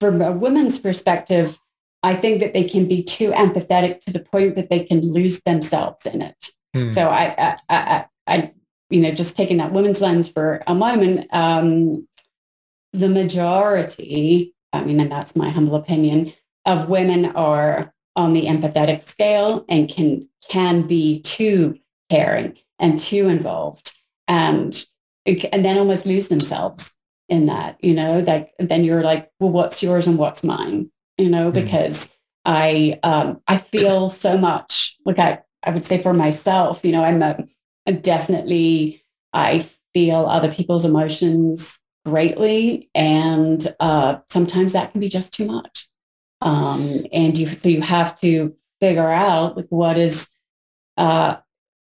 from 0.00 0.20
a 0.20 0.32
woman's 0.32 0.78
perspective, 0.78 1.58
I 2.02 2.14
think 2.14 2.40
that 2.40 2.54
they 2.54 2.64
can 2.64 2.86
be 2.86 3.02
too 3.02 3.30
empathetic 3.32 4.00
to 4.00 4.12
the 4.12 4.20
point 4.20 4.54
that 4.56 4.70
they 4.70 4.84
can 4.84 5.12
lose 5.12 5.42
themselves 5.42 6.06
in 6.06 6.22
it. 6.22 6.50
Hmm. 6.76 6.90
So 6.90 7.08
I, 7.08 7.34
I, 7.38 7.56
I, 7.68 8.04
I, 8.26 8.52
you 8.90 9.00
know, 9.00 9.10
just 9.10 9.36
taking 9.36 9.56
that 9.58 9.72
women's 9.72 10.00
lens 10.00 10.28
for 10.28 10.62
a 10.66 10.74
moment, 10.74 11.26
um, 11.32 12.06
the 12.92 13.08
majority, 13.08 14.54
I 14.72 14.84
mean, 14.84 15.00
and 15.00 15.10
that's 15.10 15.36
my 15.36 15.48
humble 15.48 15.74
opinion, 15.74 16.32
of 16.64 16.88
women 16.88 17.26
are 17.26 17.94
on 18.16 18.32
the 18.32 18.46
empathetic 18.46 19.02
scale 19.02 19.64
and 19.68 19.88
can 19.88 20.28
can 20.48 20.82
be 20.82 21.20
too 21.20 21.78
caring 22.10 22.56
and 22.78 22.98
too 22.98 23.28
involved 23.28 23.92
and 24.26 24.84
and 25.26 25.64
then 25.64 25.78
almost 25.78 26.06
lose 26.06 26.28
themselves 26.28 26.92
in 27.28 27.46
that 27.46 27.76
you 27.80 27.92
know 27.92 28.20
like 28.20 28.52
then 28.58 28.84
you're 28.84 29.02
like 29.02 29.30
well 29.40 29.50
what's 29.50 29.82
yours 29.82 30.06
and 30.06 30.18
what's 30.18 30.44
mine 30.44 30.90
you 31.18 31.28
know 31.28 31.50
mm-hmm. 31.50 31.62
because 31.64 32.10
i 32.44 32.98
um 33.02 33.40
i 33.48 33.56
feel 33.56 34.08
so 34.08 34.38
much 34.38 34.96
like 35.04 35.18
i 35.18 35.40
i 35.66 35.70
would 35.70 35.84
say 35.84 36.00
for 36.00 36.12
myself 36.12 36.84
you 36.84 36.92
know 36.92 37.02
i'm 37.04 38.00
definitely 38.00 39.02
i 39.32 39.66
feel 39.92 40.26
other 40.26 40.52
people's 40.52 40.84
emotions 40.84 41.78
greatly 42.06 42.88
and 42.94 43.66
uh 43.80 44.18
sometimes 44.30 44.72
that 44.72 44.92
can 44.92 45.00
be 45.00 45.08
just 45.08 45.34
too 45.34 45.44
much. 45.44 45.88
Um, 46.40 47.04
and 47.12 47.36
you 47.36 47.46
so 47.48 47.68
you 47.68 47.80
have 47.80 48.18
to 48.20 48.54
figure 48.80 49.10
out 49.10 49.56
like 49.56 49.66
what 49.70 49.98
is 49.98 50.28
uh, 50.96 51.36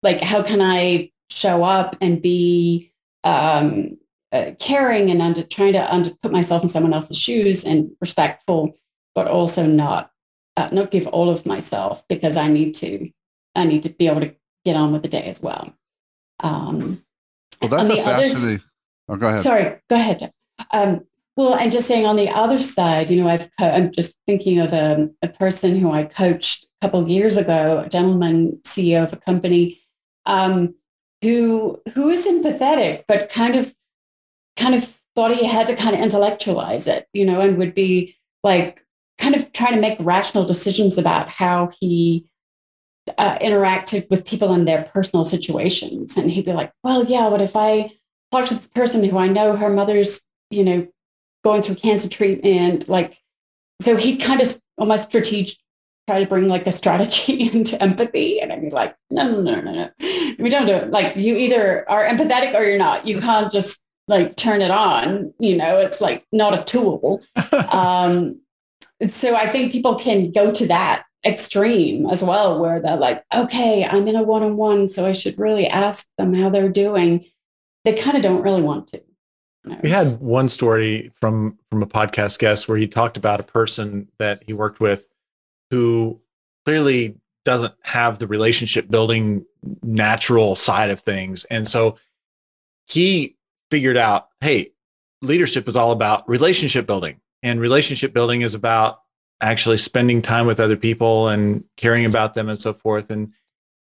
like 0.02 0.22
how 0.22 0.42
can 0.42 0.62
I 0.62 1.12
show 1.30 1.64
up 1.64 1.96
and 2.02 2.22
be 2.22 2.92
um, 3.24 3.98
uh, 4.32 4.52
caring 4.60 5.12
and 5.12 5.22
under 5.22 5.44
trying 5.44 5.74
to 5.74 5.94
under 5.94 6.12
put 6.22 6.32
myself 6.32 6.64
in 6.64 6.70
someone 6.70 6.94
else's 6.94 7.18
shoes 7.18 7.66
and 7.66 7.92
respectful, 8.02 8.78
but 9.14 9.28
also 9.28 9.66
not 9.66 10.12
uh, 10.58 10.70
not 10.72 10.92
give 10.92 11.08
all 11.08 11.30
of 11.30 11.46
myself 11.46 12.04
because 12.08 12.38
I 12.38 12.48
need 12.48 12.74
to 12.76 13.10
I 13.56 13.66
need 13.66 13.84
to 13.84 13.90
be 13.90 14.08
able 14.08 14.22
to 14.22 14.36
get 14.66 14.76
on 14.76 14.92
with 14.92 15.04
the 15.04 15.10
day 15.10 15.24
as 15.24 15.42
well. 15.42 15.74
Um, 16.42 17.04
well, 17.62 17.70
that's 17.70 17.90
a 17.90 18.04
fascinating. 18.04 18.64
oh, 19.08 19.16
go 19.18 19.28
ahead. 19.28 19.44
Sorry, 19.44 19.76
go 19.90 19.96
ahead. 19.96 20.32
Um, 20.72 21.06
well, 21.36 21.56
and 21.56 21.72
just 21.72 21.88
saying 21.88 22.06
on 22.06 22.16
the 22.16 22.30
other 22.30 22.60
side, 22.60 23.10
you 23.10 23.22
know, 23.22 23.30
I've 23.30 23.50
co- 23.58 23.70
I'm 23.70 23.92
just 23.92 24.18
thinking 24.26 24.60
of 24.60 24.74
a, 24.74 25.10
a 25.22 25.30
person 25.30 25.78
who 25.78 25.92
I 25.92 26.04
coached 26.04 26.66
a 26.66 26.86
couple 26.86 27.00
of 27.00 27.10
years 27.10 27.38
ago, 27.38 27.84
a 27.86 27.90
gentleman 27.90 28.60
CEO 28.66 29.04
of 29.04 29.14
a 29.14 29.18
company, 29.18 29.82
um, 30.26 30.76
who 31.22 31.82
who 31.94 32.10
is 32.10 32.26
empathetic, 32.26 33.04
but 33.08 33.30
kind 33.30 33.56
of 33.56 33.74
kind 34.58 34.76
of 34.76 35.00
thought 35.16 35.36
he 35.36 35.46
had 35.46 35.68
to 35.68 35.76
kind 35.76 35.96
of 35.96 36.02
intellectualize 36.02 36.88
it, 36.88 37.08
you 37.14 37.26
know, 37.26 37.42
and 37.42 37.58
would 37.58 37.74
be 37.74 38.16
like 38.44 38.86
kind 39.18 39.36
of 39.36 39.52
trying 39.52 39.74
to 39.74 39.82
make 39.82 39.98
rational 40.00 40.46
decisions 40.46 40.98
about 40.98 41.30
how 41.30 41.72
he 41.80 42.29
uh, 43.18 43.38
interacted 43.40 44.10
with 44.10 44.26
people 44.26 44.54
in 44.54 44.66
their 44.66 44.84
personal 44.84 45.26
situations. 45.26 46.18
And 46.18 46.32
he'd 46.32 46.46
be 46.46 46.54
like, 46.54 46.72
well, 46.84 47.06
yeah, 47.06 47.30
but 47.30 47.42
if 47.42 47.56
I 47.56 47.92
talk 48.32 48.48
to 48.48 48.56
this 48.56 48.68
person 48.68 49.04
who 49.04 49.18
I 49.18 49.28
know 49.28 49.56
her 49.56 49.70
mother's, 49.70 50.22
you 50.50 50.64
know, 50.64 50.88
going 51.44 51.62
through 51.62 51.76
cancer 51.76 52.10
treatment, 52.10 52.90
like, 52.90 53.18
so 53.82 53.96
he'd 53.96 54.22
kind 54.22 54.42
of 54.42 54.60
almost 54.78 55.06
strategic 55.06 55.58
try 56.10 56.24
to 56.24 56.30
bring 56.30 56.48
like 56.48 56.66
a 56.66 56.72
strategy 56.72 57.50
into 57.54 57.82
empathy. 57.82 58.42
And 58.42 58.52
I'd 58.52 58.62
be 58.62 58.70
like, 58.70 58.96
no, 59.12 59.30
no, 59.30 59.42
no, 59.42 59.62
no, 59.62 59.74
no. 59.74 59.90
We 60.40 60.50
don't 60.50 60.66
do 60.66 60.74
it. 60.74 60.90
Like 60.90 61.16
you 61.16 61.36
either 61.36 61.90
are 61.90 62.04
empathetic 62.04 62.56
or 62.56 62.64
you're 62.64 62.80
not. 62.80 63.08
You 63.08 63.22
can't 63.22 63.52
just 63.52 63.80
like 64.08 64.36
turn 64.36 64.62
it 64.62 64.72
on. 64.72 65.34
You 65.40 65.58
know, 65.58 65.78
it's 65.78 66.02
like 66.02 66.26
not 66.32 66.58
a 66.58 66.64
tool. 66.64 67.22
um, 67.72 68.42
so 69.08 69.36
I 69.36 69.48
think 69.50 69.72
people 69.72 69.96
can 69.96 70.32
go 70.32 70.52
to 70.52 70.68
that 70.68 71.04
extreme 71.26 72.08
as 72.10 72.24
well, 72.24 72.60
where 72.60 72.80
they're 72.80 72.96
like, 72.96 73.24
okay, 73.34 73.86
I'm 73.86 74.08
in 74.08 74.16
a 74.16 74.24
one-on-one, 74.24 74.90
so 74.90 75.06
I 75.06 75.12
should 75.12 75.38
really 75.38 75.68
ask 75.68 76.08
them 76.18 76.34
how 76.34 76.50
they're 76.50 76.70
doing. 76.70 77.26
They 77.86 77.94
kind 77.94 78.16
of 78.16 78.24
don't 78.24 78.42
really 78.42 78.62
want 78.62 78.88
to. 78.90 79.04
We 79.84 79.90
had 79.90 80.20
one 80.22 80.48
story 80.48 81.12
from 81.20 81.58
from 81.70 81.84
a 81.84 81.88
podcast 81.88 82.40
guest 82.40 82.68
where 82.68 82.78
he 82.78 82.88
talked 82.88 83.18
about 83.18 83.40
a 83.40 83.44
person 83.44 84.08
that 84.18 84.44
he 84.48 84.54
worked 84.54 84.80
with 84.80 85.06
who 85.70 86.20
clearly 86.66 87.16
doesn't 87.46 87.74
have 87.84 88.20
the 88.20 88.28
relationship 88.28 88.90
building 88.90 89.46
natural 89.84 90.56
side 90.56 90.90
of 90.90 91.00
things. 91.00 91.46
And 91.46 91.68
so 91.68 91.98
he 92.86 93.36
figured 93.70 93.98
out, 93.98 94.30
hey, 94.42 94.72
leadership 95.22 95.68
is 95.68 95.76
all 95.76 95.92
about 95.92 96.28
relationship 96.28 96.88
building. 96.88 97.20
And 97.44 97.60
relationship 97.60 98.14
building 98.14 98.42
is 98.42 98.56
about 98.56 99.02
actually 99.42 99.78
spending 99.78 100.22
time 100.22 100.46
with 100.46 100.60
other 100.60 100.78
people 100.78 101.30
and 101.30 101.64
caring 101.78 102.06
about 102.06 102.34
them 102.34 102.50
and 102.50 102.60
so 102.60 102.74
forth. 102.74 103.10
And 103.10 103.34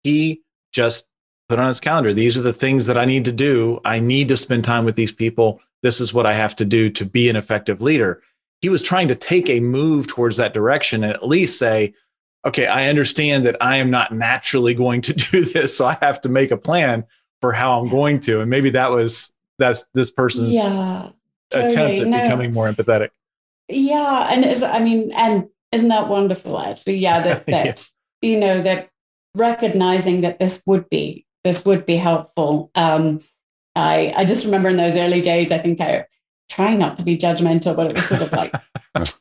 he 0.03 0.41
just 0.72 1.07
put 1.49 1.60
on 1.60 1.68
his 1.68 1.80
calendar, 1.80 2.14
these 2.14 2.38
are 2.38 2.43
the 2.43 2.53
things 2.53 2.86
that 2.86 2.97
I 2.97 3.05
need 3.05 3.26
to 3.26 3.32
do. 3.32 3.82
I 3.84 3.99
need 3.99 4.28
to 4.30 4.38
spend 4.38 4.64
time 4.64 4.86
with 4.86 4.95
these 4.95 5.12
people 5.12 5.62
this 5.82 6.01
is 6.01 6.14
what 6.14 6.26
I 6.26 6.34
have 6.34 6.55
to 6.57 6.66
do 6.66 6.89
to 6.89 7.05
be 7.05 7.30
an 7.30 7.36
effective 7.36 7.82
leader. 7.82 8.22
He 8.62 8.70
was 8.70 8.84
trying 8.84 9.07
to 9.07 9.16
take 9.16 9.49
a 9.49 9.60
move 9.60 10.07
towards 10.07 10.38
that 10.38 10.53
direction 10.53 11.03
and 11.03 11.14
at 11.14 11.26
least 11.26 11.57
say, 11.57 11.93
okay, 12.45 12.68
I 12.68 12.89
understand 12.89 13.45
that 13.45 13.57
I 13.62 13.78
am 13.78 13.89
not 13.89 14.14
naturally 14.14 14.74
going 14.74 15.01
to 15.01 15.14
do 15.32 15.45
this. 15.45 15.76
So 15.76 15.86
I 15.86 15.97
have 16.01 16.22
to 16.22 16.30
make 16.30 16.51
a 16.51 16.57
plan 16.57 17.05
for 17.41 17.51
how 17.51 17.80
I'm 17.80 17.89
going 17.89 18.20
to. 18.22 18.41
And 18.41 18.49
maybe 18.49 18.70
that 18.72 18.91
was 18.91 19.32
that's 19.57 19.86
this 19.93 20.12
person's 20.12 20.55
yeah, 20.55 21.10
totally. 21.49 21.74
attempt 21.74 22.01
at 22.01 22.07
no. 22.07 22.22
becoming 22.22 22.53
more 22.53 22.72
empathetic. 22.72 23.10
Yeah. 23.70 24.28
And 24.32 24.43
is 24.43 24.63
I 24.63 24.80
mean, 24.80 25.11
and 25.13 25.47
isn't 25.72 25.89
that 25.89 26.09
wonderful 26.09 26.59
actually? 26.59 26.97
Yeah, 26.97 27.22
that 27.22 27.45
that 27.47 27.65
yes. 27.65 27.93
you 28.22 28.39
know, 28.39 28.61
that 28.61 28.89
recognizing 29.36 30.22
that 30.22 30.39
this 30.39 30.61
would 30.65 30.89
be 30.89 31.26
this 31.43 31.65
would 31.65 31.86
be 31.86 31.95
helpful. 31.95 32.72
Um, 32.76 33.22
I, 33.76 34.13
I 34.15 34.26
just 34.26 34.45
remember 34.45 34.70
in 34.70 34.78
those 34.78 34.97
early 34.97 35.22
days, 35.22 35.51
I 35.51 35.57
think 35.57 35.80
I 35.80 36.05
try 36.49 36.76
not 36.76 36.97
to 36.97 37.03
be 37.03 37.17
judgmental, 37.17 37.76
but 37.76 37.88
it 37.88 37.95
was 37.95 38.05
sort 38.05 38.22
of 38.22 38.32
like, 38.32 38.53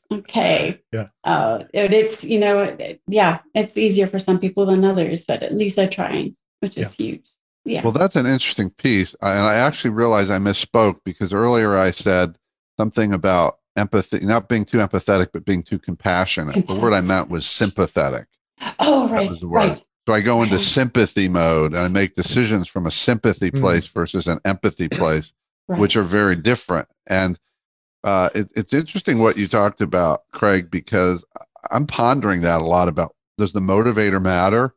okay, 0.12 0.80
yeah, 0.92 1.08
uh, 1.24 1.64
it, 1.72 1.92
it's 1.92 2.24
you 2.24 2.40
know, 2.40 2.62
it, 2.62 3.00
yeah, 3.06 3.38
it's 3.54 3.76
easier 3.76 4.06
for 4.06 4.18
some 4.18 4.38
people 4.38 4.66
than 4.66 4.84
others, 4.84 5.24
but 5.26 5.42
at 5.42 5.54
least 5.54 5.76
they're 5.76 5.88
trying, 5.88 6.36
which 6.60 6.76
is 6.76 6.98
yeah. 6.98 7.06
huge. 7.06 7.30
Yeah. 7.64 7.82
Well, 7.82 7.92
that's 7.92 8.16
an 8.16 8.26
interesting 8.26 8.70
piece, 8.70 9.14
and 9.20 9.46
I 9.46 9.54
actually 9.54 9.90
realized 9.90 10.30
I 10.30 10.38
misspoke 10.38 11.00
because 11.04 11.32
earlier 11.32 11.76
I 11.76 11.90
said 11.90 12.36
something 12.78 13.12
about 13.12 13.57
empathy, 13.78 14.18
not 14.24 14.48
being 14.48 14.64
too 14.64 14.78
empathetic, 14.78 15.28
but 15.32 15.44
being 15.44 15.62
too 15.62 15.78
compassionate. 15.78 16.66
The 16.66 16.74
word 16.74 16.92
I 16.92 17.00
meant 17.00 17.30
was 17.30 17.46
sympathetic. 17.46 18.26
Oh, 18.78 19.08
right. 19.08 19.20
That 19.20 19.30
was 19.30 19.40
the 19.40 19.48
word. 19.48 19.68
Right. 19.68 19.84
So 20.06 20.14
I 20.14 20.20
go 20.20 20.42
into 20.42 20.58
sympathy 20.58 21.28
mode 21.28 21.72
and 21.72 21.80
I 21.80 21.88
make 21.88 22.14
decisions 22.14 22.66
from 22.66 22.86
a 22.86 22.90
sympathy 22.90 23.50
mm. 23.50 23.60
place 23.60 23.86
versus 23.86 24.26
an 24.26 24.40
empathy 24.44 24.88
place, 24.90 25.32
right. 25.68 25.78
which 25.78 25.96
are 25.96 26.02
very 26.02 26.34
different. 26.34 26.88
And 27.06 27.38
uh, 28.04 28.30
it, 28.34 28.50
it's 28.56 28.72
interesting 28.72 29.18
what 29.18 29.36
you 29.36 29.48
talked 29.48 29.80
about, 29.80 30.22
Craig, 30.32 30.70
because 30.70 31.24
I'm 31.70 31.86
pondering 31.86 32.42
that 32.42 32.60
a 32.60 32.64
lot 32.64 32.88
about 32.88 33.14
does 33.36 33.52
the 33.52 33.60
motivator 33.60 34.20
matter? 34.20 34.74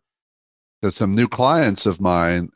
Because 0.81 0.95
some 0.95 1.13
new 1.13 1.27
clients 1.27 1.85
of 1.85 2.01
mine, 2.01 2.49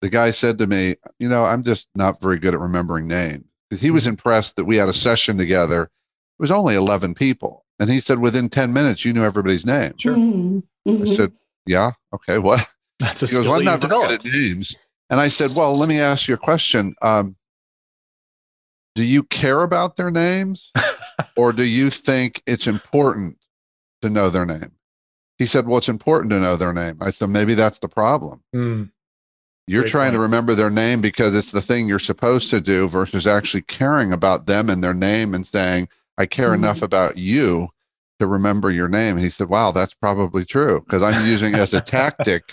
the 0.00 0.10
guy 0.10 0.30
said 0.30 0.58
to 0.58 0.66
me, 0.66 0.96
you 1.18 1.28
know, 1.28 1.44
I'm 1.44 1.62
just 1.62 1.88
not 1.94 2.20
very 2.20 2.38
good 2.38 2.54
at 2.54 2.60
remembering 2.60 3.08
names. 3.08 3.47
He 3.76 3.90
was 3.90 4.04
mm. 4.04 4.10
impressed 4.10 4.56
that 4.56 4.64
we 4.64 4.76
had 4.76 4.88
a 4.88 4.94
session 4.94 5.38
together. 5.38 5.82
It 5.84 6.42
was 6.42 6.50
only 6.50 6.74
11 6.74 7.14
people. 7.14 7.64
And 7.80 7.90
he 7.90 8.00
said, 8.00 8.18
within 8.18 8.48
10 8.48 8.72
minutes, 8.72 9.04
you 9.04 9.12
knew 9.12 9.24
everybody's 9.24 9.66
name. 9.66 9.92
Sure. 9.98 10.16
Mm-hmm. 10.16 11.02
I 11.02 11.14
said, 11.14 11.32
yeah. 11.66 11.92
Okay. 12.12 12.38
What? 12.38 12.66
That's 12.98 13.22
a 13.22 13.26
he 13.26 13.36
goes, 13.36 13.46
well, 13.46 13.58
I'm 13.58 13.64
not 13.64 13.80
good 13.80 14.12
at 14.12 14.24
names. 14.24 14.76
And 15.10 15.20
I 15.20 15.28
said, 15.28 15.54
well, 15.54 15.76
let 15.76 15.88
me 15.88 16.00
ask 16.00 16.28
you 16.28 16.34
a 16.34 16.38
question. 16.38 16.94
Um, 17.02 17.36
do 18.94 19.04
you 19.04 19.22
care 19.22 19.62
about 19.62 19.96
their 19.96 20.10
names 20.10 20.72
or 21.36 21.52
do 21.52 21.62
you 21.62 21.88
think 21.88 22.42
it's 22.46 22.66
important 22.66 23.38
to 24.02 24.10
know 24.10 24.28
their 24.28 24.44
name? 24.44 24.72
He 25.38 25.46
said, 25.46 25.68
well, 25.68 25.78
it's 25.78 25.88
important 25.88 26.30
to 26.30 26.40
know 26.40 26.56
their 26.56 26.72
name. 26.72 26.98
I 27.00 27.12
said, 27.12 27.28
maybe 27.28 27.54
that's 27.54 27.78
the 27.78 27.88
problem. 27.88 28.42
Mm. 28.54 28.90
You're 29.68 29.82
Great 29.82 29.90
trying 29.90 30.10
point. 30.10 30.14
to 30.14 30.20
remember 30.20 30.54
their 30.54 30.70
name 30.70 31.02
because 31.02 31.34
it's 31.34 31.52
the 31.52 31.60
thing 31.60 31.86
you're 31.86 31.98
supposed 31.98 32.48
to 32.50 32.60
do 32.60 32.88
versus 32.88 33.26
actually 33.26 33.62
caring 33.62 34.12
about 34.12 34.46
them 34.46 34.70
and 34.70 34.82
their 34.82 34.94
name 34.94 35.34
and 35.34 35.46
saying, 35.46 35.88
I 36.16 36.24
care 36.24 36.50
mm. 36.50 36.54
enough 36.54 36.80
about 36.80 37.18
you 37.18 37.68
to 38.18 38.26
remember 38.26 38.70
your 38.70 38.88
name. 38.88 39.16
And 39.16 39.24
he 39.24 39.28
said, 39.28 39.50
Wow, 39.50 39.72
that's 39.72 39.92
probably 39.92 40.46
true 40.46 40.80
because 40.80 41.02
I'm 41.02 41.26
using 41.26 41.52
it 41.52 41.58
as 41.58 41.74
a 41.74 41.82
tactic, 41.82 42.50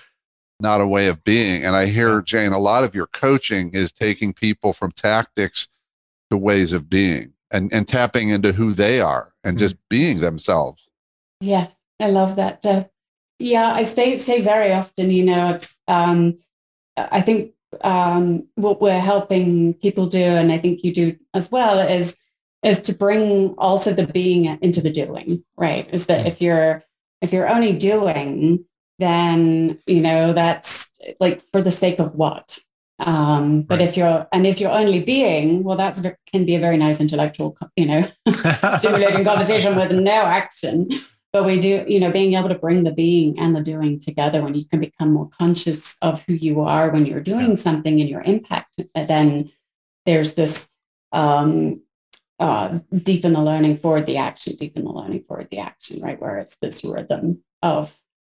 not 0.60 0.82
a 0.82 0.88
way 0.88 1.08
of 1.08 1.24
being. 1.24 1.64
And 1.64 1.74
I 1.74 1.86
hear, 1.86 2.22
Jane, 2.22 2.52
a 2.52 2.60
lot 2.60 2.84
of 2.84 2.94
your 2.94 3.08
coaching 3.08 3.72
is 3.74 3.94
taking 3.94 4.34
people 4.34 4.74
from 4.74 4.92
tactics 4.92 5.70
to 6.32 6.38
ways 6.38 6.74
of 6.74 6.90
being 6.90 7.32
and, 7.52 7.74
and 7.74 7.88
tapping 7.88 8.30
into 8.30 8.52
who 8.52 8.74
they 8.74 9.00
are 9.00 9.34
and 9.46 9.58
just 9.58 9.76
mm-hmm. 9.76 9.88
being 9.90 10.20
themselves. 10.20 10.90
Yes, 11.40 11.78
I 11.98 12.10
love 12.10 12.36
that, 12.36 12.62
Jeff. 12.62 12.90
Yeah, 13.40 13.74
I 13.74 13.84
say 13.84 14.16
say 14.16 14.42
very 14.42 14.74
often, 14.74 15.12
you 15.12 15.24
know, 15.24 15.56
it's 15.56 15.80
um, 15.88 16.40
I 16.98 17.22
think 17.22 17.54
um, 17.82 18.48
what 18.56 18.82
we're 18.82 19.00
helping 19.00 19.74
people 19.76 20.08
do, 20.08 20.22
and 20.22 20.52
I 20.52 20.58
think 20.58 20.84
you 20.84 20.94
do 20.94 21.18
as 21.34 21.52
well, 21.52 21.80
is 21.80 22.16
is 22.64 22.82
to 22.82 22.94
bring 22.94 23.54
also 23.58 23.94
the 23.94 24.08
being 24.08 24.46
into 24.62 24.82
the 24.82 24.92
doing. 24.92 25.44
Right? 25.58 25.88
Is 25.92 26.08
that 26.08 26.26
mm. 26.26 26.28
if 26.28 26.42
you're 26.42 26.84
if 27.22 27.34
you're 27.34 27.50
only 27.50 27.74
doing, 27.74 28.66
then 29.00 29.80
you 29.86 30.02
know 30.02 30.34
that's 30.34 30.90
like 31.20 31.42
for 31.52 31.62
the 31.62 31.72
sake 31.72 32.00
of 32.00 32.16
what. 32.16 32.60
Um, 32.98 33.64
but 33.64 33.80
right. 33.80 33.90
if 33.90 33.98
you're 33.98 34.26
and 34.32 34.48
if 34.48 34.60
you're 34.60 34.72
only 34.72 35.02
being, 35.02 35.64
well, 35.64 35.78
that 35.78 36.18
can 36.32 36.46
be 36.46 36.56
a 36.56 36.60
very 36.60 36.78
nice 36.78 37.02
intellectual, 37.02 37.58
you 37.76 37.86
know, 37.86 38.08
stimulating 38.78 39.24
conversation 39.32 39.76
with 39.76 39.92
no 39.92 40.14
action 40.14 40.90
but 41.36 41.44
we 41.44 41.60
do 41.60 41.84
you 41.86 42.00
know 42.00 42.10
being 42.10 42.34
able 42.36 42.48
to 42.48 42.56
bring 42.56 42.86
the 42.86 42.94
being 42.94 43.38
and 43.38 43.54
the 43.54 43.60
doing 43.60 44.00
together 44.00 44.42
when 44.42 44.56
you 44.56 44.64
can 44.64 44.80
become 44.80 45.12
more 45.12 45.28
conscious 45.38 45.98
of 46.02 46.24
who 46.24 46.34
you 46.34 46.62
are 46.62 46.90
when 46.90 47.06
you're 47.06 47.20
doing 47.20 47.58
something 47.58 48.00
and 48.00 48.10
your 48.10 48.22
impact 48.22 48.82
then 48.96 49.52
there's 50.06 50.36
this 50.36 50.70
um 51.12 51.82
uh 52.40 52.80
deep 53.04 53.26
in 53.26 53.34
the 53.34 53.42
learning 53.42 53.78
forward 53.78 54.06
the 54.06 54.16
action 54.16 54.56
deep 54.56 54.78
in 54.78 54.86
the 54.86 54.90
learning 54.90 55.22
forward 55.28 55.50
the 55.52 55.58
action 55.58 56.02
right? 56.02 56.22
Where 56.22 56.38
it's 56.38 56.56
this 56.62 56.86
rhythm 56.86 57.44
of 57.62 57.98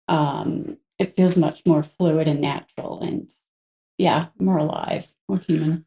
um 0.08 0.78
it 0.98 1.18
feels 1.18 1.36
much 1.36 1.64
more 1.66 1.84
fluid 1.84 2.30
and 2.30 2.40
natural 2.40 3.02
and 3.02 3.30
yeah 3.98 4.28
more 4.40 4.58
alive 4.58 5.14
more 5.28 5.40
human. 5.40 5.84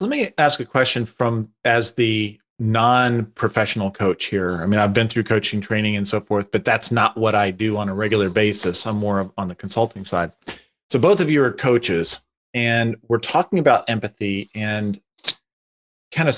Let 0.00 0.08
me 0.08 0.32
ask 0.38 0.58
a 0.58 0.64
question 0.64 1.04
from 1.04 1.52
as 1.66 1.92
the 1.92 2.40
non-professional 2.58 3.90
coach 3.90 4.26
here. 4.26 4.62
I 4.62 4.66
mean, 4.66 4.80
I've 4.80 4.94
been 4.94 5.08
through 5.08 5.24
coaching 5.24 5.60
training 5.60 5.96
and 5.96 6.08
so 6.08 6.20
forth, 6.20 6.50
but 6.50 6.64
that's 6.64 6.90
not 6.90 7.16
what 7.16 7.34
I 7.34 7.50
do 7.50 7.76
on 7.76 7.88
a 7.88 7.94
regular 7.94 8.30
basis. 8.30 8.86
I'm 8.86 8.96
more 8.96 9.30
on 9.36 9.48
the 9.48 9.54
consulting 9.54 10.04
side. 10.04 10.32
So 10.88 10.98
both 10.98 11.20
of 11.20 11.30
you 11.30 11.42
are 11.42 11.52
coaches 11.52 12.20
and 12.54 12.96
we're 13.08 13.18
talking 13.18 13.58
about 13.58 13.88
empathy 13.88 14.50
and 14.54 15.00
kind 16.12 16.28
of 16.28 16.36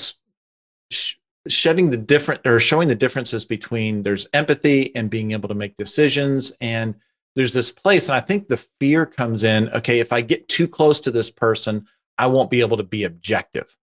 sh- 0.91 1.15
shedding 1.47 1.91
the 1.91 1.97
different 1.97 2.41
or 2.45 2.59
showing 2.59 2.89
the 2.89 2.95
differences 2.95 3.45
between 3.45 4.03
there's 4.03 4.27
empathy 4.33 4.95
and 4.97 5.11
being 5.11 5.31
able 5.31 5.49
to 5.49 5.55
make 5.55 5.77
decisions 5.77 6.53
and 6.61 6.95
there's 7.37 7.53
this 7.53 7.71
place 7.71 8.09
and 8.09 8.17
I 8.17 8.21
think 8.21 8.49
the 8.49 8.57
fear 8.81 9.07
comes 9.07 9.45
in, 9.45 9.69
okay, 9.69 10.01
if 10.01 10.13
I 10.13 10.21
get 10.21 10.49
too 10.49 10.67
close 10.67 11.01
to 11.03 11.13
this 11.13 11.31
person, 11.31 11.87
I 12.17 12.27
won't 12.27 12.51
be 12.51 12.61
able 12.61 12.77
to 12.79 12.83
be 12.83 13.05
objective 13.05 13.77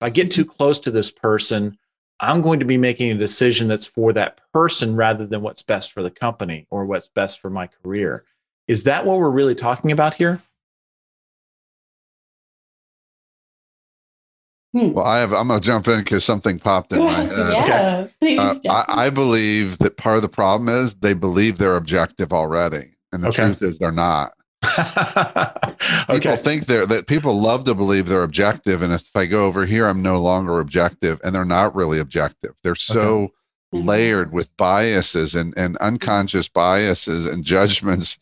if 0.00 0.06
I 0.06 0.10
get 0.10 0.30
too 0.30 0.46
close 0.46 0.80
to 0.80 0.90
this 0.90 1.10
person, 1.10 1.76
I'm 2.20 2.40
going 2.40 2.58
to 2.60 2.64
be 2.64 2.78
making 2.78 3.10
a 3.10 3.18
decision 3.18 3.68
that's 3.68 3.84
for 3.84 4.12
that 4.14 4.40
person 4.52 4.96
rather 4.96 5.26
than 5.26 5.42
what's 5.42 5.62
best 5.62 5.92
for 5.92 6.02
the 6.02 6.10
company 6.10 6.66
or 6.70 6.86
what's 6.86 7.08
best 7.08 7.40
for 7.40 7.50
my 7.50 7.66
career. 7.66 8.24
Is 8.66 8.84
that 8.84 9.04
what 9.04 9.18
we're 9.18 9.30
really 9.30 9.54
talking 9.54 9.92
about 9.92 10.14
here? 10.14 10.40
Hmm. 14.72 14.92
Well, 14.92 15.04
I 15.04 15.18
have. 15.18 15.32
I'm 15.32 15.48
going 15.48 15.60
to 15.60 15.66
jump 15.66 15.88
in 15.88 15.98
because 15.98 16.24
something 16.24 16.58
popped 16.58 16.92
in 16.92 17.00
my 17.00 17.12
head. 17.24 17.36
Yeah, 17.36 18.06
okay. 18.22 18.38
uh, 18.38 18.54
I, 18.68 19.06
I, 19.06 19.10
believe 19.10 19.78
that 19.78 19.96
part 19.96 20.14
of 20.14 20.22
the 20.22 20.28
problem 20.28 20.68
is 20.68 20.94
they 20.94 21.12
believe 21.12 21.58
they're 21.58 21.76
objective 21.76 22.32
already, 22.32 22.92
and 23.10 23.24
the 23.24 23.30
okay. 23.30 23.42
truth 23.42 23.62
is 23.62 23.78
they're 23.78 23.90
not. 23.90 24.32
okay. 26.08 26.18
People 26.18 26.36
think 26.36 26.66
they're 26.66 26.86
that 26.86 27.06
people 27.06 27.40
love 27.40 27.64
to 27.64 27.74
believe 27.74 28.06
they're 28.06 28.22
objective, 28.22 28.82
and 28.82 28.92
if 28.92 29.08
I 29.14 29.26
go 29.26 29.46
over 29.46 29.64
here, 29.64 29.86
I'm 29.86 30.02
no 30.02 30.18
longer 30.18 30.60
objective, 30.60 31.18
and 31.24 31.34
they're 31.34 31.44
not 31.44 31.74
really 31.74 31.98
objective. 31.98 32.54
They're 32.62 32.74
so 32.74 33.00
okay. 33.00 33.32
Mm-hmm. 33.74 33.88
layered 33.88 34.32
with 34.32 34.54
biases 34.56 35.34
and 35.34 35.54
and 35.56 35.76
unconscious 35.78 36.48
biases 36.48 37.26
and 37.26 37.42
judgments. 37.42 38.18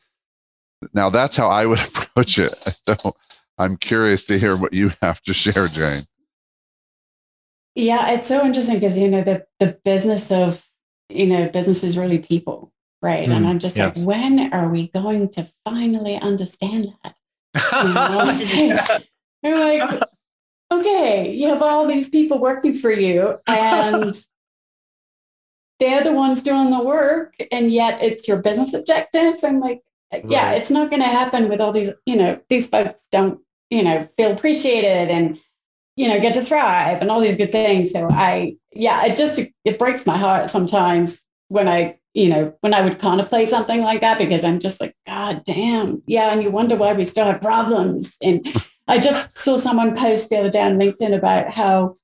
Now 0.94 1.10
that's 1.10 1.36
how 1.36 1.48
I 1.48 1.66
would 1.66 1.80
approach 1.96 2.38
it. 2.38 2.54
So 2.86 3.16
I'm 3.58 3.76
curious 3.76 4.22
to 4.26 4.38
hear 4.38 4.56
what 4.56 4.72
you 4.72 4.92
have 5.02 5.20
to 5.22 5.34
share, 5.34 5.66
Jane. 5.66 6.06
Yeah, 7.74 8.10
it's 8.10 8.28
so 8.28 8.44
interesting 8.44 8.74
because 8.76 8.96
you 8.96 9.08
know 9.10 9.22
the 9.22 9.44
the 9.58 9.78
business 9.84 10.30
of 10.30 10.64
you 11.08 11.26
know 11.26 11.48
business 11.48 11.82
is 11.82 11.98
really 11.98 12.18
people 12.18 12.72
right? 13.02 13.28
Mm, 13.28 13.36
and 13.36 13.46
I'm 13.46 13.58
just 13.58 13.76
yes. 13.76 13.96
like, 13.96 14.06
when 14.06 14.52
are 14.52 14.68
we 14.68 14.88
going 14.88 15.28
to 15.30 15.48
finally 15.64 16.16
understand 16.16 16.88
that? 17.02 17.14
You 17.72 18.74
know, 18.74 18.98
You're 19.42 19.58
like, 19.58 20.02
okay, 20.72 21.32
you 21.32 21.48
have 21.48 21.62
all 21.62 21.86
these 21.86 22.08
people 22.08 22.40
working 22.40 22.74
for 22.74 22.90
you, 22.90 23.38
and 23.46 24.14
they're 25.78 26.02
the 26.02 26.12
ones 26.12 26.42
doing 26.42 26.70
the 26.70 26.82
work, 26.82 27.34
and 27.52 27.72
yet 27.72 28.02
it's 28.02 28.26
your 28.26 28.42
business 28.42 28.74
objectives. 28.74 29.44
I'm 29.44 29.60
like, 29.60 29.82
yeah, 30.26 30.50
right. 30.50 30.60
it's 30.60 30.70
not 30.70 30.90
going 30.90 31.02
to 31.02 31.08
happen 31.08 31.48
with 31.48 31.60
all 31.60 31.72
these, 31.72 31.90
you 32.04 32.16
know, 32.16 32.40
these 32.48 32.68
folks 32.68 33.00
don't, 33.12 33.40
you 33.70 33.82
know, 33.82 34.08
feel 34.16 34.32
appreciated 34.32 35.08
and 35.08 35.38
you 35.98 36.06
know 36.06 36.20
get 36.20 36.32
to 36.32 36.42
thrive 36.42 37.00
and 37.00 37.10
all 37.10 37.20
these 37.20 37.36
good 37.36 37.50
things 37.50 37.90
so 37.90 38.08
i 38.12 38.56
yeah 38.72 39.04
it 39.04 39.16
just 39.16 39.40
it 39.64 39.78
breaks 39.80 40.06
my 40.06 40.16
heart 40.16 40.48
sometimes 40.48 41.20
when 41.48 41.68
i 41.68 41.98
you 42.18 42.28
know, 42.28 42.52
when 42.62 42.74
I 42.74 42.80
would 42.80 42.98
contemplate 42.98 43.48
something 43.48 43.80
like 43.80 44.00
that, 44.00 44.18
because 44.18 44.42
I'm 44.42 44.58
just 44.58 44.80
like, 44.80 44.96
God 45.06 45.44
damn. 45.44 46.02
Yeah. 46.08 46.32
And 46.32 46.42
you 46.42 46.50
wonder 46.50 46.74
why 46.74 46.92
we 46.92 47.04
still 47.04 47.26
have 47.26 47.40
problems. 47.40 48.16
And 48.20 48.44
I 48.88 48.98
just 48.98 49.38
saw 49.38 49.56
someone 49.56 49.96
post 49.96 50.28
the 50.28 50.38
other 50.38 50.50
day 50.50 50.62
on 50.62 50.78
LinkedIn 50.78 51.16
about 51.16 51.52
how, 51.52 51.94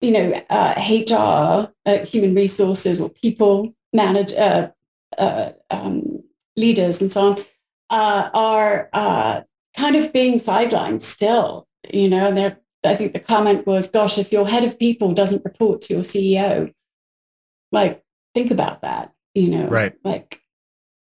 you 0.00 0.12
know, 0.12 0.40
uh, 0.50 0.74
HR, 0.78 1.72
uh, 1.84 2.06
human 2.06 2.36
resources 2.36 3.00
or 3.00 3.10
people 3.10 3.74
manage, 3.92 4.32
uh, 4.34 4.70
uh, 5.18 5.50
um, 5.68 6.22
leaders 6.56 7.00
and 7.00 7.10
so 7.10 7.32
on, 7.32 7.44
uh, 7.90 8.30
are 8.32 8.88
uh, 8.92 9.40
kind 9.76 9.96
of 9.96 10.12
being 10.12 10.38
sidelined 10.38 11.02
still, 11.02 11.66
you 11.92 12.08
know, 12.08 12.28
and 12.28 12.36
they're, 12.36 12.58
I 12.84 12.94
think 12.94 13.14
the 13.14 13.18
comment 13.18 13.66
was, 13.66 13.88
gosh, 13.88 14.16
if 14.16 14.30
your 14.30 14.46
head 14.46 14.62
of 14.62 14.78
people 14.78 15.12
doesn't 15.12 15.44
report 15.44 15.82
to 15.82 15.94
your 15.94 16.04
CEO, 16.04 16.72
like, 17.72 18.00
think 18.32 18.52
about 18.52 18.82
that 18.82 19.10
you 19.34 19.50
know, 19.50 19.66
right. 19.66 19.94
like, 20.04 20.40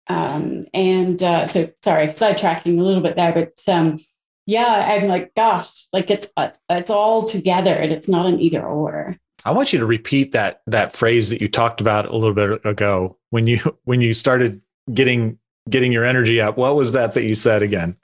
um, 0.07 0.65
and 0.73 1.21
uh, 1.21 1.45
so 1.45 1.71
sorry, 1.83 2.07
sidetracking 2.07 2.79
a 2.79 2.83
little 2.83 3.01
bit 3.01 3.15
there, 3.15 3.33
but 3.33 3.73
um, 3.73 3.99
yeah, 4.45 4.85
I'm 4.89 5.07
like, 5.07 5.33
gosh, 5.35 5.87
like 5.91 6.11
it's 6.11 6.29
uh, 6.37 6.49
it's 6.69 6.91
all 6.91 7.27
together 7.27 7.73
and 7.73 7.91
it's 7.91 8.07
not 8.07 8.25
an 8.25 8.39
either 8.39 8.63
or. 8.63 9.17
I 9.43 9.51
want 9.51 9.73
you 9.73 9.79
to 9.79 9.85
repeat 9.85 10.31
that 10.33 10.61
that 10.67 10.93
phrase 10.93 11.29
that 11.29 11.41
you 11.41 11.47
talked 11.47 11.81
about 11.81 12.07
a 12.07 12.15
little 12.15 12.33
bit 12.33 12.65
ago 12.65 13.17
when 13.31 13.47
you 13.47 13.59
when 13.83 14.01
you 14.01 14.13
started 14.13 14.61
getting 14.93 15.39
getting 15.69 15.91
your 15.91 16.05
energy 16.05 16.39
up. 16.39 16.57
What 16.57 16.75
was 16.75 16.91
that 16.91 17.13
that 17.15 17.23
you 17.23 17.35
said 17.35 17.63
again? 17.63 17.97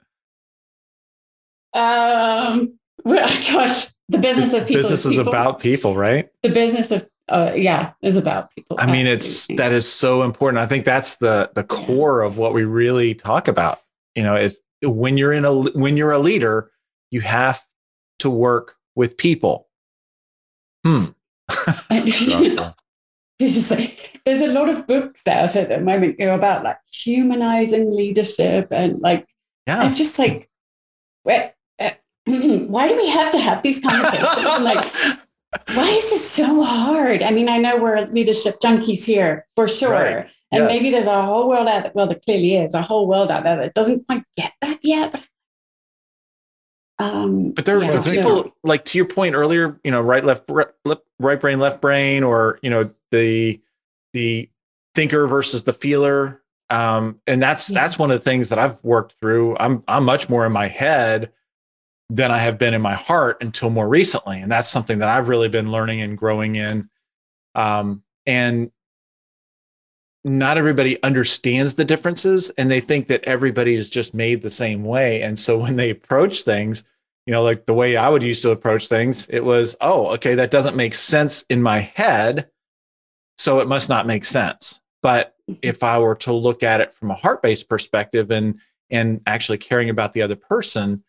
Um, 1.74 2.78
well, 3.04 3.28
gosh, 3.52 3.88
the 4.08 4.18
business 4.18 4.52
of 4.52 4.66
people. 4.66 4.82
Business 4.82 5.06
is, 5.06 5.16
people. 5.16 5.28
about 5.28 5.60
people, 5.60 5.96
right? 5.96 6.28
The 6.42 6.50
business 6.50 6.90
of 6.90 7.08
uh, 7.32 7.52
yeah, 7.56 7.92
is 8.02 8.16
about 8.16 8.54
people. 8.54 8.76
I 8.78 8.90
mean, 8.90 9.06
it's 9.06 9.46
that 9.48 9.72
is 9.72 9.90
so 9.90 10.22
important. 10.22 10.58
I 10.58 10.66
think 10.66 10.84
that's 10.84 11.16
the 11.16 11.50
the 11.54 11.64
core 11.64 12.22
of 12.22 12.38
what 12.38 12.54
we 12.54 12.64
really 12.64 13.14
talk 13.14 13.48
about. 13.48 13.80
You 14.14 14.22
know, 14.22 14.36
is 14.36 14.60
when 14.82 15.16
you're 15.16 15.32
in 15.32 15.44
a 15.44 15.52
when 15.52 15.96
you're 15.96 16.12
a 16.12 16.18
leader, 16.18 16.70
you 17.10 17.20
have 17.22 17.62
to 18.20 18.30
work 18.30 18.76
with 18.94 19.16
people. 19.16 19.68
Hmm. 20.84 21.06
this 23.38 23.56
is 23.56 23.70
like, 23.70 24.20
there's 24.24 24.40
a 24.40 24.52
lot 24.52 24.68
of 24.68 24.86
books 24.86 25.26
out 25.26 25.56
at 25.56 25.68
the 25.68 25.80
moment 25.80 26.16
you 26.18 26.26
know, 26.26 26.34
about 26.34 26.64
like 26.64 26.78
humanizing 26.92 27.94
leadership 27.94 28.68
and 28.70 29.00
like 29.00 29.26
yeah. 29.66 29.80
I'm 29.80 29.94
just 29.94 30.18
like, 30.18 30.48
where, 31.22 31.54
uh, 31.78 31.90
why 32.26 32.88
do 32.88 32.96
we 32.96 33.08
have 33.08 33.32
to 33.32 33.38
have 33.38 33.62
these 33.62 33.80
conversations? 33.80 34.64
like, 34.64 34.92
why 35.74 35.90
is 35.90 36.10
this 36.10 36.30
so 36.30 36.62
hard? 36.62 37.22
I 37.22 37.30
mean, 37.30 37.48
I 37.48 37.58
know 37.58 37.78
we're 37.78 38.06
leadership 38.06 38.60
junkies 38.60 39.04
here 39.04 39.46
for 39.54 39.68
sure. 39.68 39.90
Right. 39.90 40.26
And 40.50 40.64
yes. 40.64 40.68
maybe 40.68 40.90
there's 40.90 41.06
a 41.06 41.22
whole 41.22 41.48
world 41.48 41.66
out 41.66 41.82
there, 41.82 41.92
well, 41.94 42.06
there 42.06 42.18
clearly 42.18 42.56
is 42.56 42.74
a 42.74 42.82
whole 42.82 43.06
world 43.06 43.30
out 43.30 43.44
there 43.44 43.56
that 43.56 43.74
doesn't 43.74 44.06
quite 44.06 44.22
get 44.36 44.52
that 44.60 44.78
yet. 44.82 45.12
But, 45.12 45.22
um, 46.98 47.52
but 47.52 47.64
there 47.64 47.82
yeah, 47.82 47.98
are 47.98 48.02
people, 48.02 48.36
yeah. 48.44 48.50
like 48.62 48.84
to 48.86 48.98
your 48.98 49.06
point 49.06 49.34
earlier, 49.34 49.80
you 49.82 49.90
know, 49.90 50.02
right, 50.02 50.24
left, 50.24 50.44
right 51.18 51.40
brain, 51.40 51.58
left 51.58 51.80
brain, 51.80 52.22
or, 52.22 52.58
you 52.62 52.68
know, 52.68 52.90
the, 53.10 53.60
the 54.12 54.50
thinker 54.94 55.26
versus 55.26 55.64
the 55.64 55.72
feeler. 55.72 56.42
Um, 56.68 57.20
and 57.26 57.42
that's, 57.42 57.70
yeah. 57.70 57.80
that's 57.80 57.98
one 57.98 58.10
of 58.10 58.18
the 58.18 58.24
things 58.24 58.50
that 58.50 58.58
I've 58.58 58.82
worked 58.84 59.14
through. 59.20 59.56
I'm, 59.58 59.82
I'm 59.88 60.04
much 60.04 60.28
more 60.28 60.44
in 60.44 60.52
my 60.52 60.68
head 60.68 61.32
than 62.14 62.30
I 62.30 62.38
have 62.38 62.58
been 62.58 62.74
in 62.74 62.82
my 62.82 62.94
heart 62.94 63.42
until 63.42 63.70
more 63.70 63.88
recently. 63.88 64.38
And 64.38 64.52
that's 64.52 64.68
something 64.68 64.98
that 64.98 65.08
I've 65.08 65.28
really 65.28 65.48
been 65.48 65.72
learning 65.72 66.02
and 66.02 66.18
growing 66.18 66.56
in. 66.56 66.90
Um, 67.54 68.02
and 68.26 68.70
not 70.22 70.58
everybody 70.58 71.02
understands 71.02 71.74
the 71.74 71.86
differences 71.86 72.50
and 72.50 72.70
they 72.70 72.80
think 72.80 73.08
that 73.08 73.24
everybody 73.24 73.74
is 73.74 73.88
just 73.88 74.12
made 74.12 74.42
the 74.42 74.50
same 74.50 74.84
way. 74.84 75.22
And 75.22 75.38
so 75.38 75.58
when 75.62 75.76
they 75.76 75.88
approach 75.88 76.42
things, 76.42 76.84
you 77.26 77.32
know, 77.32 77.42
like 77.42 77.64
the 77.64 77.74
way 77.74 77.96
I 77.96 78.10
would 78.10 78.22
used 78.22 78.42
to 78.42 78.50
approach 78.50 78.88
things, 78.88 79.26
it 79.30 79.44
was, 79.44 79.74
oh, 79.80 80.08
okay, 80.08 80.34
that 80.34 80.50
doesn't 80.50 80.76
make 80.76 80.94
sense 80.94 81.42
in 81.48 81.62
my 81.62 81.78
head. 81.80 82.50
So 83.38 83.60
it 83.60 83.68
must 83.68 83.88
not 83.88 84.06
make 84.06 84.26
sense. 84.26 84.80
But 85.02 85.34
Mhm. 85.48 85.58
if 85.62 85.82
I 85.82 85.98
were 85.98 86.14
to 86.16 86.32
look 86.34 86.62
at 86.62 86.82
it 86.82 86.92
from 86.92 87.10
a 87.10 87.14
heart 87.14 87.40
based 87.42 87.68
perspective 87.68 88.30
and 88.30 88.60
and 88.90 89.22
actually 89.26 89.56
caring 89.56 89.88
about 89.88 90.12
the 90.12 90.20
other 90.20 90.36
person, 90.36 91.02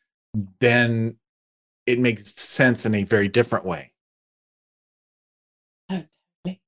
then 0.60 1.18
it 1.86 2.00
makes 2.00 2.34
sense 2.40 2.86
in 2.86 2.96
a 2.96 3.04
very 3.04 3.28
different 3.28 3.66
way. 3.66 3.92
Oh, 5.90 6.04
totally. 6.46 6.62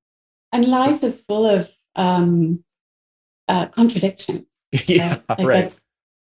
And 0.51 0.67
life 0.67 1.03
is 1.03 1.23
full 1.27 1.45
of 1.45 1.69
um, 1.95 2.63
uh, 3.47 3.67
contradictions. 3.67 4.45
yeah, 4.87 5.19
Like 5.29 5.47
right. 5.47 5.79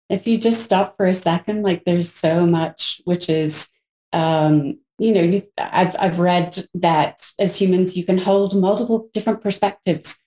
If 0.09 0.27
you 0.27 0.39
just 0.39 0.63
stop 0.63 0.97
for 0.97 1.05
a 1.05 1.13
second, 1.13 1.61
like 1.61 1.86
there's 1.86 2.11
so 2.11 2.45
much, 2.47 2.99
which 3.05 3.30
is, 3.30 3.69
um, 4.11 4.80
you 4.97 5.13
know, 5.13 5.41
I've 5.57 5.95
I've 5.99 6.19
read 6.19 6.65
that 6.73 7.30
as 7.38 7.55
humans, 7.61 7.95
you 7.95 8.03
can 8.03 8.17
hold 8.17 8.59
multiple 8.59 9.07
different 9.13 9.41
perspectives 9.41 10.17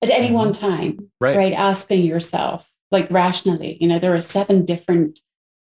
at 0.00 0.10
any 0.10 0.28
Mhm. 0.28 0.34
one 0.34 0.52
time, 0.52 1.10
Right. 1.20 1.36
right? 1.36 1.52
Asking 1.52 2.02
yourself, 2.02 2.70
like 2.92 3.10
rationally, 3.10 3.78
you 3.80 3.88
know, 3.88 3.98
there 3.98 4.14
are 4.14 4.20
seven 4.20 4.64
different 4.64 5.20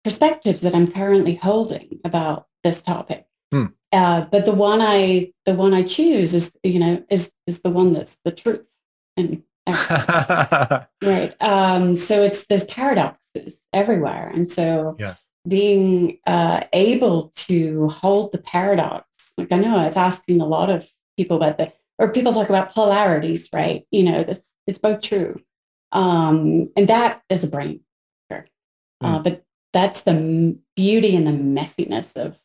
perspectives 0.07 0.61
that 0.61 0.73
I'm 0.73 0.87
currently 0.87 1.35
holding 1.35 1.99
about 2.05 2.47
this 2.63 2.81
topic. 2.81 3.27
Hmm. 3.51 3.67
Uh, 3.91 4.27
but 4.27 4.45
the 4.45 4.53
one 4.53 4.81
I 4.81 5.33
the 5.47 5.55
one 5.55 5.75
I 5.75 5.83
choose 5.83 6.33
is, 6.33 6.57
you 6.63 6.79
know, 6.79 7.05
is 7.11 7.33
is 7.49 7.59
the 7.63 7.71
one 7.71 7.93
that's 7.93 8.17
the 8.25 8.31
truth. 8.31 8.65
And 9.17 9.43
right. 11.03 11.35
Um, 11.41 11.97
so 11.97 12.23
it's 12.23 12.47
there's 12.47 12.67
paradoxes 12.67 13.61
everywhere. 13.73 14.31
And 14.33 14.49
so 14.49 14.95
yes. 14.97 15.27
being 15.49 16.19
uh, 16.25 16.61
able 16.73 17.33
to 17.49 17.89
hold 17.89 18.31
the 18.31 18.39
paradox, 18.39 19.09
like 19.37 19.51
I 19.51 19.59
know 19.59 19.85
it's 19.89 19.97
asking 19.97 20.41
a 20.41 20.47
lot 20.47 20.71
of 20.71 20.89
people 21.17 21.37
about 21.39 21.59
the, 21.59 21.73
or 21.99 22.13
people 22.13 22.33
talk 22.33 22.49
about 22.49 22.75
polarities, 22.75 23.49
right? 23.53 23.85
You 23.91 24.05
know, 24.05 24.23
this 24.23 24.41
it's 24.69 24.79
both 24.79 25.03
true. 25.03 25.41
Um, 25.91 26.71
and 26.77 26.87
that 26.87 27.23
is 27.29 27.43
a 27.43 27.49
brain. 27.49 27.81
breaker. 28.29 28.47
Uh, 29.01 29.19
but 29.19 29.46
that's 29.77 30.01
the 30.03 30.57
beauty 30.75 31.15
and 31.15 31.27
the 31.27 31.33
messiness 31.33 32.17
of 32.17 32.41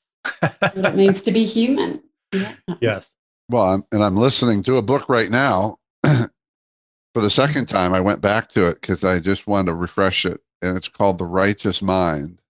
what 0.75 0.93
it 0.93 0.95
means 0.95 1.21
to 1.23 1.31
be 1.31 1.45
human. 1.45 2.03
Yeah. 2.33 2.55
yes. 2.81 3.15
Well, 3.49 3.63
I'm, 3.63 3.85
and 3.93 4.03
I'm 4.03 4.17
listening 4.17 4.63
to 4.63 4.75
a 4.75 4.81
book 4.81 5.07
right 5.07 5.31
now. 5.31 5.79
For 6.03 7.21
the 7.21 7.29
second 7.29 7.67
time, 7.67 7.93
I 7.93 8.01
went 8.01 8.21
back 8.21 8.49
to 8.49 8.67
it 8.67 8.81
because 8.81 9.03
I 9.03 9.19
just 9.19 9.47
wanted 9.47 9.67
to 9.67 9.75
refresh 9.75 10.25
it, 10.25 10.41
and 10.61 10.75
it's 10.77 10.87
called 10.89 11.17
The 11.17 11.25
Righteous 11.25 11.81
Mind. 11.81 12.41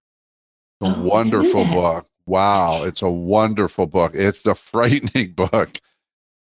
A 0.81 0.85
Oh, 0.85 0.87
I 0.87 0.89
didn't 0.89 1.03
know 1.03 1.09
wonderful 1.09 1.65
book. 1.65 2.07
Wow, 2.25 2.83
it's 2.83 3.01
a 3.03 3.09
wonderful 3.09 3.85
book. 3.85 4.13
It's 4.15 4.45
a 4.45 4.55
frightening 4.71 5.33
book. 5.33 5.79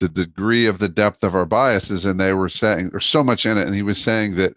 The 0.01 0.09
degree 0.09 0.65
of 0.67 0.79
the 0.79 0.89
depth 0.89 1.25
of 1.25 1.35
our 1.35 1.45
biases, 1.45 2.07
and 2.07 2.19
they 2.19 2.33
were 2.33 2.49
saying 2.49 2.89
there's 2.89 3.05
so 3.05 3.23
much 3.23 3.45
in 3.45 3.59
it, 3.59 3.67
and 3.67 3.75
he 3.75 3.83
was 3.83 3.99
saying 3.99 4.37
that 4.37 4.55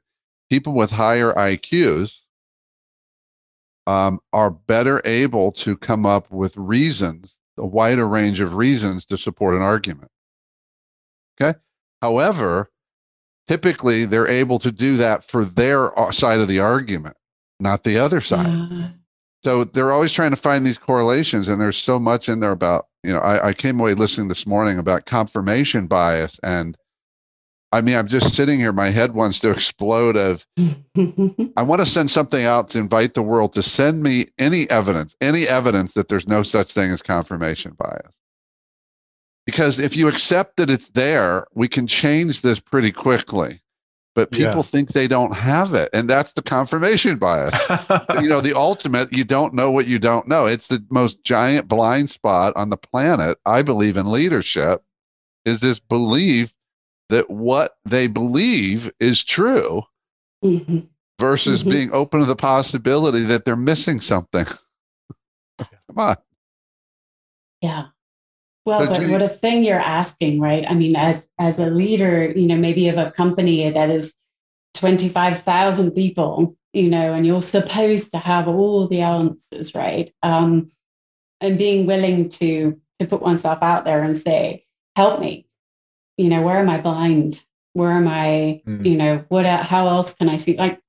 people 0.50 0.74
with 0.74 0.92
higher 0.92 1.34
IQs 1.34 2.23
um, 3.88 4.20
are 4.32 4.52
better 4.52 5.02
able 5.06 5.52
to 5.52 5.76
come 5.78 6.06
up 6.06 6.32
with 6.32 6.56
reasons, 6.58 7.36
a 7.58 7.66
wider 7.66 8.08
range 8.08 8.40
of 8.40 8.54
reasons 8.54 9.06
to 9.06 9.18
support 9.18 9.56
an 9.56 9.62
argument. 9.62 10.10
Okay. 11.42 11.58
However, 12.02 12.72
typically 13.48 14.06
they're 14.06 14.28
able 14.28 14.60
to 14.60 14.72
do 14.72 14.98
that 14.98 15.24
for 15.24 15.44
their 15.44 15.98
uh, 16.00 16.12
side 16.12 16.40
of 16.40 16.48
the 16.48 16.60
argument, 16.60 17.18
not 17.60 17.84
the 17.84 17.98
other 17.98 18.22
side. 18.22 18.48
Yeah. 18.48 18.90
So 19.44 19.66
they're 19.66 19.92
always 19.92 20.14
trying 20.14 20.32
to 20.32 20.38
find 20.38 20.66
these 20.66 20.78
correlations, 20.78 21.50
and 21.50 21.60
there's 21.60 21.78
so 21.78 22.00
much 22.00 22.30
in 22.30 22.40
there 22.40 22.54
about, 22.54 22.88
you 23.04 23.12
know, 23.12 23.20
I, 23.20 23.50
I 23.50 23.54
came 23.54 23.80
away 23.80 23.94
listening 23.94 24.30
this 24.30 24.48
morning 24.48 24.78
about 24.80 25.06
confirmation 25.06 25.88
bias. 25.88 26.40
And 26.44 26.78
I 27.74 27.82
mean, 27.82 27.96
I'm 27.96 28.08
just 28.08 28.36
sitting 28.36 28.60
here, 28.60 28.72
my 28.72 28.92
head 28.92 29.16
wants 29.16 29.40
to 29.40 29.50
explode 29.50 30.16
of 30.16 30.46
I 31.58 31.64
want 31.64 31.82
to 31.82 31.88
send 31.88 32.12
something 32.12 32.46
out 32.46 32.70
to 32.70 32.78
invite 32.78 33.16
the 33.16 33.24
world 33.24 33.54
to 33.54 33.64
send 33.64 34.04
me 34.04 34.28
any 34.38 34.70
evidence, 34.70 35.16
any 35.22 35.48
evidence 35.48 35.94
that 35.94 36.08
there's 36.08 36.28
no 36.28 36.44
such 36.44 36.72
thing 36.72 36.92
as 36.92 37.02
confirmation 37.02 37.74
bias. 37.74 38.16
Because 39.48 39.80
if 39.80 39.98
you 39.98 40.08
accept 40.08 40.58
that 40.58 40.70
it's 40.70 40.90
there, 40.90 41.48
we 41.56 41.68
can 41.68 41.88
change 41.88 42.44
this 42.44 42.60
pretty 42.60 42.92
quickly. 42.92 43.60
But 44.14 44.30
people 44.30 44.58
Yeah. 44.58 44.62
think 44.62 44.90
they 44.92 45.08
don't 45.08 45.34
have 45.34 45.74
it. 45.74 45.90
And 45.92 46.08
that's 46.08 46.34
the 46.34 46.44
confirmation 46.44 47.18
bias. 47.18 47.56
you 48.22 48.30
know, 48.30 48.40
the 48.40 48.56
ultimate, 48.56 49.12
you 49.12 49.24
don't 49.24 49.56
know 49.56 49.72
what 49.72 49.88
you 49.88 49.98
don't 49.98 50.28
know. 50.28 50.46
It's 50.46 50.68
the 50.68 50.86
most 50.92 51.24
giant 51.24 51.68
blind 51.68 52.12
spot 52.12 52.54
on 52.56 52.70
the 52.70 52.78
planet, 52.78 53.40
I 53.48 53.64
believe, 53.64 53.98
in 53.98 54.12
leadership, 54.12 54.84
is 55.44 55.60
this 55.60 55.80
belief 55.80 56.53
that 57.14 57.30
what 57.30 57.76
they 57.86 58.08
believe 58.08 58.92
is 59.00 59.24
true 59.24 59.84
Mhm. 60.44 60.88
versus 61.20 61.64
Mhm. 61.64 61.70
being 61.72 61.90
open 61.94 62.20
to 62.22 62.26
the 62.26 62.36
possibility 62.36 63.22
that 63.24 63.46
they're 63.46 63.56
missing 63.56 64.02
something. 64.02 64.46
Come 65.60 65.98
on. 65.98 66.18
Yeah. 67.62 67.86
Well, 68.66 68.80
So 68.80 68.88
but 68.88 69.02
you- 69.02 69.12
what 69.12 69.22
a 69.22 69.30
thing 69.30 69.64
you're 69.64 69.80
asking, 69.80 70.40
right? 70.40 70.66
I 70.70 70.74
mean, 70.74 70.96
as 70.96 71.28
as 71.38 71.60
a 71.60 71.68
leader, 71.68 72.32
you 72.36 72.48
know, 72.48 72.58
maybe 72.58 72.88
of 72.90 72.98
a 72.98 73.12
company 73.12 73.70
that 73.70 73.90
is 73.90 74.16
25,000 74.74 75.92
people, 75.92 76.56
you 76.74 76.90
know, 76.90 77.14
and 77.14 77.26
you're 77.26 77.42
supposed 77.42 78.12
to 78.14 78.18
have 78.18 78.48
all 78.48 78.88
the 78.88 79.02
answers, 79.02 79.76
right? 79.76 80.14
Um, 80.24 80.72
and 81.42 81.58
being 81.58 81.86
willing 81.86 82.30
to 82.30 82.80
to 83.00 83.08
put 83.08 83.22
oneself 83.22 83.60
out 83.62 83.86
there 83.86 84.02
and 84.04 84.16
say, 84.18 84.66
help 84.96 85.20
me. 85.20 85.46
You 86.18 86.30
know, 86.30 86.42
where 86.42 86.58
am 86.58 86.70
I 86.70 86.80
blind? 86.80 87.44
Where 87.74 87.92
am 87.92 88.08
I, 88.08 88.62
Mm. 88.68 88.86
you 88.86 88.98
know, 88.98 89.26
what 89.30 89.46
how 89.46 89.88
else 89.88 90.14
can 90.14 90.30
I 90.30 90.38
see? 90.38 90.58
Like, 90.58 90.80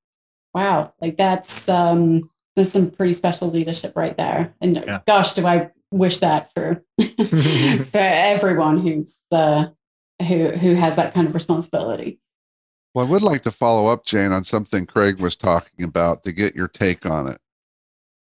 wow, 0.53 0.93
like 1.01 1.17
that's 1.17 1.67
um 1.67 2.29
that's 2.55 2.71
some 2.71 2.89
pretty 2.91 3.13
special 3.13 3.49
leadership 3.49 3.93
right 3.95 4.15
there. 4.15 4.53
And 4.61 4.75
Yeah. 4.75 5.01
gosh, 5.07 5.33
do 5.33 5.45
I 5.45 5.71
wish 5.91 6.19
that 6.19 6.51
for 6.53 6.83
for 7.01 7.97
everyone 7.97 8.79
who's 8.79 9.15
uh, 9.31 9.67
who 10.21 10.49
who 10.49 10.75
has 10.75 10.95
that 10.95 11.13
kind 11.13 11.27
of 11.27 11.33
responsibility. 11.33 12.19
Well, 12.93 13.05
I 13.05 13.09
would 13.09 13.21
like 13.23 13.41
to 13.43 13.51
follow 13.51 13.87
up, 13.87 14.05
Jane, 14.05 14.31
on 14.31 14.43
something 14.45 14.85
Craig 14.85 15.19
was 15.19 15.35
talking 15.35 15.83
about 15.83 16.23
to 16.23 16.31
get 16.31 16.55
your 16.55 16.69
take 16.69 17.05
on 17.05 17.27
it. 17.27 17.39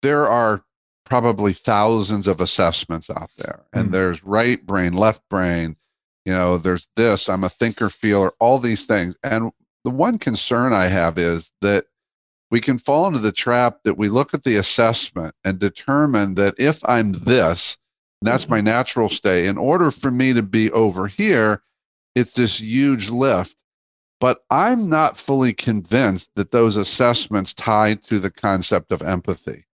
There 0.02 0.24
are 0.24 0.64
probably 1.04 1.52
thousands 1.52 2.26
of 2.26 2.40
assessments 2.40 3.08
out 3.10 3.30
there, 3.36 3.64
and 3.72 3.88
Mm. 3.90 3.92
there's 3.92 4.24
right 4.24 4.64
brain, 4.66 4.92
left 4.92 5.22
brain, 5.28 5.76
you 6.26 6.32
know, 6.32 6.58
there's 6.58 6.88
this, 6.96 7.28
I'm 7.28 7.44
a 7.44 7.48
thinker, 7.48 7.88
feeler, 7.88 8.32
all 8.40 8.58
these 8.58 8.84
things. 8.84 9.14
And 9.22 9.52
the 9.84 9.90
one 9.90 10.18
concern 10.18 10.72
I 10.72 10.86
have 10.86 11.16
is 11.18 11.52
that 11.60 11.84
we 12.50 12.60
can 12.60 12.78
fall 12.78 13.06
into 13.06 13.20
the 13.20 13.32
trap 13.32 13.78
that 13.84 13.96
we 13.96 14.08
look 14.08 14.34
at 14.34 14.42
the 14.42 14.56
assessment 14.56 15.34
and 15.44 15.58
determine 15.58 16.34
that 16.34 16.54
if 16.58 16.80
I'm 16.84 17.12
this, 17.12 17.76
and 18.20 18.28
that's 18.28 18.48
my 18.48 18.58
mm-hmm. 18.58 18.66
natural 18.66 19.08
state, 19.08 19.46
in 19.46 19.56
order 19.56 19.92
for 19.92 20.10
me 20.10 20.32
to 20.32 20.42
be 20.42 20.70
over 20.72 21.06
here, 21.06 21.62
it's 22.16 22.32
this 22.32 22.60
huge 22.60 23.08
lift. 23.08 23.54
But 24.18 24.40
I'm 24.50 24.88
not 24.88 25.18
fully 25.18 25.52
convinced 25.52 26.30
that 26.34 26.50
those 26.50 26.76
assessments 26.76 27.52
tie 27.52 27.94
to 28.08 28.18
the 28.18 28.30
concept 28.30 28.90
of 28.90 29.02
empathy. 29.02 29.65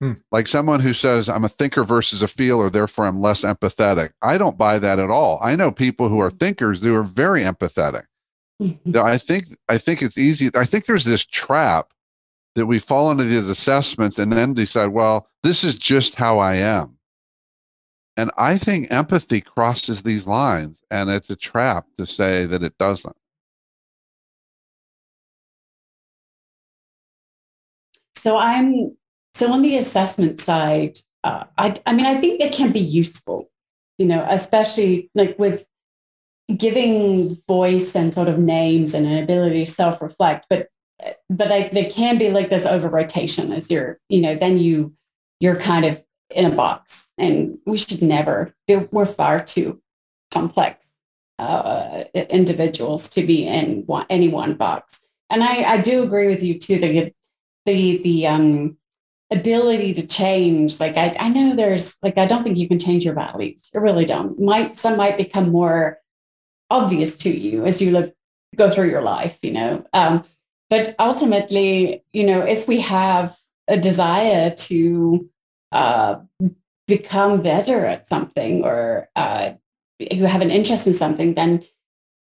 Hmm. 0.00 0.12
Like 0.30 0.46
someone 0.46 0.80
who 0.80 0.92
says, 0.92 1.28
I'm 1.28 1.44
a 1.44 1.48
thinker 1.48 1.82
versus 1.82 2.22
a 2.22 2.28
feeler, 2.28 2.68
therefore 2.68 3.06
I'm 3.06 3.20
less 3.20 3.42
empathetic. 3.42 4.10
I 4.22 4.36
don't 4.36 4.58
buy 4.58 4.78
that 4.78 4.98
at 4.98 5.10
all. 5.10 5.38
I 5.42 5.56
know 5.56 5.72
people 5.72 6.08
who 6.08 6.20
are 6.20 6.30
thinkers 6.30 6.82
who 6.82 6.94
are 6.94 7.02
very 7.02 7.40
empathetic. 7.40 8.04
Now, 8.84 9.04
I 9.04 9.16
think 9.16 9.46
I 9.68 9.78
think 9.78 10.02
it's 10.02 10.18
easy. 10.18 10.50
I 10.54 10.66
think 10.66 10.84
there's 10.84 11.04
this 11.04 11.24
trap 11.24 11.92
that 12.56 12.66
we 12.66 12.78
fall 12.78 13.10
into 13.10 13.24
these 13.24 13.48
assessments 13.48 14.18
and 14.18 14.32
then 14.32 14.54
decide, 14.54 14.88
well, 14.88 15.28
this 15.42 15.64
is 15.64 15.76
just 15.76 16.14
how 16.14 16.38
I 16.38 16.56
am. 16.56 16.96
And 18.18 18.30
I 18.38 18.56
think 18.56 18.90
empathy 18.90 19.42
crosses 19.42 20.02
these 20.02 20.26
lines, 20.26 20.82
and 20.90 21.10
it's 21.10 21.28
a 21.28 21.36
trap 21.36 21.86
to 21.98 22.06
say 22.06 22.46
that 22.46 22.62
it 22.62 22.76
doesn't. 22.78 23.16
So 28.16 28.38
I'm 28.38 28.96
so 29.36 29.52
on 29.52 29.60
the 29.60 29.76
assessment 29.76 30.40
side. 30.40 30.98
Uh, 31.22 31.44
I 31.58 31.76
I 31.84 31.92
mean 31.92 32.06
I 32.06 32.16
think 32.16 32.40
it 32.40 32.52
can 32.52 32.72
be 32.72 32.80
useful, 32.80 33.50
you 33.98 34.06
know, 34.06 34.26
especially 34.28 35.10
like 35.14 35.38
with 35.38 35.66
giving 36.56 37.36
voice 37.46 37.94
and 37.94 38.14
sort 38.14 38.28
of 38.28 38.38
names 38.38 38.94
and 38.94 39.06
an 39.06 39.22
ability 39.22 39.64
to 39.64 39.70
self 39.70 40.00
reflect. 40.00 40.46
But 40.48 40.68
but 41.28 41.50
like 41.50 41.72
there 41.72 41.90
can 41.90 42.16
be 42.16 42.30
like 42.30 42.48
this 42.48 42.64
over 42.64 42.88
rotation 42.88 43.52
as 43.52 43.70
you're 43.70 43.98
you 44.08 44.20
know 44.20 44.34
then 44.34 44.58
you 44.58 44.94
you're 45.40 45.56
kind 45.56 45.84
of 45.84 46.02
in 46.34 46.46
a 46.46 46.54
box 46.54 47.08
and 47.18 47.58
we 47.66 47.76
should 47.76 48.02
never 48.02 48.54
we're 48.90 49.06
far 49.06 49.44
too 49.44 49.80
complex 50.30 50.86
uh, 51.38 52.04
individuals 52.14 53.10
to 53.10 53.26
be 53.26 53.46
in 53.46 53.82
one, 53.84 54.06
any 54.08 54.28
one 54.28 54.54
box 54.54 55.00
and 55.28 55.44
I, 55.44 55.74
I 55.74 55.80
do 55.82 56.02
agree 56.02 56.28
with 56.28 56.42
you 56.42 56.58
too 56.58 56.78
that 56.78 57.12
the 57.66 57.98
the 57.98 58.26
um 58.26 58.78
ability 59.32 59.92
to 59.92 60.06
change 60.06 60.78
like 60.78 60.96
I, 60.96 61.16
I 61.18 61.28
know 61.28 61.56
there's 61.56 61.98
like 62.00 62.16
i 62.16 62.26
don't 62.26 62.44
think 62.44 62.56
you 62.56 62.68
can 62.68 62.78
change 62.78 63.04
your 63.04 63.14
values 63.14 63.68
you 63.74 63.80
really 63.80 64.04
don't 64.04 64.38
might 64.38 64.76
some 64.76 64.96
might 64.96 65.16
become 65.16 65.50
more 65.50 65.98
obvious 66.70 67.16
to 67.18 67.30
you 67.30 67.64
as 67.64 67.82
you 67.82 67.90
live 67.90 68.12
go 68.56 68.70
through 68.70 68.88
your 68.90 69.02
life, 69.02 69.38
you 69.42 69.52
know. 69.52 69.84
Um, 69.92 70.24
but 70.68 70.96
ultimately, 70.98 72.02
you 72.12 72.24
know, 72.24 72.40
if 72.40 72.66
we 72.66 72.80
have 72.80 73.36
a 73.68 73.76
desire 73.76 74.50
to 74.50 75.30
uh, 75.72 76.16
become 76.86 77.42
better 77.42 77.86
at 77.86 78.08
something 78.08 78.64
or 78.64 79.08
uh, 79.14 79.52
who 79.98 80.24
have 80.24 80.40
an 80.40 80.50
interest 80.50 80.86
in 80.86 80.94
something, 80.94 81.34
then 81.34 81.64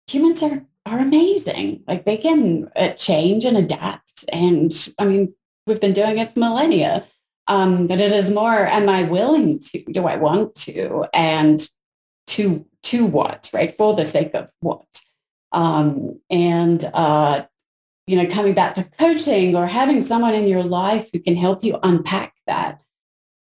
humans 0.07 0.43
are 0.43 0.65
are 0.87 0.99
amazing. 0.99 1.85
Like 1.87 2.05
they 2.05 2.17
can 2.17 2.71
uh, 2.75 2.91
change 2.91 3.45
and 3.45 3.57
adapt. 3.57 4.25
And 4.33 4.73
I 4.99 5.05
mean, 5.05 5.35
we've 5.71 5.81
been 5.81 5.95
doing 5.95 6.19
it 6.19 6.33
for 6.33 6.41
millennia. 6.41 7.07
Um, 7.49 7.87
but 7.87 8.01
it 8.01 8.13
is 8.13 8.31
more, 8.31 8.67
am 8.67 8.89
I 8.89 9.05
willing 9.05 9.59
to? 9.61 9.83
Do 9.85 10.07
I 10.07 10.17
want 10.17 10.55
to? 10.67 11.07
And 11.15 11.67
to 12.29 12.67
to 12.83 13.07
what? 13.07 13.51
Right 13.53 13.75
for 13.75 13.95
the 13.95 14.05
sake 14.05 14.35
of 14.35 14.51
what? 14.61 14.87
Um, 15.53 16.21
and 16.29 16.85
uh, 16.95 17.47
you 18.07 18.17
know, 18.17 18.27
coming 18.27 18.55
back 18.55 18.75
to 18.75 18.85
coaching 18.99 19.57
or 19.57 19.67
having 19.67 20.03
someone 20.03 20.35
in 20.35 20.47
your 20.47 20.63
life 20.63 21.09
who 21.13 21.21
can 21.21 21.37
help 21.37 21.65
you 21.65 21.79
unpack 21.83 22.35
that 22.47 22.81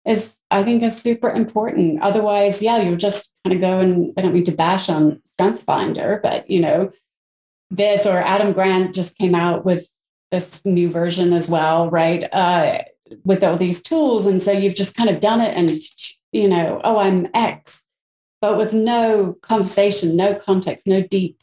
is, 0.05 0.35
I 0.51 0.63
think, 0.63 0.83
is 0.83 0.97
super 0.97 1.29
important. 1.29 2.01
Otherwise, 2.01 2.61
yeah, 2.61 2.77
you'll 2.81 2.95
just 2.95 3.31
kind 3.43 3.55
of 3.55 3.61
go 3.61 3.79
and 3.79 4.13
I 4.17 4.21
don't 4.21 4.33
mean 4.33 4.45
to 4.45 4.51
bash 4.51 4.89
on 4.89 5.21
Strength 5.33 5.63
Finder, 5.63 6.19
but 6.21 6.49
you 6.49 6.61
know, 6.61 6.91
this 7.71 8.05
or 8.05 8.17
Adam 8.17 8.53
Grant 8.53 8.93
just 8.93 9.17
came 9.17 9.35
out 9.35 9.65
with 9.65 9.87
this 10.35 10.65
new 10.65 10.89
version 10.89 11.33
as 11.33 11.49
well, 11.49 11.89
right? 11.89 12.31
Uh, 12.33 12.83
with 13.23 13.43
all 13.43 13.55
these 13.55 13.81
tools, 13.81 14.25
and 14.25 14.41
so 14.41 14.51
you've 14.51 14.75
just 14.75 14.95
kind 14.95 15.09
of 15.09 15.19
done 15.19 15.41
it, 15.41 15.55
and 15.55 15.71
you 16.31 16.47
know, 16.47 16.81
oh, 16.83 16.99
I'm 16.99 17.27
X, 17.33 17.83
but 18.41 18.57
with 18.57 18.73
no 18.73 19.37
conversation, 19.41 20.15
no 20.15 20.35
context, 20.35 20.87
no 20.87 21.01
deep 21.01 21.39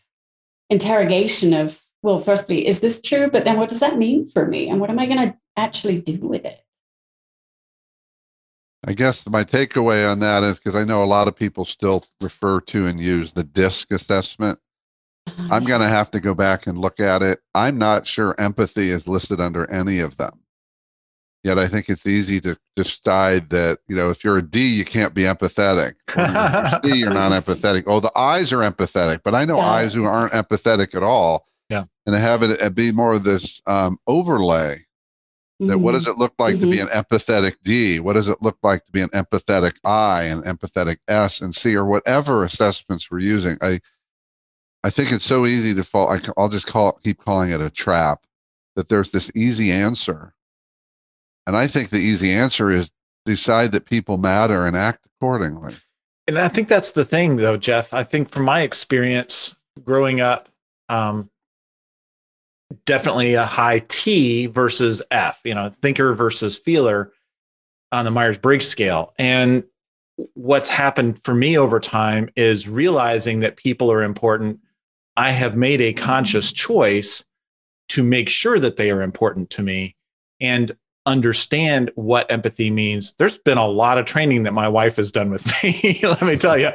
interrogation 0.70 1.55
of 1.55 1.82
well, 2.03 2.18
firstly, 2.18 2.66
is 2.66 2.80
this 2.80 3.01
true? 3.01 3.30
But 3.30 3.45
then 3.45 3.59
what 3.59 3.68
does 3.68 3.80
that 3.80 3.97
mean 3.97 4.28
for 4.28 4.47
me? 4.47 4.68
And 4.68 4.80
what 4.80 4.90
am 4.90 4.99
I 4.99 5.07
going 5.07 5.30
to 5.30 5.36
actually 5.57 6.01
do 6.01 6.18
with 6.18 6.45
it? 6.45 6.59
I 8.84 8.95
guess 8.95 9.24
my 9.28 9.45
takeaway 9.45 10.11
on 10.11 10.18
that 10.18 10.43
is 10.43 10.59
because 10.59 10.74
I 10.74 10.82
know 10.82 11.05
a 11.05 11.07
lot 11.07 11.28
of 11.28 11.36
people 11.36 11.64
still 11.64 12.05
refer 12.20 12.61
to 12.61 12.86
and 12.86 12.99
use 12.99 13.32
the 13.32 13.45
DISC 13.45 13.93
assessment. 13.93 14.59
I'm 15.51 15.64
going 15.64 15.81
to 15.81 15.89
have 15.89 16.11
to 16.12 16.20
go 16.20 16.35
back 16.35 16.66
and 16.66 16.79
look 16.79 17.01
at 17.01 17.23
it. 17.23 17.41
I'm 17.55 17.79
not 17.79 18.07
sure 18.07 18.35
empathy 18.39 18.91
is 18.91 19.09
listed 19.09 19.41
under 19.41 19.70
any 19.70 20.01
of 20.01 20.16
them. 20.16 20.41
Yet 21.45 21.59
I 21.59 21.66
think 21.66 21.89
it's 21.89 22.07
easy 22.07 22.41
to 22.43 22.57
decide 22.77 23.51
that, 23.51 23.79
you 23.89 23.97
know, 23.97 24.11
if 24.11 24.23
you're 24.23 24.39
a 24.39 24.43
D, 24.43 24.64
you 24.64 24.85
can't 24.85 25.14
be 25.14 25.23
empathetic. 25.23 25.95
Or 26.16 26.23
you're 26.23 26.95
C, 26.95 27.01
you're 27.01 27.11
not 27.11 27.33
empathetic. 27.33 27.85
Oh, 27.87 27.99
the 27.99 28.16
eyes 28.16 28.53
are 28.53 28.59
empathetic, 28.59 29.23
but 29.25 29.35
I 29.35 29.45
know 29.45 29.57
yeah. 29.57 29.66
eyes 29.66 29.95
who 29.95 30.05
aren't 30.05 30.35
empathetic 30.35 30.95
at 30.95 31.03
all 31.03 31.47
yeah. 31.73 31.85
And 32.05 32.14
have 32.14 32.43
it 32.43 32.75
be 32.75 32.93
more 32.93 33.14
of 33.14 33.25
this 33.25 33.62
um, 33.66 33.99
overlay 34.07 34.77
that 35.59 35.66
mm-hmm. 35.66 35.83
what 35.83 35.93
does 35.93 36.07
it 36.07 36.18
look 36.18 36.35
like 36.39 36.57
mm-hmm. 36.57 36.64
to 36.64 36.70
be 36.70 36.77
mm-hmm. 36.79 36.89
an 36.89 37.05
empathetic 37.05 37.55
D? 37.64 37.99
What 37.99 38.12
does 38.12 38.29
it 38.29 38.43
look 38.43 38.59
like 38.62 38.85
to 38.85 38.93
be 38.93 39.01
an 39.01 39.09
empathetic 39.11 39.77
I 39.83 40.25
and 40.25 40.45
empathetic 40.45 40.99
S 41.09 41.41
and 41.41 41.55
C 41.55 41.75
or 41.75 41.87
whatever 41.87 42.45
assessments 42.45 43.11
we're 43.11 43.20
using? 43.20 43.57
I 43.62 43.81
I 44.85 44.91
think 44.91 45.12
it's 45.12 45.24
so 45.24 45.47
easy 45.47 45.74
to 45.74 45.85
fall. 45.85 46.09
I, 46.09 46.20
will 46.37 46.49
just 46.49 46.66
call 46.66 46.93
keep 47.05 47.24
calling 47.24 47.51
it 47.51 47.61
a 47.61 47.70
trap 47.70 48.24
that 48.76 48.89
there's 48.89 49.11
this 49.11 49.30
easy 49.35 49.70
answer, 49.70 50.35
and 51.47 51.57
I 51.57 51.66
think 51.66 51.91
the 51.91 51.99
easy 51.99 52.33
answer 52.33 52.70
is 52.70 52.91
decide 53.24 53.72
that 53.72 53.87
people 53.87 54.18
matter 54.18 54.66
and 54.66 54.76
act 54.76 55.07
accordingly. 55.07 55.74
And 56.26 56.39
I 56.39 56.49
think 56.49 56.68
that's 56.68 56.93
the 56.93 57.05
thing, 57.05 57.37
though, 57.37 57.57
Jeff. 57.57 57.93
I 57.93 58.05
think 58.05 58.28
from 58.28 58.45
my 58.45 58.62
experience 58.62 59.57
growing 59.85 60.20
up, 60.20 60.49
um, 60.89 61.30
definitely 62.85 63.35
a 63.35 63.45
high 63.45 63.80
T 63.89 64.47
versus 64.47 65.03
F, 65.11 65.41
you 65.45 65.55
know, 65.55 65.70
thinker 65.83 66.14
versus 66.14 66.59
feeler 66.59 67.12
on 67.91 68.05
the 68.05 68.11
Myers 68.11 68.39
Briggs 68.39 68.66
scale. 68.66 69.14
And 69.18 69.64
what's 70.35 70.68
happened 70.68 71.22
for 71.22 71.35
me 71.35 71.59
over 71.59 71.80
time 71.80 72.30
is 72.37 72.68
realizing 72.68 73.41
that 73.41 73.57
people 73.57 73.91
are 73.91 74.03
important. 74.03 74.61
I 75.17 75.31
have 75.31 75.57
made 75.57 75.81
a 75.81 75.93
conscious 75.93 76.53
choice 76.53 77.25
to 77.91 78.03
make 78.03 78.29
sure 78.29 78.59
that 78.59 78.77
they 78.77 78.91
are 78.91 79.03
important 79.03 79.51
to 79.51 79.63
me. 79.63 79.97
And 80.41 80.77
understand 81.07 81.91
what 81.95 82.31
empathy 82.31 82.71
means. 82.71 83.15
There's 83.15 83.39
been 83.39 83.59
a 83.59 83.67
lot 83.67 83.99
of 83.99 84.07
training 84.07 84.45
that 84.45 84.53
my 84.53 84.69
wife 84.69 84.97
has 84.97 85.11
done 85.11 85.31
with 85.31 85.45
me, 85.65 85.99
let 86.03 86.23
me 86.23 86.37
tell 86.37 86.57
you. 86.57 86.71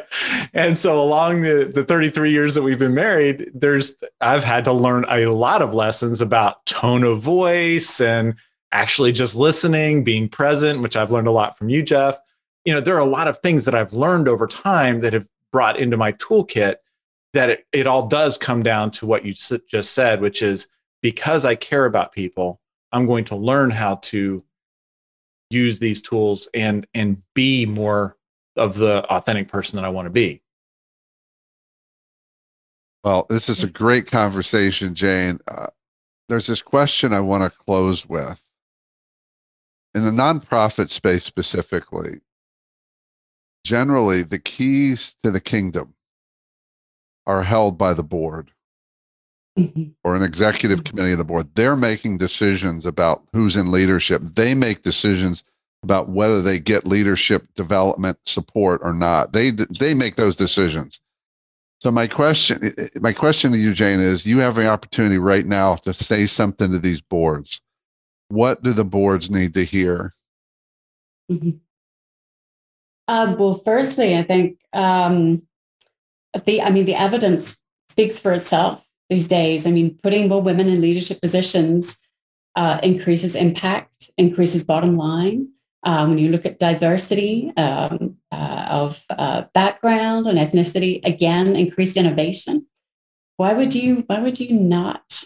And 0.54 0.78
so 0.78 1.02
along 1.02 1.42
the, 1.42 1.72
the 1.74 1.84
33 1.84 2.32
years 2.32 2.56
that 2.56 2.62
we've 2.62 2.80
been 2.80 2.94
married, 2.94 3.50
there's 3.54 3.96
I've 4.20 4.44
had 4.44 4.66
to 4.66 4.74
learn 4.74 5.06
a 5.10 5.28
lot 5.28 5.62
of 5.62 5.74
lessons 5.74 6.22
about 6.22 6.66
tone 6.66 7.04
of 7.04 7.22
voice 7.22 8.02
and 8.02 8.36
actually 8.72 9.14
just 9.14 9.36
listening, 9.36 10.04
being 10.04 10.28
present, 10.28 10.82
which 10.82 10.98
I've 10.98 11.12
learned 11.12 11.28
a 11.28 11.32
lot 11.32 11.58
from 11.58 11.70
you, 11.70 11.82
Jeff. 11.82 12.18
You 12.66 12.74
know, 12.74 12.82
there 12.82 12.96
are 12.96 13.00
a 13.00 13.06
lot 13.06 13.30
of 13.30 13.38
things 13.38 13.64
that 13.66 13.76
I've 13.76 13.94
learned 13.94 14.28
over 14.28 14.46
time 14.46 15.00
that 15.02 15.14
have 15.14 15.28
brought 15.54 15.80
into 15.80 15.96
my 15.96 16.12
toolkit 16.14 16.76
that 17.38 17.52
it, 17.52 17.68
it 17.72 17.86
all 17.86 18.08
does 18.08 18.36
come 18.36 18.64
down 18.64 18.90
to 18.90 19.06
what 19.06 19.24
you 19.24 19.32
just 19.32 19.94
said, 19.94 20.22
which 20.22 20.42
is 20.42 20.68
because 21.04 21.46
I 21.46 21.54
care 21.54 21.86
about 21.86 22.12
people, 22.12 22.60
I'm 22.92 23.06
going 23.06 23.26
to 23.26 23.36
learn 23.36 23.70
how 23.70 23.98
to 23.98 24.44
use 25.52 25.78
these 25.78 26.02
tools 26.02 26.50
and 26.56 26.88
and 26.96 27.22
be 27.36 27.68
more 27.68 28.18
of 28.56 28.76
the 28.76 29.06
authentic 29.12 29.50
person 29.50 29.76
that 29.76 29.86
I 29.86 29.90
want 29.90 30.08
to 30.08 30.10
be. 30.10 30.42
Well, 33.04 33.28
this 33.30 33.50
is 33.50 33.62
a 33.62 33.68
great 33.68 34.08
conversation, 34.08 34.96
Jane. 34.96 35.38
Uh, 35.48 35.68
there's 36.30 36.48
this 36.48 36.64
question 36.64 37.14
I 37.14 37.20
want 37.20 37.44
to 37.44 37.56
close 37.56 38.10
with. 38.10 38.42
In 39.94 40.04
the 40.04 40.12
nonprofit 40.12 40.90
space 40.90 41.24
specifically, 41.24 42.20
generally 43.64 44.24
the 44.24 44.40
keys 44.40 45.14
to 45.24 45.30
the 45.30 45.40
kingdom 45.40 45.94
are 47.28 47.44
held 47.44 47.78
by 47.78 47.94
the 47.94 48.04
board 48.04 48.52
mm-hmm. 49.58 49.90
or 50.04 50.16
an 50.16 50.24
executive 50.24 50.80
mm-hmm. 50.80 50.90
committee 50.90 51.12
of 51.12 51.18
the 51.18 51.24
board. 51.24 51.48
They're 51.56 51.76
making 51.76 52.18
decisions 52.18 52.86
about 52.86 53.24
who's 53.34 53.56
in 53.56 53.72
leadership. 53.72 54.22
They 54.36 54.56
make 54.56 54.82
decisions 54.82 55.44
about 55.84 56.10
whether 56.10 56.42
they 56.42 56.60
get 56.60 56.88
leadership 56.88 57.46
development 57.56 58.18
support 58.26 58.82
or 58.84 58.94
not. 58.94 59.34
They 59.34 59.52
they 59.52 59.94
make 59.94 60.16
those 60.16 60.36
decisions. 60.36 61.00
So 61.80 61.92
my 61.92 62.08
question 62.08 62.74
my 63.00 63.14
question 63.14 63.52
to 63.52 63.58
you, 63.58 63.74
Jane, 63.74 64.00
is 64.00 64.26
you 64.26 64.40
have 64.40 64.58
an 64.58 64.66
opportunity 64.66 65.20
right 65.20 65.46
now 65.46 65.76
to 65.76 65.94
say 65.94 66.26
something 66.26 66.72
to 66.72 66.80
these 66.80 67.02
boards. 67.02 67.62
What 68.30 68.64
do 68.64 68.74
the 68.74 68.86
boards 68.86 69.30
need 69.30 69.54
to 69.54 69.64
hear? 69.64 70.14
Mm-hmm. 71.32 71.52
Um, 73.10 73.38
well, 73.38 73.54
firstly, 73.54 74.18
I 74.18 74.24
think 74.24 74.58
um, 74.74 75.42
the 76.46 76.62
I 76.62 76.70
mean 76.70 76.86
the 76.86 76.96
evidence 76.96 77.60
speaks 77.90 78.20
for 78.20 78.34
itself 78.34 78.86
these 79.10 79.28
days. 79.28 79.66
I 79.66 79.72
mean, 79.72 79.98
putting 80.04 80.28
more 80.28 80.42
women 80.42 80.68
in 80.68 80.82
leadership 80.82 81.22
positions 81.22 81.98
uh, 82.56 82.80
increases 82.84 83.36
impact, 83.36 84.10
increases 84.18 84.64
bottom 84.64 84.98
line. 84.98 85.50
Um, 85.84 86.10
when 86.10 86.18
you 86.18 86.30
look 86.30 86.46
at 86.46 86.60
diversity 86.60 87.54
um, 87.56 88.18
uh, 88.32 88.68
of 88.70 89.02
uh, 89.10 89.44
background 89.54 90.26
and 90.26 90.38
ethnicity, 90.38 91.06
again, 91.06 91.56
increased 91.56 91.96
innovation. 91.96 92.68
Why 93.38 93.54
would 93.54 93.76
you? 93.76 94.04
Why 94.08 94.20
would 94.20 94.40
you 94.40 94.60
not 94.60 95.24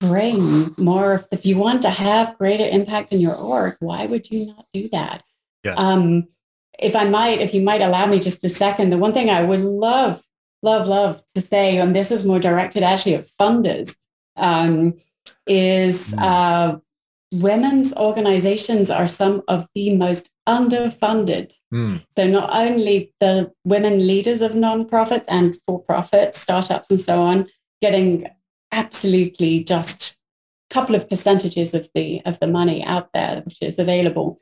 bring 0.00 0.74
more? 0.76 1.24
If 1.30 1.46
you 1.46 1.56
want 1.56 1.82
to 1.82 1.90
have 1.90 2.36
greater 2.36 2.66
impact 2.68 3.12
in 3.12 3.20
your 3.20 3.36
org, 3.36 3.76
why 3.78 4.06
would 4.06 4.28
you 4.30 4.46
not 4.46 4.66
do 4.72 4.88
that? 4.90 5.22
Yes. 5.62 5.76
Um, 5.78 6.26
if 6.78 6.96
I 6.96 7.04
might, 7.04 7.40
if 7.40 7.54
you 7.54 7.62
might 7.62 7.80
allow 7.80 8.06
me 8.06 8.18
just 8.18 8.44
a 8.44 8.48
second, 8.48 8.90
the 8.90 8.98
one 8.98 9.12
thing 9.12 9.30
I 9.30 9.44
would 9.44 9.60
love 9.60 10.22
love, 10.62 10.86
love 10.86 11.22
to 11.34 11.40
say, 11.40 11.78
and 11.78 11.94
this 11.94 12.10
is 12.10 12.24
more 12.24 12.38
directed 12.38 12.82
actually 12.82 13.14
at 13.14 13.26
funders, 13.40 13.96
um, 14.36 14.94
is 15.46 16.08
mm. 16.08 16.22
uh, 16.22 16.78
women's 17.32 17.92
organizations 17.94 18.90
are 18.90 19.08
some 19.08 19.42
of 19.48 19.66
the 19.74 19.96
most 19.96 20.30
underfunded. 20.48 21.52
Mm. 21.72 22.04
So 22.16 22.26
not 22.28 22.50
only 22.54 23.14
the 23.20 23.52
women 23.64 24.06
leaders 24.06 24.42
of 24.42 24.52
nonprofits 24.52 25.24
and 25.28 25.58
for-profit 25.66 26.36
startups 26.36 26.90
and 26.90 27.00
so 27.00 27.22
on 27.22 27.48
getting 27.80 28.28
absolutely 28.70 29.64
just 29.64 30.18
a 30.70 30.74
couple 30.74 30.94
of 30.94 31.08
percentages 31.08 31.74
of 31.74 31.88
the 31.94 32.22
of 32.24 32.38
the 32.40 32.46
money 32.46 32.84
out 32.84 33.12
there 33.12 33.42
which 33.44 33.62
is 33.62 33.78
available, 33.78 34.40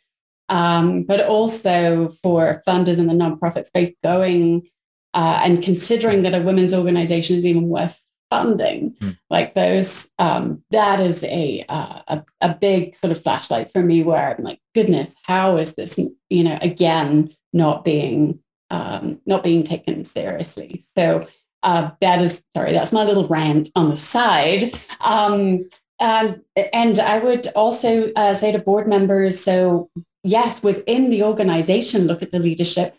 um, 0.49 1.05
but 1.05 1.25
also 1.27 2.09
for 2.23 2.63
funders 2.67 2.99
in 2.99 3.07
the 3.07 3.15
nonprofit 3.15 3.67
space 3.67 3.93
going 4.03 4.69
uh, 5.15 5.41
and 5.43 5.63
considering 5.63 6.23
that 6.23 6.35
a 6.35 6.43
women's 6.43 6.75
organization 6.75 7.37
is 7.37 7.47
even 7.47 7.69
worth 7.69 8.01
funding 8.31 8.93
mm. 9.01 9.19
like 9.29 9.55
those 9.55 10.09
um, 10.21 10.63
that 10.71 11.01
is 11.01 11.25
a, 11.25 11.65
uh, 11.69 12.01
a, 12.07 12.25
a 12.41 12.55
big 12.55 12.95
sort 12.95 13.11
of 13.11 13.23
flashlight 13.23 13.73
for 13.73 13.83
me 13.83 14.03
where 14.03 14.37
i'm 14.37 14.45
like 14.45 14.61
goodness 14.75 15.15
how 15.25 15.57
is 15.57 15.75
this 15.75 15.99
you 16.29 16.45
know 16.45 16.59
again 16.63 17.35
not 17.53 17.85
being 17.85 18.39
um, 18.71 19.21
not 19.27 19.43
being 19.43 19.65
taken 19.65 20.05
seriously 20.05 20.81
so 20.97 21.27
uh, 21.63 21.91
that 22.01 22.23
is 22.23 22.43
sorry, 22.57 22.73
that's 22.73 22.93
my 22.93 23.05
little 23.05 23.27
rant 23.29 23.71
on 23.75 23.91
the 23.91 23.97
side. 23.97 24.79
Um, 25.01 25.69
um, 25.99 26.43
and 26.73 26.99
I 26.99 27.19
would 27.19 27.49
also 27.55 28.11
uh, 28.17 28.35
say 28.35 28.53
to 28.53 28.59
board 28.59 28.89
members, 28.89 29.43
so 29.43 29.91
yes, 30.23 30.63
within 30.63 31.11
the 31.11 31.23
organization, 31.23 32.07
look 32.07 32.23
at 32.23 32.33
the 32.33 32.39
leadership. 32.39 32.97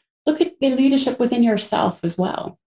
The 0.61 0.69
leadership 0.69 1.19
within 1.19 1.43
yourself 1.43 2.03
as 2.03 2.17
well. 2.17 2.59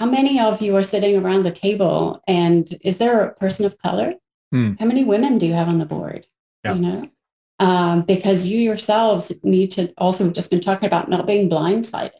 How 0.00 0.06
many 0.06 0.40
of 0.40 0.60
you 0.60 0.74
are 0.76 0.82
sitting 0.82 1.16
around 1.16 1.44
the 1.44 1.50
table, 1.50 2.22
and 2.26 2.68
is 2.82 2.98
there 2.98 3.22
a 3.22 3.34
person 3.34 3.64
of 3.64 3.78
color? 3.78 4.14
Hmm. 4.52 4.72
How 4.78 4.86
many 4.86 5.04
women 5.04 5.38
do 5.38 5.46
you 5.46 5.52
have 5.52 5.68
on 5.68 5.78
the 5.78 5.86
board? 5.86 6.26
Yeah. 6.64 6.74
You 6.74 6.80
know, 6.80 7.10
um, 7.58 8.02
because 8.02 8.46
you 8.46 8.58
yourselves 8.58 9.32
need 9.42 9.70
to 9.72 9.92
also 9.96 10.24
have 10.24 10.34
just 10.34 10.50
been 10.50 10.60
talking 10.60 10.86
about 10.86 11.08
not 11.08 11.26
being 11.26 11.48
blindsided. 11.48 12.10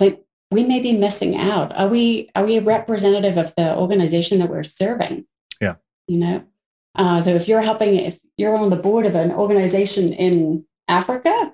Like 0.00 0.22
we 0.50 0.64
may 0.64 0.80
be 0.80 0.92
missing 0.92 1.36
out. 1.36 1.74
Are 1.76 1.88
we 1.88 2.30
are 2.34 2.44
we 2.44 2.56
a 2.56 2.62
representative 2.62 3.36
of 3.38 3.54
the 3.56 3.76
organization 3.76 4.38
that 4.38 4.50
we're 4.50 4.62
serving? 4.62 5.26
Yeah. 5.60 5.76
You 6.06 6.18
know. 6.18 6.44
Uh, 6.94 7.20
so 7.20 7.30
if 7.30 7.46
you're 7.46 7.62
helping, 7.62 7.94
if 7.94 8.18
you're 8.36 8.56
on 8.56 8.70
the 8.70 8.76
board 8.76 9.06
of 9.06 9.14
an 9.14 9.30
organization 9.32 10.12
in 10.12 10.64
Africa, 10.88 11.52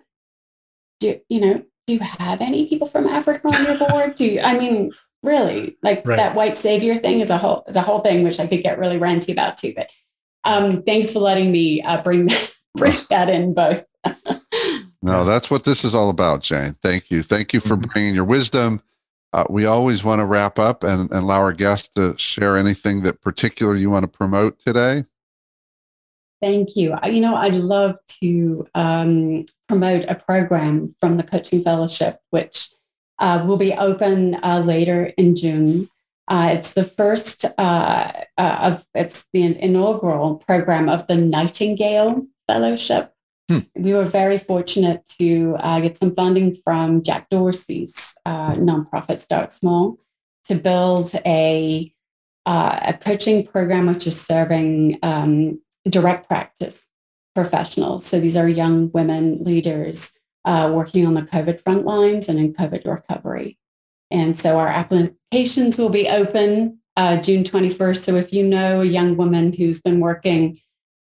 do 1.00 1.20
you 1.28 1.40
know? 1.40 1.64
Do 1.92 2.04
you 2.04 2.10
have 2.18 2.40
any 2.40 2.66
people 2.66 2.86
from 2.86 3.06
Africa 3.06 3.48
on 3.48 3.64
your 3.64 3.78
board? 3.88 4.16
Do 4.16 4.24
you, 4.24 4.40
I 4.40 4.58
mean 4.58 4.92
really 5.22 5.76
like 5.82 6.02
right. 6.06 6.16
that 6.16 6.34
white 6.34 6.56
savior 6.56 6.96
thing 6.96 7.20
is 7.20 7.28
a 7.28 7.36
whole 7.36 7.64
is 7.68 7.76
a 7.76 7.82
whole 7.82 8.00
thing 8.00 8.24
which 8.24 8.40
I 8.40 8.46
could 8.46 8.62
get 8.62 8.78
really 8.78 8.98
ranty 8.98 9.30
about 9.30 9.58
too. 9.58 9.74
But 9.76 9.88
um, 10.44 10.82
thanks 10.84 11.12
for 11.12 11.18
letting 11.18 11.52
me 11.52 11.82
uh, 11.82 12.02
bring 12.02 12.26
that, 12.26 12.52
bring 12.74 12.96
that 13.10 13.28
in 13.28 13.52
both. 13.52 13.84
no, 15.02 15.24
that's 15.24 15.50
what 15.50 15.64
this 15.64 15.84
is 15.84 15.94
all 15.94 16.08
about, 16.08 16.40
Jane. 16.40 16.76
Thank 16.82 17.10
you. 17.10 17.22
Thank 17.22 17.52
you 17.52 17.60
for 17.60 17.76
mm-hmm. 17.76 17.90
bringing 17.92 18.14
your 18.14 18.24
wisdom. 18.24 18.82
Uh, 19.34 19.44
we 19.50 19.66
always 19.66 20.02
want 20.02 20.20
to 20.20 20.26
wrap 20.26 20.58
up 20.58 20.82
and, 20.82 21.10
and 21.10 21.24
allow 21.24 21.40
our 21.40 21.52
guests 21.52 21.88
to 21.88 22.16
share 22.18 22.56
anything 22.56 23.02
that 23.02 23.20
particular 23.20 23.76
you 23.76 23.90
want 23.90 24.02
to 24.02 24.08
promote 24.08 24.58
today. 24.58 25.04
Thank 26.42 26.74
you. 26.74 26.96
You 27.06 27.20
know, 27.20 27.36
I'd 27.36 27.54
love 27.54 27.98
to 28.20 28.66
um, 28.74 29.46
promote 29.68 30.04
a 30.08 30.16
program 30.16 30.96
from 31.00 31.16
the 31.16 31.22
Coaching 31.22 31.62
Fellowship, 31.62 32.18
which 32.30 32.68
uh, 33.20 33.44
will 33.46 33.56
be 33.56 33.72
open 33.72 34.34
uh, 34.42 34.60
later 34.66 35.12
in 35.16 35.36
June. 35.36 35.88
Uh, 36.26 36.50
it's 36.52 36.74
the 36.74 36.82
first 36.82 37.44
uh, 37.58 38.12
uh, 38.36 38.58
of 38.60 38.84
it's 38.92 39.24
the 39.32 39.56
inaugural 39.62 40.34
program 40.34 40.88
of 40.88 41.06
the 41.06 41.16
Nightingale 41.16 42.26
Fellowship. 42.48 43.12
Hmm. 43.48 43.60
We 43.76 43.92
were 43.94 44.04
very 44.04 44.38
fortunate 44.38 45.06
to 45.20 45.54
uh, 45.60 45.78
get 45.78 45.96
some 45.96 46.12
funding 46.12 46.56
from 46.64 47.04
Jack 47.04 47.28
Dorsey's 47.30 48.14
nonprofit 48.26 49.20
Start 49.20 49.52
Small 49.52 49.98
to 50.46 50.56
build 50.56 51.12
a 51.24 51.94
a 52.46 52.98
coaching 53.00 53.46
program 53.46 53.86
which 53.86 54.08
is 54.08 54.20
serving 54.20 54.98
um, 55.04 55.60
direct 55.88 56.28
practice 56.28 56.84
professionals. 57.34 58.04
So 58.04 58.20
these 58.20 58.36
are 58.36 58.48
young 58.48 58.90
women 58.92 59.42
leaders 59.42 60.12
working 60.44 61.06
on 61.06 61.14
the 61.14 61.22
COVID 61.22 61.60
front 61.60 61.84
lines 61.84 62.28
and 62.28 62.38
in 62.38 62.52
COVID 62.52 62.84
recovery. 62.86 63.58
And 64.10 64.38
so 64.38 64.58
our 64.58 64.68
applications 64.68 65.78
will 65.78 65.88
be 65.88 66.08
open 66.08 66.78
uh, 66.96 67.16
June 67.16 67.44
21st. 67.44 68.04
So 68.04 68.14
if 68.16 68.32
you 68.32 68.46
know 68.46 68.82
a 68.82 68.84
young 68.84 69.16
woman 69.16 69.52
who's 69.52 69.80
been 69.80 70.00
working 70.00 70.60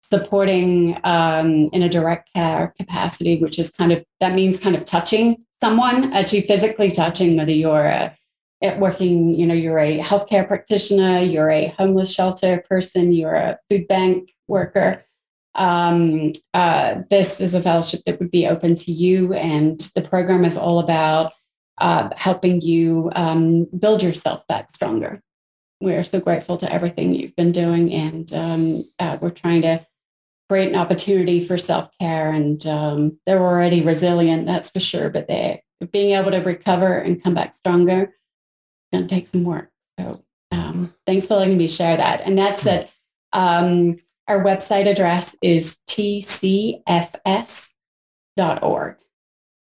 supporting 0.09 0.99
um, 1.05 1.69
in 1.71 1.83
a 1.83 1.89
direct 1.89 2.29
care 2.33 2.73
capacity, 2.77 3.37
which 3.37 3.57
is 3.57 3.71
kind 3.71 3.91
of, 3.91 4.03
that 4.19 4.33
means 4.33 4.59
kind 4.59 4.75
of 4.75 4.85
touching 4.85 5.37
someone, 5.61 6.11
actually 6.13 6.41
physically 6.41 6.91
touching, 6.91 7.37
whether 7.37 7.51
you're 7.51 7.85
a, 7.85 8.15
working, 8.61 9.33
you 9.35 9.47
know, 9.47 9.53
you're 9.53 9.79
a 9.79 9.99
healthcare 9.99 10.47
practitioner, 10.47 11.19
you're 11.19 11.49
a 11.49 11.73
homeless 11.77 12.13
shelter 12.13 12.63
person, 12.69 13.11
you're 13.11 13.35
a 13.35 13.59
food 13.69 13.87
bank 13.87 14.31
worker. 14.47 15.03
Um, 15.55 16.31
uh, 16.53 17.01
this 17.09 17.41
is 17.41 17.55
a 17.55 17.61
fellowship 17.61 18.01
that 18.05 18.19
would 18.19 18.31
be 18.31 18.47
open 18.47 18.75
to 18.75 18.91
you. 18.91 19.33
And 19.33 19.79
the 19.95 20.01
program 20.01 20.45
is 20.45 20.57
all 20.57 20.79
about 20.79 21.33
uh, 21.79 22.09
helping 22.15 22.61
you 22.61 23.11
um, 23.15 23.65
build 23.77 24.03
yourself 24.03 24.45
back 24.47 24.69
stronger. 24.69 25.21
We're 25.81 26.03
so 26.03 26.21
grateful 26.21 26.57
to 26.59 26.71
everything 26.71 27.15
you've 27.15 27.35
been 27.35 27.51
doing, 27.51 27.91
and 27.91 28.31
um, 28.33 28.83
uh, 28.99 29.17
we're 29.19 29.31
trying 29.31 29.63
to 29.63 29.83
create 30.47 30.69
an 30.69 30.75
opportunity 30.75 31.43
for 31.43 31.57
self 31.57 31.89
care. 31.99 32.31
And 32.31 32.63
um, 32.67 33.17
they're 33.25 33.41
already 33.41 33.81
resilient, 33.81 34.45
that's 34.45 34.69
for 34.69 34.79
sure, 34.79 35.09
but 35.09 35.27
they're 35.27 35.61
being 35.91 36.15
able 36.15 36.29
to 36.29 36.37
recover 36.37 36.99
and 36.99 37.21
come 37.21 37.33
back 37.33 37.55
stronger 37.55 38.13
going 38.91 39.07
to 39.07 39.15
take 39.15 39.27
some 39.27 39.43
work. 39.43 39.69
So 39.99 40.23
um, 40.51 40.93
thanks 41.05 41.27
for 41.27 41.35
letting 41.35 41.57
me 41.57 41.67
share 41.67 41.97
that. 41.97 42.21
And 42.21 42.37
that's 42.37 42.65
it. 42.65 42.89
Um, 43.33 43.97
our 44.27 44.43
website 44.43 44.87
address 44.87 45.35
is 45.41 45.77
tcfs.org. 45.87 46.83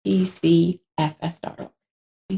tcfs.org. 0.06 1.70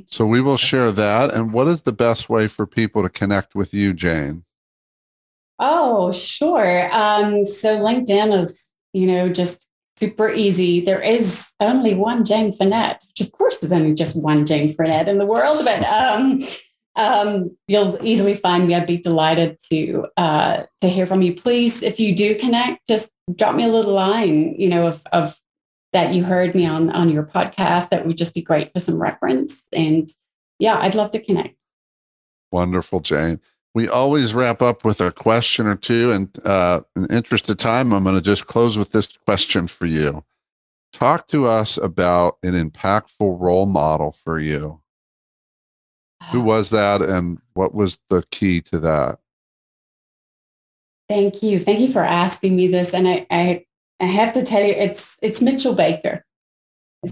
So 0.07 0.25
we 0.25 0.41
will 0.41 0.57
share 0.57 0.91
that. 0.91 1.33
And 1.33 1.53
what 1.53 1.67
is 1.67 1.81
the 1.81 1.93
best 1.93 2.29
way 2.29 2.47
for 2.47 2.65
people 2.65 3.03
to 3.03 3.09
connect 3.09 3.55
with 3.55 3.73
you, 3.73 3.93
Jane? 3.93 4.43
Oh, 5.59 6.11
sure. 6.11 6.93
Um, 6.93 7.45
so 7.45 7.79
LinkedIn 7.79 8.37
is, 8.37 8.67
you 8.93 9.07
know, 9.07 9.29
just 9.29 9.65
super 9.97 10.29
easy. 10.29 10.81
There 10.81 11.01
is 11.01 11.47
only 11.59 11.95
one 11.95 12.25
Jane 12.25 12.51
Finette, 12.51 13.05
which 13.07 13.25
of 13.25 13.31
course 13.31 13.59
there's 13.59 13.71
only 13.71 13.93
just 13.93 14.21
one 14.21 14.45
Jane 14.45 14.73
Finette 14.73 15.07
in 15.07 15.17
the 15.17 15.25
world, 15.25 15.63
but 15.63 15.83
um, 15.85 16.41
um, 16.95 17.55
you'll 17.67 17.97
easily 18.03 18.35
find 18.35 18.67
me. 18.67 18.75
I'd 18.75 18.87
be 18.87 18.97
delighted 18.97 19.57
to 19.71 20.07
uh, 20.17 20.63
to 20.81 20.89
hear 20.89 21.05
from 21.05 21.21
you. 21.21 21.33
Please, 21.35 21.83
if 21.83 21.99
you 21.99 22.15
do 22.15 22.35
connect, 22.35 22.87
just 22.87 23.11
drop 23.35 23.55
me 23.55 23.63
a 23.63 23.69
little 23.69 23.93
line, 23.93 24.55
you 24.59 24.69
know, 24.69 24.87
of, 24.87 25.01
of 25.11 25.39
that 25.93 26.13
you 26.13 26.23
heard 26.23 26.55
me 26.55 26.65
on 26.65 26.89
on 26.91 27.09
your 27.09 27.23
podcast. 27.23 27.89
That 27.89 28.05
would 28.05 28.17
just 28.17 28.33
be 28.33 28.41
great 28.41 28.71
for 28.73 28.79
some 28.79 29.01
reference. 29.01 29.61
And 29.73 30.09
yeah 30.59 30.77
i'd 30.79 30.95
love 30.95 31.11
to 31.11 31.19
connect. 31.19 31.55
Wonderful 32.51 33.01
jane. 33.01 33.39
We 33.73 33.89
always 33.89 34.33
wrap 34.33 34.61
up 34.61 34.85
with 34.85 35.01
a 35.01 35.11
question 35.11 35.67
or 35.67 35.75
two. 35.75 36.11
And 36.11 36.29
uh, 36.45 36.81
in 36.95 37.03
the 37.03 37.15
interest 37.15 37.49
of 37.49 37.57
time 37.57 37.93
i'm 37.93 38.03
going 38.03 38.15
to 38.15 38.21
just 38.21 38.47
close 38.47 38.77
with 38.77 38.91
this 38.91 39.07
question 39.25 39.67
for 39.67 39.85
you. 39.85 40.23
Talk 40.93 41.27
to 41.29 41.45
us 41.45 41.77
about 41.77 42.37
an 42.43 42.53
impactful 42.53 43.39
role 43.39 43.65
model 43.65 44.15
for 44.23 44.39
you 44.39 44.81
who 46.31 46.41
was 46.41 46.69
that 46.69 47.01
and 47.01 47.39
what 47.53 47.73
was 47.73 47.99
the 48.09 48.23
key 48.31 48.61
to 48.61 48.79
that 48.79 49.19
thank 51.09 51.43
you 51.43 51.59
thank 51.59 51.79
you 51.79 51.91
for 51.91 52.01
asking 52.01 52.55
me 52.55 52.67
this 52.67 52.93
and 52.93 53.07
i, 53.07 53.25
I 53.29 53.65
I 53.99 54.05
have 54.05 54.33
to 54.33 54.43
tell 54.43 54.61
you, 54.61 54.73
it's 54.73 55.17
it's 55.21 55.41
Mitchell 55.41 55.75
Baker. 55.75 56.25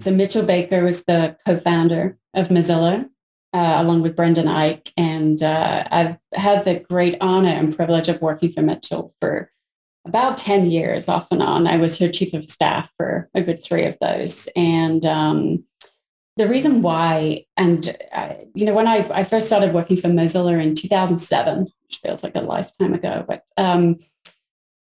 So 0.00 0.10
Mitchell 0.10 0.44
Baker 0.44 0.84
was 0.84 1.04
the 1.04 1.36
co-founder 1.46 2.18
of 2.34 2.48
Mozilla, 2.48 3.08
uh, 3.52 3.74
along 3.78 4.02
with 4.02 4.16
Brendan 4.16 4.46
Eich, 4.46 4.90
and 4.96 5.42
uh, 5.42 5.86
I've 5.90 6.18
had 6.34 6.64
the 6.64 6.80
great 6.80 7.16
honor 7.20 7.50
and 7.50 7.74
privilege 7.74 8.08
of 8.08 8.20
working 8.20 8.50
for 8.50 8.62
Mitchell 8.62 9.14
for 9.20 9.50
about 10.04 10.36
ten 10.36 10.70
years, 10.70 11.08
off 11.08 11.28
and 11.30 11.42
on. 11.42 11.66
I 11.66 11.76
was 11.76 11.98
her 11.98 12.08
chief 12.08 12.34
of 12.34 12.44
staff 12.44 12.90
for 12.98 13.30
a 13.34 13.42
good 13.42 13.62
three 13.62 13.84
of 13.84 13.96
those, 14.00 14.48
and 14.56 15.06
um, 15.06 15.64
the 16.36 16.48
reason 16.48 16.82
why, 16.82 17.44
and 17.56 17.96
uh, 18.12 18.34
you 18.54 18.66
know, 18.66 18.74
when 18.74 18.88
I, 18.88 19.08
I 19.12 19.24
first 19.24 19.46
started 19.46 19.72
working 19.72 19.96
for 19.96 20.08
Mozilla 20.08 20.60
in 20.62 20.74
2007, 20.74 21.62
which 21.62 22.00
feels 22.02 22.22
like 22.22 22.34
a 22.34 22.40
lifetime 22.40 22.94
ago, 22.94 23.24
but 23.26 23.44
um, 23.56 23.98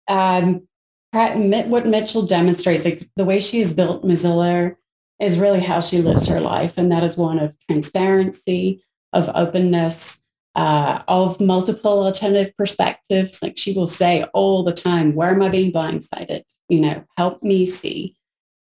um, 0.09 0.67
what 1.13 1.87
Mitchell 1.87 2.23
demonstrates, 2.27 2.85
like 2.85 3.09
the 3.17 3.25
way 3.25 3.41
she's 3.41 3.73
built 3.73 4.05
Mozilla 4.05 4.77
is 5.21 5.39
really 5.39 5.61
how 5.61 5.81
she 5.81 6.01
lives 6.01 6.27
her 6.29 6.41
life. 6.41 6.79
And 6.79 6.91
that 6.93 7.05
is 7.05 7.17
one 7.17 7.39
of 7.39 7.57
transparency, 7.69 8.85
of 9.13 9.31
openness, 9.35 10.21
uh, 10.55 11.03
of 11.09 11.41
multiple 11.41 12.05
alternative 12.05 12.57
perspectives. 12.57 13.43
Like 13.43 13.59
she 13.59 13.73
will 13.73 13.87
say 13.87 14.25
all 14.33 14.63
the 14.63 14.73
time, 14.73 15.15
where 15.15 15.31
am 15.31 15.43
I 15.43 15.49
being 15.49 15.73
blindsided? 15.73 16.43
You 16.69 16.81
know, 16.81 17.05
help 17.17 17.43
me 17.43 17.67
see. 17.67 18.17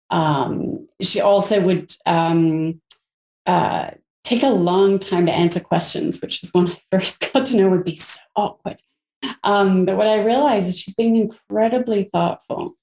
Um, 0.09 0.88
she 1.02 1.22
also 1.22 1.62
would 1.62 1.95
um, 2.06 2.82
uh, 3.45 3.91
take 4.24 4.43
a 4.43 4.50
long 4.50 5.00
time 5.00 5.26
to 5.26 5.32
answer 5.32 5.60
questions, 5.60 6.22
which 6.22 6.43
is 6.43 6.52
when 6.54 6.68
I 6.68 6.78
first 6.91 7.32
got 7.34 7.45
to 7.47 7.58
know 7.58 7.70
would 7.70 7.84
be 7.84 7.95
so 7.95 8.20
awkward. 8.36 8.82
Um, 9.43 9.86
but 9.86 9.97
what 9.97 10.08
I 10.08 10.24
realized 10.24 10.68
is 10.68 10.78
she's 10.78 10.95
being 10.95 11.16
incredibly 11.16 12.10
thoughtful 12.12 12.76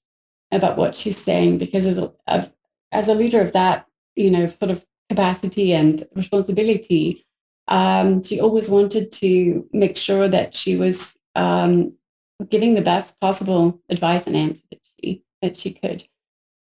about 0.51 0.77
what 0.77 0.95
she's 0.95 1.17
saying 1.17 1.57
because 1.57 1.85
as 1.85 1.97
a, 1.97 2.11
of, 2.27 2.51
as 2.91 3.07
a 3.07 3.13
leader 3.13 3.41
of 3.41 3.53
that, 3.53 3.85
you 4.15 4.31
know, 4.31 4.47
sort 4.49 4.71
of 4.71 4.85
capacity 5.09 5.73
and 5.73 6.03
responsibility, 6.15 7.25
um, 7.67 8.23
she 8.23 8.39
always 8.39 8.69
wanted 8.69 9.11
to 9.11 9.67
make 9.73 9.97
sure 9.97 10.27
that 10.27 10.55
she 10.55 10.77
was 10.77 11.17
um, 11.35 11.93
giving 12.49 12.73
the 12.73 12.81
best 12.81 13.19
possible 13.19 13.81
advice 13.89 14.27
and 14.27 14.35
answer 14.35 14.63
that 14.71 14.79
she 14.99 15.23
that 15.41 15.57
she 15.57 15.73
could. 15.73 16.05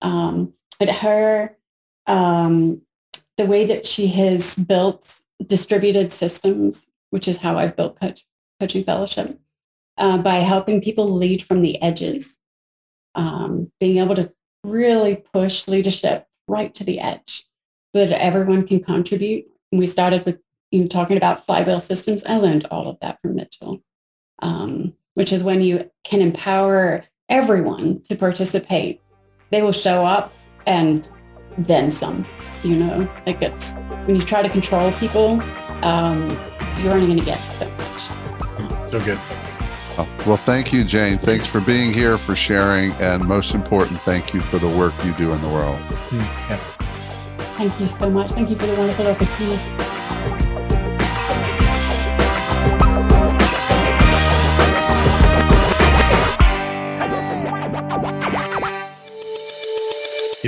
Um, 0.02 0.54
but 0.86 0.96
her, 0.98 1.56
um, 2.08 2.82
the 3.38 3.46
way 3.46 3.66
that 3.66 3.86
she 3.86 4.08
has 4.08 4.56
built 4.56 5.22
distributed 5.48 6.12
systems 6.12 6.88
which 7.12 7.28
is 7.28 7.38
how 7.38 7.58
I've 7.58 7.76
built 7.76 8.00
Coach, 8.00 8.26
Coaching 8.60 8.84
Fellowship, 8.84 9.40
uh, 9.98 10.18
by 10.18 10.36
helping 10.36 10.82
people 10.82 11.12
lead 11.12 11.44
from 11.44 11.62
the 11.62 11.80
edges, 11.82 12.40
um, 13.14 13.72
being 13.80 13.98
able 13.98 14.16
to 14.16 14.34
really 14.64 15.18
push 15.18 15.68
leadership 15.68 16.26
right 16.48 16.74
to 16.74 16.84
the 16.84 17.00
edge 17.00 17.46
so 17.94 18.06
that 18.06 18.22
everyone 18.22 18.66
can 18.66 18.80
contribute. 18.82 19.46
We 19.72 19.88
started 19.88 20.26
with 20.26 20.40
you 20.72 20.82
know, 20.82 20.88
talking 20.88 21.18
about 21.18 21.46
flywheel 21.46 21.82
systems. 21.82 22.24
I 22.24 22.38
learned 22.38 22.66
all 22.72 22.88
of 22.88 22.98
that 23.02 23.22
from 23.22 23.36
Mitchell, 23.36 23.84
um, 24.42 24.94
which 25.14 25.34
is 25.34 25.44
when 25.44 25.62
you 25.62 25.92
can 26.04 26.22
empower 26.22 27.04
everyone 27.30 28.02
to 28.04 28.16
participate. 28.16 29.02
They 29.50 29.62
will 29.62 29.74
show 29.74 30.06
up 30.06 30.34
and 30.66 31.08
then 31.58 31.92
some, 31.92 32.26
you 32.64 32.76
know, 32.76 33.10
like 33.26 33.42
it's 33.42 33.74
when 34.06 34.16
you 34.16 34.22
try 34.22 34.42
to 34.42 34.50
control 34.50 34.92
people, 34.94 35.42
um, 35.84 36.30
you're 36.80 36.94
only 36.94 37.08
going 37.08 37.20
to 37.20 37.26
get 37.26 37.38
so 37.54 37.70
much. 37.70 38.92
So 38.92 39.04
good. 39.04 39.20
Oh, 39.98 40.08
well, 40.26 40.38
thank 40.38 40.72
you, 40.72 40.84
Jane. 40.84 41.18
Thanks 41.18 41.46
for 41.46 41.60
being 41.60 41.92
here, 41.94 42.18
for 42.18 42.36
sharing, 42.36 42.92
and 42.94 43.24
most 43.26 43.54
important, 43.54 44.00
thank 44.02 44.34
you 44.34 44.40
for 44.40 44.58
the 44.58 44.70
work 44.70 44.94
you 45.04 45.14
do 45.14 45.32
in 45.32 45.42
the 45.42 45.50
world. 45.50 45.80
Mm, 46.10 46.50
yes. 46.50 46.64
Thank 47.58 47.80
you 47.80 47.88
so 47.88 48.10
much. 48.10 48.32
Thank 48.32 48.50
you 48.50 48.56
for 48.56 48.68
the 48.68 48.76
wonderful 48.76 49.08
opportunity. 49.08 49.81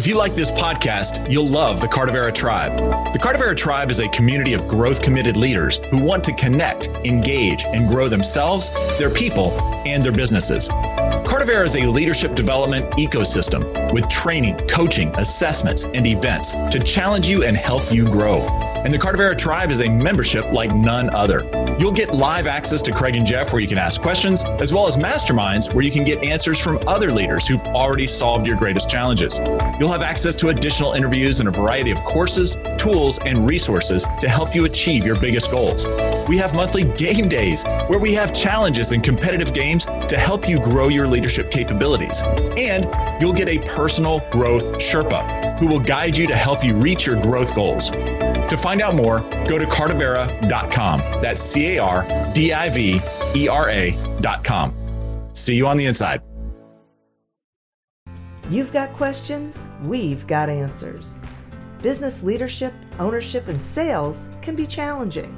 If 0.03 0.07
you 0.07 0.17
like 0.17 0.35
this 0.35 0.51
podcast, 0.51 1.31
you'll 1.31 1.47
love 1.47 1.79
the 1.79 1.87
Cardivera 1.87 2.33
Tribe. 2.33 2.75
The 3.13 3.19
Cardivera 3.19 3.55
Tribe 3.55 3.89
is 3.89 4.01
a 4.01 4.09
community 4.09 4.51
of 4.51 4.67
growth 4.67 5.01
committed 5.01 5.37
leaders 5.37 5.77
who 5.91 5.97
want 5.97 6.25
to 6.25 6.33
connect, 6.33 6.89
engage, 7.05 7.63
and 7.63 7.87
grow 7.87 8.09
themselves, 8.09 8.69
their 8.99 9.09
people, 9.09 9.51
and 9.87 10.03
their 10.03 10.11
businesses. 10.11 10.67
Cardivera 10.67 11.63
is 11.63 11.77
a 11.77 11.87
leadership 11.87 12.35
development 12.35 12.91
ecosystem 12.97 13.93
with 13.93 14.09
training, 14.09 14.57
coaching, 14.67 15.07
assessments, 15.15 15.85
and 15.85 16.05
events 16.05 16.51
to 16.51 16.81
challenge 16.83 17.29
you 17.29 17.45
and 17.45 17.55
help 17.55 17.89
you 17.89 18.03
grow. 18.03 18.41
And 18.83 18.93
the 18.93 18.99
Cardivera 18.99 19.37
Tribe 19.37 19.71
is 19.71 19.79
a 19.79 19.87
membership 19.87 20.51
like 20.51 20.75
none 20.75 21.11
other. 21.15 21.62
You'll 21.79 21.91
get 21.91 22.13
live 22.13 22.45
access 22.45 22.81
to 22.83 22.91
Craig 22.91 23.15
and 23.15 23.25
Jeff 23.25 23.51
where 23.51 23.61
you 23.61 23.67
can 23.67 23.77
ask 23.77 24.01
questions, 24.01 24.45
as 24.45 24.73
well 24.73 24.87
as 24.87 24.95
masterminds 24.95 25.73
where 25.73 25.83
you 25.83 25.91
can 25.91 26.03
get 26.03 26.23
answers 26.23 26.59
from 26.59 26.79
other 26.87 27.11
leaders 27.11 27.47
who've 27.47 27.61
already 27.61 28.07
solved 28.07 28.45
your 28.45 28.55
greatest 28.55 28.89
challenges. 28.89 29.39
You'll 29.79 29.91
have 29.91 30.01
access 30.01 30.35
to 30.37 30.49
additional 30.49 30.93
interviews 30.93 31.39
and 31.39 31.49
a 31.49 31.51
variety 31.51 31.91
of 31.91 32.03
courses, 32.03 32.57
tools, 32.77 33.19
and 33.25 33.47
resources 33.47 34.05
to 34.19 34.29
help 34.29 34.53
you 34.53 34.65
achieve 34.65 35.05
your 35.05 35.19
biggest 35.19 35.51
goals. 35.51 35.85
We 36.27 36.37
have 36.37 36.53
monthly 36.53 36.83
game 36.83 37.27
days 37.27 37.63
where 37.87 37.99
we 37.99 38.13
have 38.13 38.33
challenges 38.33 38.91
and 38.91 39.03
competitive 39.03 39.53
games 39.53 39.85
to 39.85 40.17
help 40.17 40.47
you 40.47 40.59
grow 40.59 40.89
your 40.89 41.07
leadership 41.07 41.49
capabilities. 41.49 42.21
And 42.57 42.87
you'll 43.21 43.33
get 43.33 43.49
a 43.49 43.57
personal 43.59 44.19
growth 44.31 44.63
Sherpa 44.73 45.57
who 45.57 45.67
will 45.67 45.79
guide 45.79 46.17
you 46.17 46.27
to 46.27 46.35
help 46.35 46.63
you 46.63 46.75
reach 46.75 47.05
your 47.05 47.21
growth 47.21 47.55
goals. 47.55 47.91
To 48.49 48.57
find 48.57 48.81
out 48.81 48.95
more, 48.95 49.21
go 49.47 49.57
to 49.57 49.65
cardivera.com. 49.65 50.99
That's 51.21 51.41
C 51.41 51.77
A 51.77 51.79
R 51.81 52.31
D 52.33 52.53
I 52.53 52.69
V 52.69 53.01
E 53.35 53.47
R 53.47 53.69
A.com. 53.69 55.29
See 55.33 55.55
you 55.55 55.67
on 55.67 55.77
the 55.77 55.85
inside. 55.85 56.21
You've 58.49 58.73
got 58.73 58.93
questions, 58.93 59.65
we've 59.83 60.27
got 60.27 60.49
answers. 60.49 61.17
Business 61.81 62.23
leadership, 62.23 62.73
ownership, 62.99 63.47
and 63.47 63.61
sales 63.61 64.29
can 64.41 64.55
be 64.55 64.67
challenging. 64.67 65.33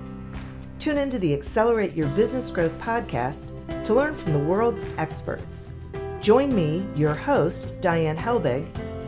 Tune 0.79 0.97
into 0.97 1.17
the 1.19 1.33
Accelerate 1.33 1.93
Your 1.93 2.07
Business 2.09 2.49
Growth 2.49 2.77
podcast 2.79 3.51
to 3.85 3.93
learn 3.93 4.15
from 4.15 4.33
the 4.33 4.39
world's 4.39 4.85
experts. 4.97 5.69
Join 6.19 6.53
me, 6.53 6.85
your 6.95 7.13
host, 7.13 7.79
Diane 7.81 8.17
Helbig, 8.17 8.67